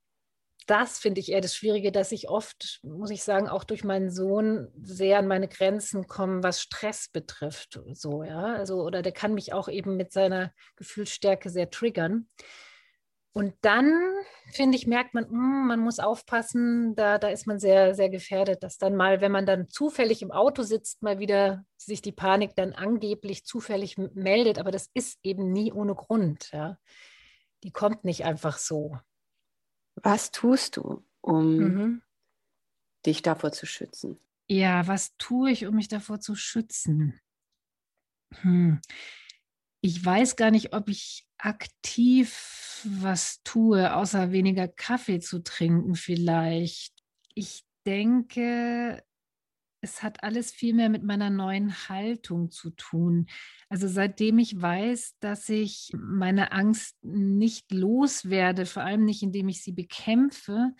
das 0.66 0.99
finde 0.99 1.22
ich 1.22 1.32
eher 1.32 1.41
das 1.41 1.55
Schwierige, 1.55 1.91
dass 1.91 2.11
ich 2.11 2.30
oft, 2.30 2.80
muss 2.84 3.11
ich 3.11 3.24
sagen, 3.24 3.47
auch 3.47 3.64
durch 3.64 3.84
meinen 3.84 4.09
Sohn 4.11 4.70
sehr 4.82 5.20
an 5.20 5.28
meine 5.28 5.47
Grenzen 5.47 6.07
komme, 6.07 6.43
was 6.43 6.61
Stress 6.61 7.09
betrifft. 7.09 7.80
So, 7.93 8.24
ja. 8.24 8.53
Also, 8.53 8.82
oder 8.82 9.01
der 9.01 9.11
kann 9.11 9.34
mich 9.34 9.53
auch 9.53 9.68
eben 9.68 9.95
mit 9.95 10.11
seiner 10.11 10.51
Gefühlsstärke 10.76 11.49
sehr 11.49 11.70
triggern. 11.70 12.28
Und 13.36 13.55
dann, 13.61 13.91
finde 14.51 14.78
ich, 14.78 14.86
merkt 14.86 15.16
man, 15.16 15.24
mh, 15.26 15.32
hm, 15.32 15.68
man 15.68 15.80
muss 15.80 15.99
aufpassen, 15.99 16.95
da, 16.95 17.18
da 17.18 17.30
ist 17.30 17.47
man 17.47 17.57
sehr, 17.57 17.95
sehr 17.95 18.09
gefährdet, 18.09 18.61
dass 18.61 18.78
dann 18.78 18.95
mal, 18.95 19.22
wenn 19.22 19.32
man 19.32 19.47
dann 19.47 19.70
zufällig 19.70 20.22
im 20.22 20.32
Auto 20.32 20.61
sitzt, 20.61 21.01
mal 21.01 21.18
wieder 21.18 21.66
sich 21.76 22.03
die 22.03 22.11
Panik 22.11 22.55
dann 22.55 22.74
angeblich 22.74 23.43
zufällig 23.43 23.97
meldet. 23.97 24.59
Aber 24.59 24.70
das 24.70 24.89
ist 24.93 25.20
eben 25.24 25.51
nie 25.51 25.74
ohne 25.74 25.95
Grund. 25.95 26.51
Ja. 26.51 26.78
Die 27.64 27.72
kommt 27.72 28.03
nicht 28.03 28.24
einfach 28.24 28.59
so. 28.59 28.97
Was 29.96 30.32
tust 30.32 30.78
du, 30.78 31.04
um 31.22 31.58
mhm. 31.58 32.02
dich 33.06 33.22
davor 33.22 33.52
zu 33.52 33.66
schützen? 33.66 34.20
Ja, 34.48 34.88
was 34.88 35.16
tue 35.18 35.52
ich, 35.52 35.66
um 35.66 35.76
mich 35.76 35.88
davor 35.88 36.20
zu 36.20 36.36
schützen? 36.36 37.20
Hm. 38.41 38.82
Ich 39.82 40.04
weiß 40.04 40.36
gar 40.36 40.52
nicht, 40.52 40.74
ob 40.74 40.89
ich 40.89 41.28
aktiv 41.38 42.82
was 42.86 43.41
tue, 43.44 43.96
außer 43.96 44.32
weniger 44.32 44.68
Kaffee 44.68 45.20
zu 45.20 45.44
trinken 45.44 45.96
vielleicht. 45.96 46.94
Ich 47.34 47.66
denke, 47.86 49.04
es 49.84 50.02
hat 50.02 50.24
alles 50.24 50.52
viel 50.52 50.74
mehr 50.74 50.90
mit 50.90 51.04
meiner 51.04 51.30
neuen 51.30 51.90
Haltung 51.90 52.50
zu 52.52 52.70
tun. 52.70 53.28
Also 53.68 53.90
seitdem 53.90 54.40
ich 54.40 54.60
weiß, 54.60 55.18
dass 55.20 55.50
ich 55.50 55.92
meine 55.94 56.54
Angst 56.54 57.04
nicht 57.04 57.70
loswerde, 57.74 58.66
vor 58.66 58.84
allem 58.84 59.04
nicht 59.04 59.24
indem 59.24 59.50
ich 59.50 59.62
sie 59.62 59.74
bekämpfe, 59.74 60.72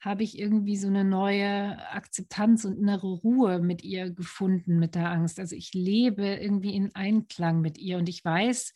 habe 0.00 0.22
ich 0.22 0.38
irgendwie 0.38 0.76
so 0.76 0.86
eine 0.86 1.04
neue 1.04 1.76
Akzeptanz 1.90 2.64
und 2.64 2.78
innere 2.78 3.12
Ruhe 3.12 3.58
mit 3.58 3.82
ihr 3.82 4.10
gefunden, 4.10 4.78
mit 4.78 4.94
der 4.94 5.10
Angst. 5.10 5.40
Also 5.40 5.56
ich 5.56 5.74
lebe 5.74 6.24
irgendwie 6.24 6.74
in 6.74 6.94
Einklang 6.94 7.60
mit 7.60 7.78
ihr 7.78 7.98
und 7.98 8.08
ich 8.08 8.24
weiß, 8.24 8.74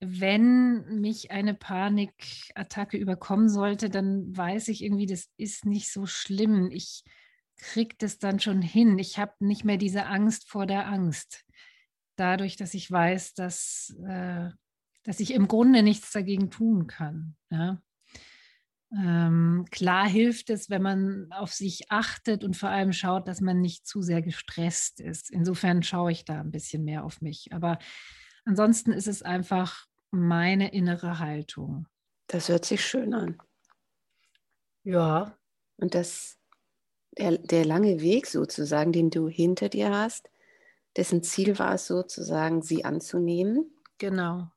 wenn 0.00 1.00
mich 1.00 1.30
eine 1.30 1.52
Panikattacke 1.52 2.96
überkommen 2.96 3.50
sollte, 3.50 3.90
dann 3.90 4.34
weiß 4.34 4.68
ich 4.68 4.82
irgendwie, 4.82 5.06
das 5.06 5.28
ist 5.36 5.66
nicht 5.66 5.92
so 5.92 6.06
schlimm. 6.06 6.70
Ich 6.70 7.04
kriegt 7.58 8.02
es 8.02 8.18
dann 8.18 8.40
schon 8.40 8.62
hin. 8.62 8.98
Ich 8.98 9.18
habe 9.18 9.34
nicht 9.40 9.64
mehr 9.64 9.76
diese 9.76 10.06
Angst 10.06 10.48
vor 10.48 10.66
der 10.66 10.86
Angst. 10.86 11.44
Dadurch, 12.16 12.56
dass 12.56 12.74
ich 12.74 12.90
weiß, 12.90 13.34
dass, 13.34 13.94
äh, 14.06 14.50
dass 15.04 15.20
ich 15.20 15.34
im 15.34 15.48
Grunde 15.48 15.82
nichts 15.82 16.12
dagegen 16.12 16.50
tun 16.50 16.86
kann. 16.86 17.36
Ja? 17.50 17.80
Ähm, 18.92 19.66
klar 19.70 20.08
hilft 20.08 20.50
es, 20.50 20.70
wenn 20.70 20.82
man 20.82 21.30
auf 21.30 21.52
sich 21.52 21.90
achtet 21.90 22.42
und 22.42 22.56
vor 22.56 22.70
allem 22.70 22.92
schaut, 22.92 23.28
dass 23.28 23.40
man 23.40 23.60
nicht 23.60 23.86
zu 23.86 24.00
sehr 24.02 24.22
gestresst 24.22 25.00
ist. 25.00 25.30
Insofern 25.30 25.82
schaue 25.82 26.12
ich 26.12 26.24
da 26.24 26.40
ein 26.40 26.50
bisschen 26.50 26.84
mehr 26.84 27.04
auf 27.04 27.20
mich. 27.20 27.52
Aber 27.52 27.78
ansonsten 28.44 28.92
ist 28.92 29.08
es 29.08 29.22
einfach 29.22 29.86
meine 30.10 30.72
innere 30.72 31.18
Haltung. 31.18 31.86
Das 32.28 32.48
hört 32.48 32.64
sich 32.64 32.84
schön 32.84 33.12
an. 33.12 33.38
Ja. 34.84 35.36
Und 35.76 35.94
das 35.94 36.37
der, 37.18 37.38
der 37.38 37.64
lange 37.64 38.00
Weg 38.00 38.26
sozusagen, 38.26 38.92
den 38.92 39.10
du 39.10 39.28
hinter 39.28 39.68
dir 39.68 39.90
hast, 39.90 40.30
dessen 40.96 41.22
Ziel 41.22 41.58
war 41.58 41.74
es 41.74 41.86
sozusagen, 41.86 42.62
sie 42.62 42.84
anzunehmen. 42.84 43.70
Genau. 43.98 44.50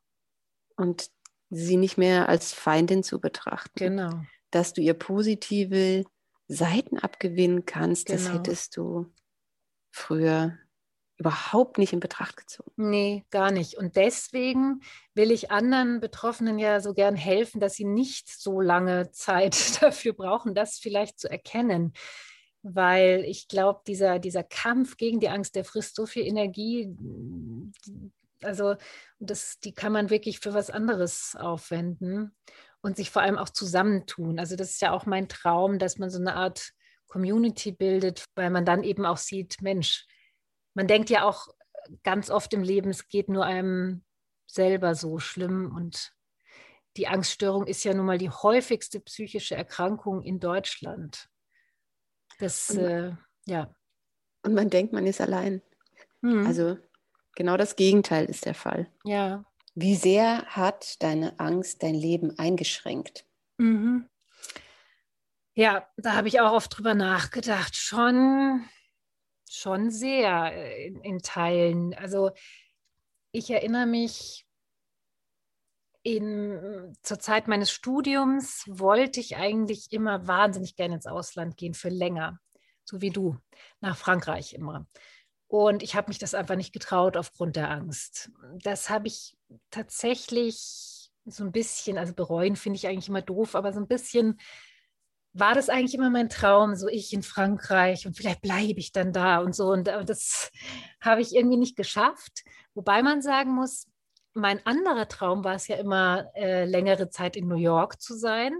Und 0.76 1.10
sie 1.50 1.76
nicht 1.76 1.98
mehr 1.98 2.28
als 2.28 2.52
Feindin 2.52 3.02
zu 3.02 3.20
betrachten. 3.20 3.78
Genau. 3.78 4.10
Dass 4.50 4.72
du 4.72 4.80
ihr 4.80 4.94
positive 4.94 6.04
Seiten 6.48 6.98
abgewinnen 6.98 7.66
kannst, 7.66 8.06
genau. 8.06 8.18
das 8.18 8.32
hättest 8.32 8.76
du 8.76 9.06
früher 9.90 10.58
überhaupt 11.18 11.78
nicht 11.78 11.92
in 11.92 12.00
Betracht 12.00 12.36
gezogen. 12.36 12.72
Nee, 12.76 13.24
gar 13.30 13.52
nicht. 13.52 13.76
Und 13.76 13.96
deswegen 13.96 14.80
will 15.14 15.30
ich 15.30 15.50
anderen 15.50 16.00
Betroffenen 16.00 16.58
ja 16.58 16.80
so 16.80 16.94
gern 16.94 17.14
helfen, 17.14 17.60
dass 17.60 17.74
sie 17.74 17.84
nicht 17.84 18.28
so 18.28 18.60
lange 18.60 19.12
Zeit 19.12 19.54
dafür 19.82 20.14
brauchen, 20.14 20.54
das 20.54 20.78
vielleicht 20.78 21.20
zu 21.20 21.30
erkennen 21.30 21.92
weil 22.62 23.24
ich 23.24 23.48
glaube, 23.48 23.80
dieser, 23.86 24.18
dieser 24.18 24.44
Kampf 24.44 24.96
gegen 24.96 25.20
die 25.20 25.28
Angst, 25.28 25.56
der 25.56 25.64
frisst 25.64 25.96
so 25.96 26.06
viel 26.06 26.26
Energie. 26.26 26.94
Also 28.42 28.76
das, 29.18 29.58
die 29.60 29.72
kann 29.72 29.92
man 29.92 30.10
wirklich 30.10 30.40
für 30.40 30.54
was 30.54 30.70
anderes 30.70 31.36
aufwenden 31.38 32.34
und 32.80 32.96
sich 32.96 33.10
vor 33.10 33.22
allem 33.22 33.38
auch 33.38 33.48
zusammentun. 33.48 34.38
Also 34.38 34.56
das 34.56 34.70
ist 34.70 34.82
ja 34.82 34.92
auch 34.92 35.06
mein 35.06 35.28
Traum, 35.28 35.78
dass 35.78 35.98
man 35.98 36.10
so 36.10 36.18
eine 36.18 36.34
Art 36.34 36.72
Community 37.08 37.72
bildet, 37.72 38.24
weil 38.34 38.50
man 38.50 38.64
dann 38.64 38.84
eben 38.84 39.04
auch 39.06 39.18
sieht, 39.18 39.60
Mensch, 39.60 40.06
man 40.74 40.86
denkt 40.86 41.10
ja 41.10 41.24
auch 41.24 41.48
ganz 42.02 42.30
oft 42.30 42.54
im 42.54 42.62
Leben, 42.62 42.90
es 42.90 43.08
geht 43.08 43.28
nur 43.28 43.44
einem 43.44 44.04
selber 44.46 44.94
so 44.94 45.18
schlimm 45.18 45.74
und 45.74 46.12
die 46.96 47.08
Angststörung 47.08 47.66
ist 47.66 47.84
ja 47.84 47.94
nun 47.94 48.06
mal 48.06 48.18
die 48.18 48.30
häufigste 48.30 49.00
psychische 49.00 49.56
Erkrankung 49.56 50.22
in 50.22 50.40
Deutschland. 50.40 51.28
Das, 52.42 52.70
und 52.70 52.82
man, 52.82 52.90
äh, 52.90 53.12
ja. 53.46 53.74
Und 54.44 54.54
man 54.54 54.68
denkt, 54.68 54.92
man 54.92 55.06
ist 55.06 55.20
allein. 55.20 55.62
Mhm. 56.22 56.44
Also 56.44 56.76
genau 57.36 57.56
das 57.56 57.76
Gegenteil 57.76 58.24
ist 58.24 58.46
der 58.46 58.54
Fall. 58.54 58.88
Ja. 59.04 59.44
Wie 59.76 59.94
sehr 59.94 60.44
hat 60.46 61.00
deine 61.04 61.38
Angst 61.38 61.84
dein 61.84 61.94
Leben 61.94 62.36
eingeschränkt? 62.38 63.24
Mhm. 63.58 64.08
Ja, 65.54 65.86
da 65.96 66.14
habe 66.14 66.26
ich 66.26 66.40
auch 66.40 66.52
oft 66.52 66.76
drüber 66.76 66.94
nachgedacht. 66.94 67.76
Schon, 67.76 68.68
schon 69.48 69.90
sehr 69.90 70.52
äh, 70.52 70.88
in, 70.88 71.00
in 71.02 71.18
Teilen. 71.20 71.94
Also 71.94 72.32
ich 73.30 73.50
erinnere 73.50 73.86
mich, 73.86 74.46
in, 76.02 76.96
zur 77.02 77.18
Zeit 77.18 77.48
meines 77.48 77.70
Studiums 77.70 78.64
wollte 78.66 79.20
ich 79.20 79.36
eigentlich 79.36 79.92
immer 79.92 80.26
wahnsinnig 80.26 80.76
gerne 80.76 80.96
ins 80.96 81.06
Ausland 81.06 81.56
gehen 81.56 81.74
für 81.74 81.88
länger, 81.88 82.40
so 82.84 83.00
wie 83.00 83.10
du, 83.10 83.38
nach 83.80 83.96
Frankreich 83.96 84.54
immer. 84.54 84.86
Und 85.46 85.82
ich 85.82 85.94
habe 85.94 86.08
mich 86.08 86.18
das 86.18 86.34
einfach 86.34 86.56
nicht 86.56 86.72
getraut 86.72 87.16
aufgrund 87.16 87.56
der 87.56 87.70
Angst. 87.70 88.30
Das 88.62 88.90
habe 88.90 89.06
ich 89.06 89.36
tatsächlich 89.70 91.10
so 91.24 91.44
ein 91.44 91.52
bisschen, 91.52 91.98
also 91.98 92.14
bereuen 92.14 92.56
finde 92.56 92.78
ich 92.78 92.88
eigentlich 92.88 93.08
immer 93.08 93.22
doof, 93.22 93.54
aber 93.54 93.72
so 93.72 93.78
ein 93.78 93.86
bisschen 93.86 94.40
war 95.34 95.54
das 95.54 95.68
eigentlich 95.68 95.94
immer 95.94 96.10
mein 96.10 96.28
Traum, 96.28 96.74
so 96.74 96.88
ich 96.88 97.12
in 97.12 97.22
Frankreich 97.22 98.06
und 98.06 98.16
vielleicht 98.16 98.42
bleibe 98.42 98.78
ich 98.80 98.92
dann 98.92 99.12
da 99.12 99.38
und 99.38 99.54
so. 99.54 99.70
Und 99.70 99.88
äh, 99.88 100.04
das 100.04 100.50
habe 101.00 101.22
ich 101.22 101.34
irgendwie 101.34 101.56
nicht 101.56 101.76
geschafft. 101.76 102.44
Wobei 102.74 103.02
man 103.02 103.22
sagen 103.22 103.54
muss, 103.54 103.86
mein 104.34 104.64
anderer 104.66 105.08
Traum 105.08 105.44
war 105.44 105.54
es 105.54 105.68
ja 105.68 105.76
immer, 105.76 106.30
äh, 106.34 106.64
längere 106.64 107.10
Zeit 107.10 107.36
in 107.36 107.48
New 107.48 107.56
York 107.56 108.00
zu 108.00 108.14
sein. 108.14 108.52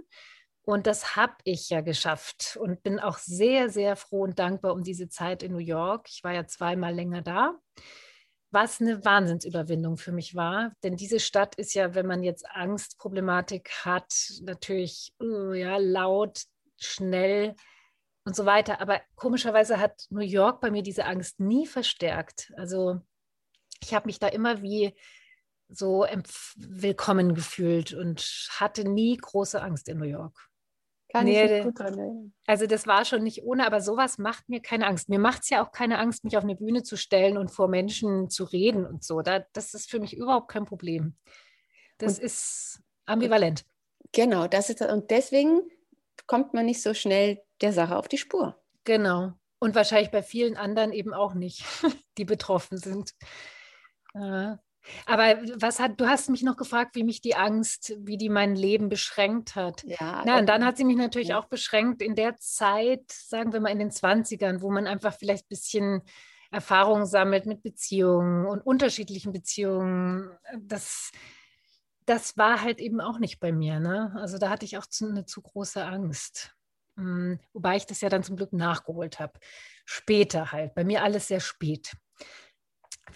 Und 0.64 0.86
das 0.86 1.16
habe 1.16 1.34
ich 1.44 1.70
ja 1.70 1.80
geschafft 1.80 2.56
und 2.60 2.82
bin 2.82 3.00
auch 3.00 3.18
sehr, 3.18 3.68
sehr 3.68 3.96
froh 3.96 4.22
und 4.22 4.38
dankbar 4.38 4.74
um 4.74 4.84
diese 4.84 5.08
Zeit 5.08 5.42
in 5.42 5.52
New 5.52 5.58
York. 5.58 6.08
Ich 6.08 6.22
war 6.22 6.32
ja 6.32 6.46
zweimal 6.46 6.94
länger 6.94 7.20
da, 7.20 7.58
was 8.52 8.80
eine 8.80 9.04
Wahnsinnsüberwindung 9.04 9.96
für 9.96 10.12
mich 10.12 10.36
war. 10.36 10.72
Denn 10.84 10.96
diese 10.96 11.18
Stadt 11.18 11.56
ist 11.56 11.74
ja, 11.74 11.96
wenn 11.96 12.06
man 12.06 12.22
jetzt 12.22 12.46
Angstproblematik 12.48 13.70
hat, 13.84 14.12
natürlich 14.42 15.12
uh, 15.20 15.52
ja, 15.52 15.78
laut, 15.78 16.42
schnell 16.76 17.56
und 18.24 18.36
so 18.36 18.46
weiter. 18.46 18.80
Aber 18.80 19.00
komischerweise 19.16 19.80
hat 19.80 20.06
New 20.10 20.20
York 20.20 20.60
bei 20.60 20.70
mir 20.70 20.82
diese 20.82 21.06
Angst 21.06 21.40
nie 21.40 21.66
verstärkt. 21.66 22.52
Also 22.56 23.00
ich 23.82 23.94
habe 23.94 24.06
mich 24.06 24.20
da 24.20 24.28
immer 24.28 24.62
wie 24.62 24.94
so 25.74 26.06
willkommen 26.56 27.34
gefühlt 27.34 27.94
und 27.94 28.48
hatte 28.50 28.88
nie 28.88 29.16
große 29.16 29.60
Angst 29.60 29.88
in 29.88 29.98
New 29.98 30.04
York. 30.04 30.36
Kann 31.12 31.26
nee, 31.26 31.44
ich 31.44 31.50
mich 31.50 31.64
gut 31.64 31.78
dran 31.78 32.32
Also 32.46 32.66
das 32.66 32.86
war 32.86 33.04
schon 33.04 33.22
nicht 33.22 33.42
ohne, 33.42 33.66
aber 33.66 33.82
sowas 33.82 34.16
macht 34.16 34.48
mir 34.48 34.60
keine 34.60 34.86
Angst. 34.86 35.10
Mir 35.10 35.18
macht 35.18 35.42
es 35.42 35.50
ja 35.50 35.62
auch 35.62 35.70
keine 35.70 35.98
Angst, 35.98 36.24
mich 36.24 36.38
auf 36.38 36.44
eine 36.44 36.56
Bühne 36.56 36.82
zu 36.82 36.96
stellen 36.96 37.36
und 37.36 37.50
vor 37.50 37.68
Menschen 37.68 38.30
zu 38.30 38.44
reden 38.44 38.86
und 38.86 39.04
so. 39.04 39.20
Da, 39.20 39.44
das 39.52 39.74
ist 39.74 39.90
für 39.90 40.00
mich 40.00 40.16
überhaupt 40.16 40.50
kein 40.50 40.64
Problem. 40.64 41.16
Das 41.98 42.18
und, 42.18 42.24
ist 42.24 42.80
ambivalent. 43.04 43.64
Genau, 44.12 44.46
das 44.46 44.70
ist 44.70 44.80
und 44.80 45.10
deswegen 45.10 45.60
kommt 46.26 46.54
man 46.54 46.64
nicht 46.64 46.82
so 46.82 46.94
schnell 46.94 47.42
der 47.60 47.72
Sache 47.72 47.96
auf 47.96 48.08
die 48.08 48.18
Spur. 48.18 48.58
Genau. 48.84 49.32
Und 49.58 49.74
wahrscheinlich 49.74 50.10
bei 50.10 50.22
vielen 50.22 50.56
anderen 50.56 50.92
eben 50.92 51.12
auch 51.12 51.34
nicht, 51.34 51.64
die 52.18 52.24
betroffen 52.24 52.78
sind. 52.78 53.12
Äh, 54.14 54.56
aber 55.06 55.36
was 55.56 55.78
hat, 55.78 56.00
du 56.00 56.06
hast 56.06 56.28
mich 56.28 56.42
noch 56.42 56.56
gefragt, 56.56 56.94
wie 56.94 57.04
mich 57.04 57.20
die 57.20 57.36
Angst, 57.36 57.94
wie 57.98 58.16
die 58.16 58.28
mein 58.28 58.56
Leben 58.56 58.88
beschränkt 58.88 59.54
hat. 59.54 59.84
Ja, 59.84 60.22
Na, 60.24 60.38
und 60.38 60.48
dann 60.48 60.64
hat 60.64 60.76
sie 60.76 60.84
mich 60.84 60.96
natürlich 60.96 61.28
ja. 61.28 61.38
auch 61.38 61.46
beschränkt 61.46 62.02
in 62.02 62.14
der 62.14 62.36
Zeit, 62.38 63.10
sagen 63.10 63.52
wir 63.52 63.60
mal 63.60 63.70
in 63.70 63.78
den 63.78 63.90
20ern, 63.90 64.60
wo 64.60 64.70
man 64.70 64.86
einfach 64.86 65.14
vielleicht 65.14 65.46
ein 65.46 65.50
bisschen 65.50 66.02
Erfahrung 66.50 67.06
sammelt 67.06 67.46
mit 67.46 67.62
Beziehungen 67.62 68.46
und 68.46 68.60
unterschiedlichen 68.60 69.32
Beziehungen. 69.32 70.30
Das, 70.58 71.10
das 72.04 72.36
war 72.36 72.60
halt 72.62 72.80
eben 72.80 73.00
auch 73.00 73.18
nicht 73.18 73.40
bei 73.40 73.52
mir. 73.52 73.80
Ne? 73.80 74.12
Also 74.16 74.38
da 74.38 74.50
hatte 74.50 74.64
ich 74.64 74.76
auch 74.78 74.86
zu, 74.86 75.08
eine 75.08 75.24
zu 75.24 75.42
große 75.42 75.84
Angst. 75.84 76.54
Hm, 76.96 77.40
wobei 77.54 77.76
ich 77.76 77.86
das 77.86 78.02
ja 78.02 78.10
dann 78.10 78.22
zum 78.22 78.36
Glück 78.36 78.52
nachgeholt 78.52 79.18
habe. 79.18 79.38
Später 79.86 80.52
halt. 80.52 80.74
Bei 80.74 80.84
mir 80.84 81.02
alles 81.02 81.28
sehr 81.28 81.40
spät 81.40 81.92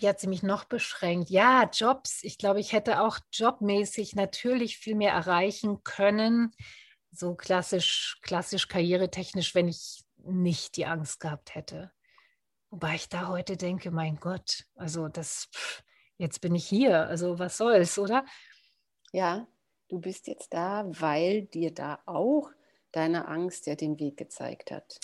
wie 0.00 0.08
hat 0.08 0.20
sie 0.20 0.28
mich 0.28 0.42
noch 0.42 0.64
beschränkt? 0.64 1.30
Ja, 1.30 1.68
Jobs. 1.72 2.22
Ich 2.22 2.38
glaube, 2.38 2.60
ich 2.60 2.72
hätte 2.72 3.00
auch 3.00 3.18
jobmäßig 3.32 4.14
natürlich 4.14 4.78
viel 4.78 4.94
mehr 4.94 5.12
erreichen 5.12 5.82
können, 5.82 6.52
so 7.10 7.34
klassisch, 7.34 8.18
klassisch 8.22 8.68
karrieretechnisch, 8.68 9.54
wenn 9.54 9.68
ich 9.68 10.04
nicht 10.16 10.76
die 10.76 10.86
Angst 10.86 11.20
gehabt 11.20 11.54
hätte. 11.54 11.92
Wobei 12.70 12.96
ich 12.96 13.08
da 13.08 13.28
heute 13.28 13.56
denke, 13.56 13.90
mein 13.90 14.16
Gott, 14.16 14.64
also 14.74 15.08
das, 15.08 15.48
jetzt 16.18 16.40
bin 16.40 16.54
ich 16.54 16.66
hier, 16.66 17.06
also 17.06 17.38
was 17.38 17.56
soll's, 17.56 17.98
oder? 17.98 18.24
Ja, 19.12 19.46
du 19.88 20.00
bist 20.00 20.26
jetzt 20.26 20.52
da, 20.52 20.84
weil 20.86 21.42
dir 21.42 21.72
da 21.72 22.00
auch 22.06 22.50
deine 22.92 23.28
Angst 23.28 23.66
ja 23.66 23.76
den 23.76 23.98
Weg 23.98 24.16
gezeigt 24.16 24.70
hat. 24.70 24.98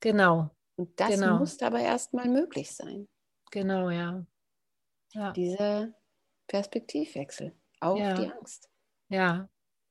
Genau. 0.00 0.50
Und 0.76 1.00
das 1.00 1.10
genau. 1.10 1.38
muss 1.38 1.60
aber 1.62 1.80
erstmal 1.80 2.28
möglich 2.28 2.70
sein. 2.70 3.08
Genau, 3.50 3.90
ja. 3.90 4.26
Ja. 5.16 5.32
Dieser 5.32 5.88
Perspektivwechsel 6.46 7.52
auf 7.80 7.98
ja. 7.98 8.14
die 8.14 8.30
Angst. 8.30 8.68
Ja, 9.08 9.48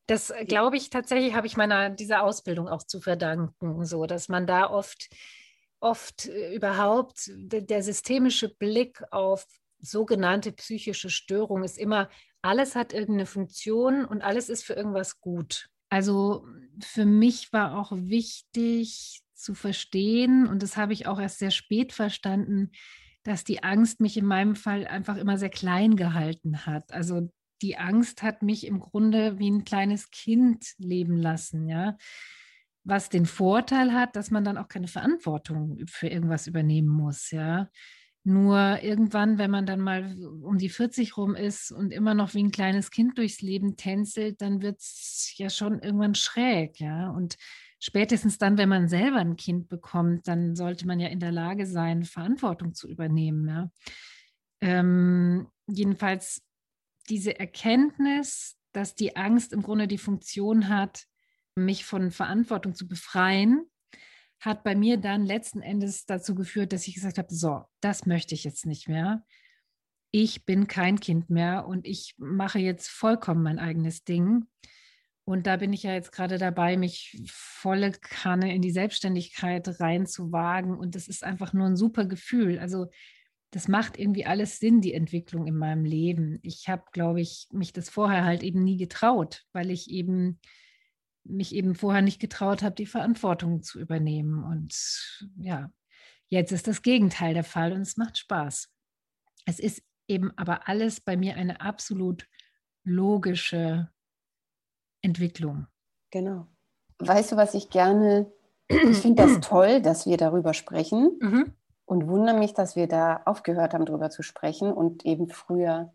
das 0.07 0.29
äh, 0.29 0.45
glaube 0.45 0.77
ich 0.77 0.89
tatsächlich, 0.89 1.33
habe 1.33 1.47
ich 1.47 1.57
meiner 1.57 1.89
dieser 1.89 2.23
Ausbildung 2.23 2.67
auch 2.67 2.83
zu 2.83 3.01
verdanken, 3.01 3.85
so 3.85 4.05
dass 4.05 4.29
man 4.29 4.45
da 4.47 4.69
oft, 4.69 5.09
oft 5.79 6.27
äh, 6.27 6.53
überhaupt 6.55 7.31
der 7.33 7.83
systemische 7.83 8.53
Blick 8.55 9.01
auf 9.11 9.45
sogenannte 9.79 10.51
psychische 10.51 11.09
Störung 11.09 11.63
ist 11.63 11.77
immer, 11.77 12.09
alles 12.41 12.75
hat 12.75 12.93
irgendeine 12.93 13.25
Funktion 13.25 14.05
und 14.05 14.21
alles 14.21 14.49
ist 14.49 14.63
für 14.63 14.73
irgendwas 14.73 15.19
gut. 15.19 15.69
Also 15.89 16.47
für 16.79 17.05
mich 17.05 17.51
war 17.53 17.77
auch 17.77 17.91
wichtig 17.91 19.21
zu 19.33 19.53
verstehen, 19.53 20.47
und 20.47 20.63
das 20.63 20.77
habe 20.77 20.93
ich 20.93 21.07
auch 21.07 21.19
erst 21.19 21.39
sehr 21.39 21.51
spät 21.51 21.93
verstanden, 21.93 22.71
dass 23.25 23.43
die 23.43 23.63
Angst 23.63 23.99
mich 24.01 24.17
in 24.17 24.25
meinem 24.25 24.55
Fall 24.55 24.85
einfach 24.85 25.17
immer 25.17 25.37
sehr 25.37 25.49
klein 25.49 25.95
gehalten 25.95 26.65
hat. 26.65 26.93
Also 26.93 27.29
die 27.61 27.75
Angst 27.75 28.21
hat 28.21 28.43
mich 28.43 28.67
im 28.67 28.79
Grunde 28.79 29.39
wie 29.39 29.49
ein 29.49 29.65
kleines 29.65 30.11
Kind 30.11 30.73
leben 30.77 31.17
lassen, 31.17 31.67
ja. 31.67 31.97
Was 32.83 33.09
den 33.09 33.25
Vorteil 33.25 33.93
hat, 33.93 34.15
dass 34.15 34.29
man 34.29 34.43
dann 34.43 34.59
auch 34.59 34.67
keine 34.67 34.87
Verantwortung 34.87 35.79
für 35.87 36.07
irgendwas 36.07 36.45
übernehmen 36.45 36.89
muss, 36.89 37.31
ja. 37.31 37.69
Nur 38.23 38.83
irgendwann, 38.83 39.39
wenn 39.39 39.51
man 39.51 39.65
dann 39.65 39.79
mal 39.79 40.15
um 40.43 40.59
die 40.59 40.69
40 40.69 41.17
rum 41.17 41.35
ist 41.35 41.71
und 41.71 41.91
immer 41.91 42.13
noch 42.13 42.35
wie 42.35 42.43
ein 42.43 42.51
kleines 42.51 42.91
Kind 42.91 43.17
durchs 43.17 43.41
Leben 43.41 43.75
tänzelt, 43.75 44.41
dann 44.41 44.61
wird 44.61 44.79
es 44.79 45.33
ja 45.37 45.49
schon 45.49 45.79
irgendwann 45.79 46.15
schräg, 46.15 46.79
ja. 46.79 47.09
Und 47.09 47.37
spätestens 47.85 48.39
dann, 48.39 48.57
wenn 48.57 48.67
man 48.67 48.87
selber 48.87 49.17
ein 49.17 49.35
Kind 49.35 49.69
bekommt, 49.69 50.27
dann 50.27 50.55
sollte 50.55 50.87
man 50.87 50.99
ja 50.99 51.07
in 51.09 51.19
der 51.19 51.31
Lage 51.31 51.67
sein, 51.67 52.03
Verantwortung 52.03 52.73
zu 52.73 52.89
übernehmen. 52.89 53.47
Ja. 53.47 53.71
Ähm, 54.59 55.47
jedenfalls 55.67 56.41
diese 57.09 57.39
Erkenntnis, 57.39 58.57
dass 58.71 58.95
die 58.95 59.15
Angst 59.15 59.53
im 59.53 59.61
Grunde 59.61 59.87
die 59.87 59.99
Funktion 59.99 60.67
hat, 60.67 61.05
mich 61.53 61.85
von 61.85 62.09
Verantwortung 62.09 62.73
zu 62.73 62.87
befreien, 62.87 63.69
hat 64.39 64.63
bei 64.63 64.75
mir 64.75 64.97
dann 64.97 65.23
letzten 65.23 65.61
Endes 65.61 66.07
dazu 66.07 66.33
geführt, 66.33 66.73
dass 66.73 66.87
ich 66.87 66.95
gesagt 66.95 67.19
habe, 67.19 67.33
so, 67.33 67.65
das 67.81 68.07
möchte 68.07 68.33
ich 68.33 68.43
jetzt 68.43 68.65
nicht 68.65 68.89
mehr. 68.89 69.23
Ich 70.09 70.43
bin 70.45 70.65
kein 70.65 70.99
Kind 70.99 71.29
mehr 71.29 71.67
und 71.67 71.85
ich 71.85 72.15
mache 72.17 72.57
jetzt 72.57 72.89
vollkommen 72.89 73.43
mein 73.43 73.59
eigenes 73.59 74.03
Ding. 74.03 74.47
Und 75.25 75.47
da 75.47 75.57
bin 75.57 75.73
ich 75.73 75.83
ja 75.83 75.93
jetzt 75.93 76.11
gerade 76.11 76.37
dabei, 76.37 76.77
mich 76.77 77.19
volle 77.31 77.91
Kanne 77.91 78.53
in 78.53 78.61
die 78.61 78.71
Selbstständigkeit 78.71 79.79
reinzuwagen. 79.79 80.77
Und 80.77 80.93
das 80.93 81.07
ist 81.07 81.23
einfach 81.23 81.51
nur 81.51 81.65
ein 81.65 81.75
super 81.75 82.05
Gefühl. 82.05 82.59
Also 82.59 82.87
das 83.49 83.67
macht 83.67 83.97
irgendwie 83.97 84.25
alles 84.25 84.59
Sinn, 84.59 84.81
die 84.81 84.93
Entwicklung 84.93 85.47
in 85.47 85.57
meinem 85.57 85.83
Leben. 85.83 86.39
Ich 86.43 86.69
habe, 86.69 86.83
glaube 86.91 87.21
ich, 87.21 87.47
mich 87.51 87.73
das 87.73 87.89
vorher 87.89 88.23
halt 88.23 88.43
eben 88.43 88.63
nie 88.63 88.77
getraut, 88.77 89.43
weil 89.51 89.71
ich 89.71 89.89
eben 89.89 90.39
mich 91.23 91.55
eben 91.55 91.73
vorher 91.73 92.03
nicht 92.03 92.19
getraut 92.19 92.61
habe, 92.61 92.75
die 92.75 92.85
Verantwortung 92.85 93.63
zu 93.63 93.79
übernehmen. 93.79 94.43
Und 94.43 95.21
ja, 95.37 95.71
jetzt 96.27 96.51
ist 96.51 96.67
das 96.67 96.83
Gegenteil 96.83 97.33
der 97.33 97.43
Fall 97.43 97.73
und 97.73 97.81
es 97.81 97.97
macht 97.97 98.19
Spaß. 98.19 98.69
Es 99.47 99.59
ist 99.59 99.81
eben 100.07 100.31
aber 100.37 100.67
alles 100.67 101.01
bei 101.01 101.17
mir 101.17 101.35
eine 101.35 101.61
absolut 101.61 102.27
logische 102.83 103.89
Entwicklung. 105.05 105.67
Genau. 106.11 106.47
Weißt 106.99 107.31
du, 107.31 107.37
was 107.37 107.53
ich 107.53 107.69
gerne, 107.69 108.31
ich 108.67 108.97
finde 108.97 109.23
das 109.23 109.39
toll, 109.41 109.81
dass 109.81 110.05
wir 110.05 110.17
darüber 110.17 110.53
sprechen 110.53 111.17
mhm. 111.19 111.53
und 111.85 112.07
wundere 112.07 112.37
mich, 112.37 112.53
dass 112.53 112.75
wir 112.75 112.87
da 112.87 113.21
aufgehört 113.25 113.73
haben, 113.73 113.85
darüber 113.85 114.09
zu 114.09 114.23
sprechen 114.23 114.71
und 114.71 115.05
eben 115.05 115.29
früher 115.29 115.93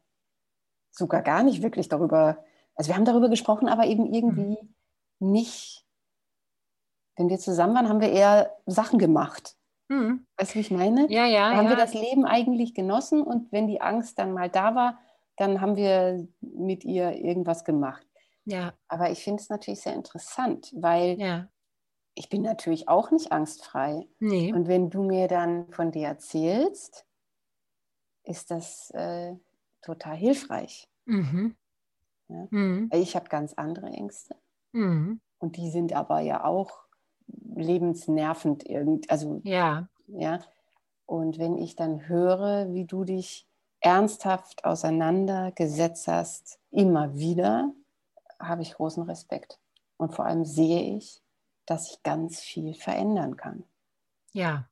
sogar 0.90 1.22
gar 1.22 1.42
nicht 1.42 1.62
wirklich 1.62 1.88
darüber, 1.88 2.44
also 2.74 2.88
wir 2.88 2.96
haben 2.96 3.04
darüber 3.04 3.28
gesprochen, 3.28 3.68
aber 3.68 3.86
eben 3.86 4.12
irgendwie 4.12 4.58
mhm. 5.20 5.32
nicht, 5.32 5.86
wenn 7.16 7.28
wir 7.28 7.38
zusammen 7.38 7.74
waren, 7.74 7.88
haben 7.88 8.00
wir 8.00 8.12
eher 8.12 8.56
Sachen 8.66 8.98
gemacht. 8.98 9.56
Mhm. 9.88 10.26
Weißt 10.36 10.52
du, 10.52 10.54
wie 10.56 10.60
ich 10.60 10.70
meine? 10.70 11.10
Ja, 11.10 11.26
ja. 11.26 11.50
Da 11.50 11.56
haben 11.56 11.64
ja. 11.64 11.70
wir 11.70 11.76
das 11.76 11.94
Leben 11.94 12.24
eigentlich 12.24 12.74
genossen 12.74 13.22
und 13.22 13.50
wenn 13.52 13.66
die 13.66 13.80
Angst 13.80 14.18
dann 14.18 14.32
mal 14.32 14.48
da 14.48 14.74
war, 14.74 14.98
dann 15.36 15.60
haben 15.60 15.76
wir 15.76 16.28
mit 16.40 16.84
ihr 16.84 17.12
irgendwas 17.12 17.64
gemacht. 17.64 18.06
Ja. 18.50 18.74
Aber 18.88 19.10
ich 19.10 19.22
finde 19.22 19.42
es 19.42 19.48
natürlich 19.48 19.80
sehr 19.80 19.94
interessant, 19.94 20.72
weil 20.76 21.18
ja. 21.20 21.48
ich 22.14 22.28
bin 22.28 22.42
natürlich 22.42 22.88
auch 22.88 23.10
nicht 23.10 23.32
angstfrei. 23.32 24.06
Nee. 24.18 24.52
Und 24.52 24.68
wenn 24.68 24.90
du 24.90 25.02
mir 25.02 25.28
dann 25.28 25.72
von 25.72 25.90
dir 25.92 26.08
erzählst, 26.08 27.06
ist 28.24 28.50
das 28.50 28.90
äh, 28.90 29.34
total 29.82 30.16
hilfreich. 30.16 30.88
Mhm. 31.06 31.56
Ja? 32.28 32.46
Mhm. 32.50 32.90
Ich 32.92 33.16
habe 33.16 33.28
ganz 33.28 33.54
andere 33.54 33.86
Ängste. 33.86 34.36
Mhm. 34.72 35.20
Und 35.38 35.56
die 35.56 35.70
sind 35.70 35.92
aber 35.92 36.20
ja 36.20 36.44
auch 36.44 36.84
lebensnervend 37.54 38.68
irgend, 38.68 39.10
also 39.10 39.40
Ja. 39.44 39.88
ja. 40.06 40.40
Und 41.06 41.38
wenn 41.38 41.58
ich 41.58 41.74
dann 41.74 42.08
höre, 42.08 42.72
wie 42.72 42.84
du 42.84 43.04
dich 43.04 43.48
ernsthaft 43.80 44.64
auseinandergesetzt 44.64 46.06
hast, 46.06 46.60
immer 46.70 47.16
wieder, 47.16 47.72
habe 48.40 48.62
ich 48.62 48.74
großen 48.74 49.02
Respekt. 49.04 49.58
Und 49.96 50.14
vor 50.14 50.26
allem 50.26 50.44
sehe 50.44 50.96
ich, 50.96 51.22
dass 51.66 51.90
ich 51.92 52.02
ganz 52.02 52.40
viel 52.40 52.74
verändern 52.74 53.36
kann. 53.36 53.64
Ja. 54.32 54.66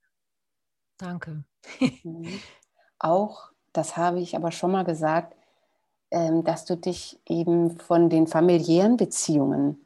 Danke. 0.97 1.45
Mhm. 2.03 2.41
Auch, 2.99 3.51
das 3.73 3.97
habe 3.97 4.21
ich 4.21 4.35
aber 4.35 4.51
schon 4.51 4.73
mal 4.73 4.85
gesagt, 4.85 5.37
ähm, 6.11 6.43
dass 6.43 6.65
du 6.65 6.77
dich 6.77 7.21
eben 7.27 7.79
von 7.79 8.09
den 8.11 8.27
familiären 8.27 8.97
Beziehungen 8.97 9.85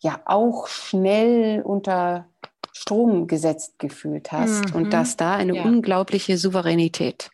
ja 0.00 0.20
auch 0.26 0.66
schnell 0.68 1.62
unter 1.62 2.28
Strom 2.72 3.26
gesetzt 3.26 3.78
gefühlt 3.78 4.30
hast 4.30 4.70
Mhm. 4.74 4.76
und 4.82 4.92
dass 4.92 5.16
da 5.16 5.34
eine 5.34 5.54
Ja. 5.54 5.64
unglaubliche 5.64 6.36
Souveränität 6.36 7.30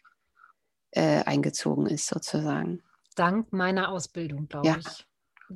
äh, 0.93 1.24
eingezogen 1.24 1.87
ist, 1.87 2.07
sozusagen. 2.07 2.83
Dank 3.16 3.53
meiner 3.53 3.91
Ausbildung, 3.91 4.47
glaube 4.49 4.68
Ja. 4.68 4.76
ich. 4.78 5.07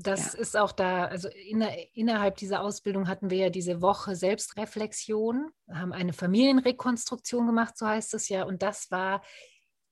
Das 0.03 0.35
ist 0.35 0.57
auch 0.57 0.73
da, 0.73 1.07
also 1.07 1.29
inner, 1.29 1.71
innerhalb 1.95 2.37
dieser 2.37 2.63
Ausbildung 2.63 3.09
hatten 3.09 3.31
wir 3.31 3.39
ja 3.39 3.51
diese 3.51 3.83
Woche 3.83 4.17
Selbstreflexion, 4.17 5.51
haben 5.71 5.93
eine 5.93 6.13
Familienrekonstruktion 6.13 7.47
gemacht, 7.47 7.77
so 7.77 7.87
heißt 7.87 8.15
es 8.15 8.29
ja. 8.29 8.45
Und 8.45 8.63
das 8.63 8.91
war, 8.91 9.23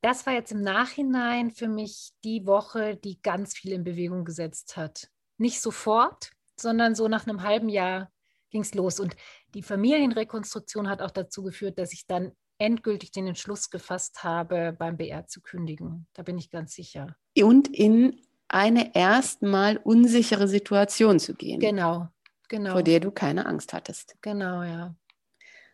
das 0.03 0.27
war 0.27 0.35
jetzt 0.35 0.53
im 0.53 0.63
Nachhinein 0.63 1.51
für 1.51 1.69
mich 1.69 2.11
die 2.25 2.47
Woche, 2.47 2.97
die 2.97 3.21
ganz 3.23 3.55
viel 3.57 3.73
in 3.73 3.85
Bewegung 3.85 4.25
gesetzt 4.25 4.77
hat. 4.77 5.09
Nicht 5.39 5.61
sofort, 5.61 6.31
sondern 6.59 6.95
so 6.95 7.09
nach 7.09 7.27
einem 7.27 7.43
halben 7.43 7.69
Jahr 7.69 8.11
ging 8.51 8.63
es 8.63 8.75
los. 8.75 9.01
Und 9.01 9.17
die 9.55 9.63
Familienrekonstruktion 9.63 10.89
hat 10.89 11.03
auch 11.03 11.11
dazu 11.11 11.43
geführt, 11.43 11.79
dass 11.79 11.93
ich 11.93 12.07
dann 12.07 12.33
endgültig 12.59 13.11
den 13.11 13.27
Entschluss 13.27 13.71
gefasst 13.71 14.23
habe, 14.23 14.75
beim 14.79 14.97
BR 14.97 15.27
zu 15.27 15.41
kündigen. 15.41 16.07
Da 16.13 16.23
bin 16.23 16.39
ich 16.39 16.51
ganz 16.51 16.75
sicher. 16.75 17.17
Und 17.37 17.69
in 17.69 18.21
eine 18.55 18.95
erstmal 18.95 19.77
unsichere 19.79 20.47
Situation 20.49 21.19
zu 21.19 21.35
gehen, 21.35 21.59
Genau, 21.61 22.09
genau. 22.49 22.73
vor 22.73 22.83
der 22.83 23.01
du 23.01 23.11
keine 23.11 23.47
Angst 23.47 23.73
hattest. 23.73 24.17
Genau, 24.23 24.63
ja. 24.63 24.95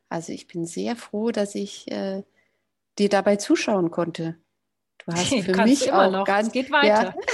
Also 0.09 0.33
ich 0.33 0.47
bin 0.47 0.67
sehr 0.67 0.97
froh, 0.97 1.31
dass 1.31 1.55
ich 1.55 1.91
äh, 1.91 2.23
dir 2.99 3.09
dabei 3.09 3.37
zuschauen 3.37 3.91
konnte. 3.91 4.37
Du 4.99 5.07
hast 5.13 5.29
für 5.29 5.53
Kannst 5.53 5.83
mich 5.83 5.93
auch 5.93 6.11
noch. 6.11 6.25
ganz 6.27 6.49
es 6.49 6.53
geht 6.53 6.71
weiter. 6.71 7.15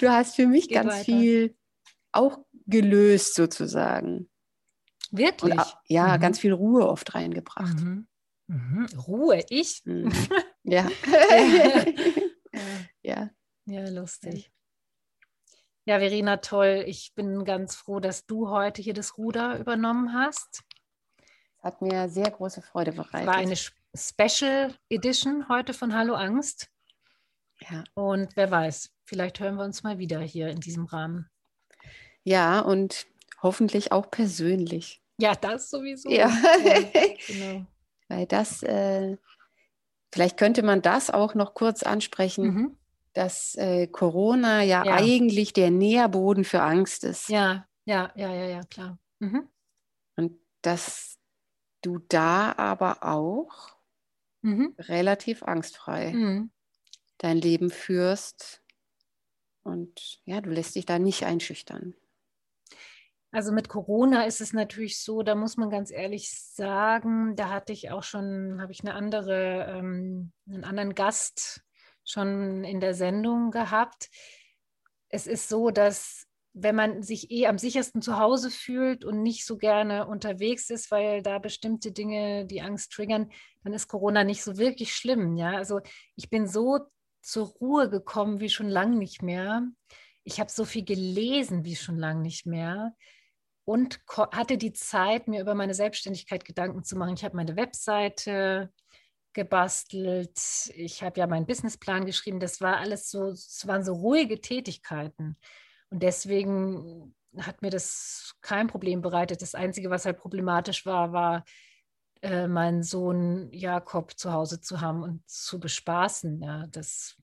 Du 0.00 0.08
hast 0.08 0.36
für 0.36 0.46
mich 0.46 0.68
Geht 0.68 0.74
ganz 0.76 0.92
weiter. 0.92 1.04
viel 1.04 1.56
auch 2.12 2.38
gelöst 2.66 3.34
sozusagen. 3.34 4.28
Wirklich? 5.10 5.54
Und 5.54 5.76
ja, 5.88 6.16
Mhm. 6.16 6.20
ganz 6.20 6.38
viel 6.38 6.52
Ruhe 6.52 6.88
oft 6.88 7.14
reingebracht. 7.14 7.76
Mhm. 7.78 8.06
Mhm. 8.48 8.86
Ruhe, 9.06 9.44
ich? 9.48 9.82
Mhm. 9.84 10.12
Ja. 10.62 10.86
Ja. 11.10 11.84
ja. 13.02 13.30
Ja, 13.70 13.88
lustig. 13.88 14.50
Ja, 15.84 15.98
Verena, 15.98 16.38
toll. 16.38 16.84
Ich 16.86 17.12
bin 17.14 17.44
ganz 17.44 17.76
froh, 17.76 18.00
dass 18.00 18.26
du 18.26 18.48
heute 18.50 18.82
hier 18.82 18.94
das 18.94 19.16
Ruder 19.16 19.58
übernommen 19.58 20.12
hast. 20.12 20.62
Hat 21.62 21.80
mir 21.82 22.08
sehr 22.08 22.30
große 22.30 22.62
Freude 22.62 22.90
Es 22.90 22.96
bereitet. 22.96 23.26
war 23.26 23.36
eine 23.36 23.56
Special 23.94 24.74
Edition 24.88 25.48
heute 25.48 25.72
von 25.74 25.94
Hallo 25.94 26.14
Angst. 26.14 26.68
ja. 27.70 27.84
Und 27.94 28.34
wer 28.36 28.50
weiß, 28.50 28.90
vielleicht 29.04 29.40
hören 29.40 29.56
wir 29.56 29.64
uns 29.64 29.82
mal 29.82 29.98
wieder 29.98 30.20
hier 30.20 30.48
in 30.48 30.60
diesem 30.60 30.86
Rahmen. 30.86 31.28
ja, 32.24 32.60
und 32.60 33.06
hoffentlich 33.42 33.92
auch 33.92 34.10
persönlich. 34.10 35.00
Ja, 35.18 35.34
das 35.34 35.70
sowieso. 35.70 36.10
Ja. 36.10 36.28
genau. 37.26 37.66
Weil 38.08 38.26
das, 38.26 38.62
äh, 38.62 39.16
vielleicht 40.12 40.36
könnte 40.38 40.62
man 40.62 40.82
das 40.82 41.10
auch 41.10 41.34
noch 41.34 41.54
kurz 41.54 41.82
ansprechen, 41.84 42.44
Mhm. 42.54 42.76
Dass 43.12 43.54
äh, 43.56 43.86
Corona 43.88 44.62
ja, 44.62 44.84
Ja. 44.84 44.94
eigentlich 44.94 45.52
der 45.52 45.70
Nährboden 45.70 46.44
für 46.44 46.62
Angst 46.62 47.04
ist. 47.04 47.28
Ja, 47.28 47.66
ja, 47.84 48.12
ja, 48.14 48.32
ja, 48.32 48.46
ja, 48.46 48.60
klar. 48.62 48.98
Mhm. 49.18 49.48
Und 50.16 50.38
dass 50.62 51.18
du 51.82 51.98
da 51.98 52.54
aber 52.56 53.02
auch 53.02 53.76
Mhm. 54.42 54.74
relativ 54.78 55.42
angstfrei 55.42 56.12
Mhm. 56.12 56.50
dein 57.18 57.38
Leben 57.38 57.70
führst. 57.70 58.62
Und 59.62 60.20
ja, 60.24 60.40
du 60.40 60.50
lässt 60.50 60.74
dich 60.74 60.86
da 60.86 60.98
nicht 60.98 61.24
einschüchtern. 61.24 61.94
Also 63.32 63.52
mit 63.52 63.68
Corona 63.68 64.24
ist 64.24 64.40
es 64.40 64.52
natürlich 64.52 65.00
so, 65.02 65.22
da 65.22 65.34
muss 65.36 65.56
man 65.56 65.70
ganz 65.70 65.90
ehrlich 65.92 66.32
sagen, 66.32 67.36
da 67.36 67.48
hatte 67.50 67.72
ich 67.72 67.90
auch 67.90 68.02
schon, 68.02 68.60
habe 68.60 68.72
ich 68.72 68.80
eine 68.80 68.94
andere, 68.94 69.66
ähm, 69.68 70.32
einen 70.48 70.64
anderen 70.64 70.94
Gast 70.94 71.62
schon 72.10 72.64
in 72.64 72.80
der 72.80 72.94
Sendung 72.94 73.50
gehabt. 73.50 74.08
Es 75.08 75.26
ist 75.26 75.48
so, 75.48 75.70
dass 75.70 76.26
wenn 76.52 76.74
man 76.74 77.02
sich 77.02 77.30
eh 77.30 77.46
am 77.46 77.58
sichersten 77.58 78.02
zu 78.02 78.18
Hause 78.18 78.50
fühlt 78.50 79.04
und 79.04 79.22
nicht 79.22 79.46
so 79.46 79.56
gerne 79.56 80.06
unterwegs 80.06 80.68
ist, 80.70 80.90
weil 80.90 81.22
da 81.22 81.38
bestimmte 81.38 81.92
Dinge 81.92 82.46
die 82.46 82.60
Angst 82.60 82.92
triggern, 82.92 83.30
dann 83.62 83.72
ist 83.72 83.88
Corona 83.88 84.24
nicht 84.24 84.42
so 84.42 84.58
wirklich 84.58 84.94
schlimm. 84.94 85.36
Ja, 85.36 85.52
also 85.52 85.80
ich 86.16 86.28
bin 86.28 86.46
so 86.46 86.80
zur 87.22 87.46
Ruhe 87.46 87.88
gekommen 87.88 88.40
wie 88.40 88.48
schon 88.48 88.68
lange 88.68 88.96
nicht 88.96 89.22
mehr. 89.22 89.62
Ich 90.24 90.40
habe 90.40 90.50
so 90.50 90.64
viel 90.64 90.84
gelesen 90.84 91.64
wie 91.64 91.76
schon 91.76 91.96
lange 91.96 92.22
nicht 92.22 92.46
mehr 92.46 92.94
und 93.64 94.00
hatte 94.32 94.58
die 94.58 94.72
Zeit, 94.72 95.28
mir 95.28 95.40
über 95.40 95.54
meine 95.54 95.74
Selbstständigkeit 95.74 96.44
Gedanken 96.44 96.82
zu 96.82 96.96
machen. 96.96 97.14
Ich 97.14 97.24
habe 97.24 97.36
meine 97.36 97.56
Webseite 97.56 98.72
gebastelt, 99.32 100.38
ich 100.74 101.02
habe 101.02 101.20
ja 101.20 101.26
meinen 101.26 101.46
Businessplan 101.46 102.06
geschrieben. 102.06 102.40
Das 102.40 102.60
war 102.60 102.78
alles 102.78 103.10
so, 103.10 103.28
es 103.28 103.66
waren 103.66 103.84
so 103.84 103.94
ruhige 103.94 104.40
Tätigkeiten. 104.40 105.36
Und 105.90 106.02
deswegen 106.02 107.14
hat 107.38 107.62
mir 107.62 107.70
das 107.70 108.34
kein 108.40 108.66
Problem 108.66 109.02
bereitet. 109.02 109.42
Das 109.42 109.54
Einzige, 109.54 109.90
was 109.90 110.04
halt 110.04 110.18
problematisch 110.18 110.84
war, 110.86 111.12
war, 111.12 111.44
äh, 112.22 112.48
meinen 112.48 112.82
Sohn 112.82 113.48
Jakob 113.52 114.18
zu 114.18 114.32
Hause 114.32 114.60
zu 114.60 114.80
haben 114.80 115.02
und 115.02 115.28
zu 115.28 115.60
bespaßen. 115.60 116.42
Ja, 116.42 116.66
das 116.66 117.16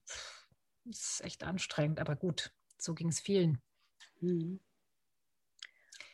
ist 0.86 1.22
echt 1.24 1.44
anstrengend, 1.44 2.00
aber 2.00 2.16
gut, 2.16 2.52
so 2.78 2.94
ging 2.94 3.08
es 3.08 3.20
vielen. 3.20 3.60
Mhm. 4.20 4.60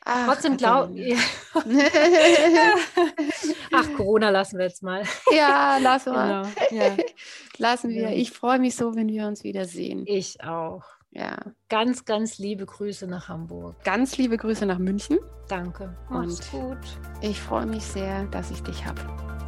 Ach, 0.04 0.26
Trotzdem 0.26 0.56
glaube 0.58 0.94
Katharina. 0.94 1.22
Ach, 3.76 3.92
Corona 3.96 4.30
lassen 4.30 4.58
wir 4.58 4.66
jetzt 4.66 4.82
mal. 4.82 5.02
ja, 5.34 5.78
lass 5.80 6.06
mal. 6.06 6.46
Genau. 6.68 6.82
Ja. 6.82 6.96
Lassen 7.58 7.90
wir. 7.90 8.08
Ich 8.14 8.30
freue 8.30 8.58
mich 8.58 8.76
so, 8.76 8.94
wenn 8.94 9.08
wir 9.08 9.26
uns 9.26 9.44
wiedersehen. 9.44 10.04
Ich 10.06 10.42
auch. 10.42 10.84
Ja. 11.10 11.36
Ganz, 11.68 12.04
ganz 12.04 12.38
liebe 12.38 12.66
Grüße 12.66 13.06
nach 13.06 13.28
Hamburg. 13.28 13.76
Ganz 13.84 14.16
liebe 14.18 14.36
Grüße 14.36 14.66
nach 14.66 14.78
München. 14.78 15.18
Danke. 15.48 15.96
Mach's 16.10 16.50
gut. 16.50 16.78
Ich 17.20 17.40
freue 17.40 17.66
mich 17.66 17.84
sehr, 17.84 18.24
dass 18.26 18.50
ich 18.50 18.62
dich 18.62 18.84
habe. 18.84 19.00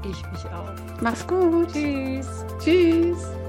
Ich 0.08 0.22
mich 0.30 0.44
auch. 0.46 0.72
Mach's 1.00 1.26
gut. 1.26 1.72
Tschüss. 1.72 2.44
Tschüss. 2.62 3.45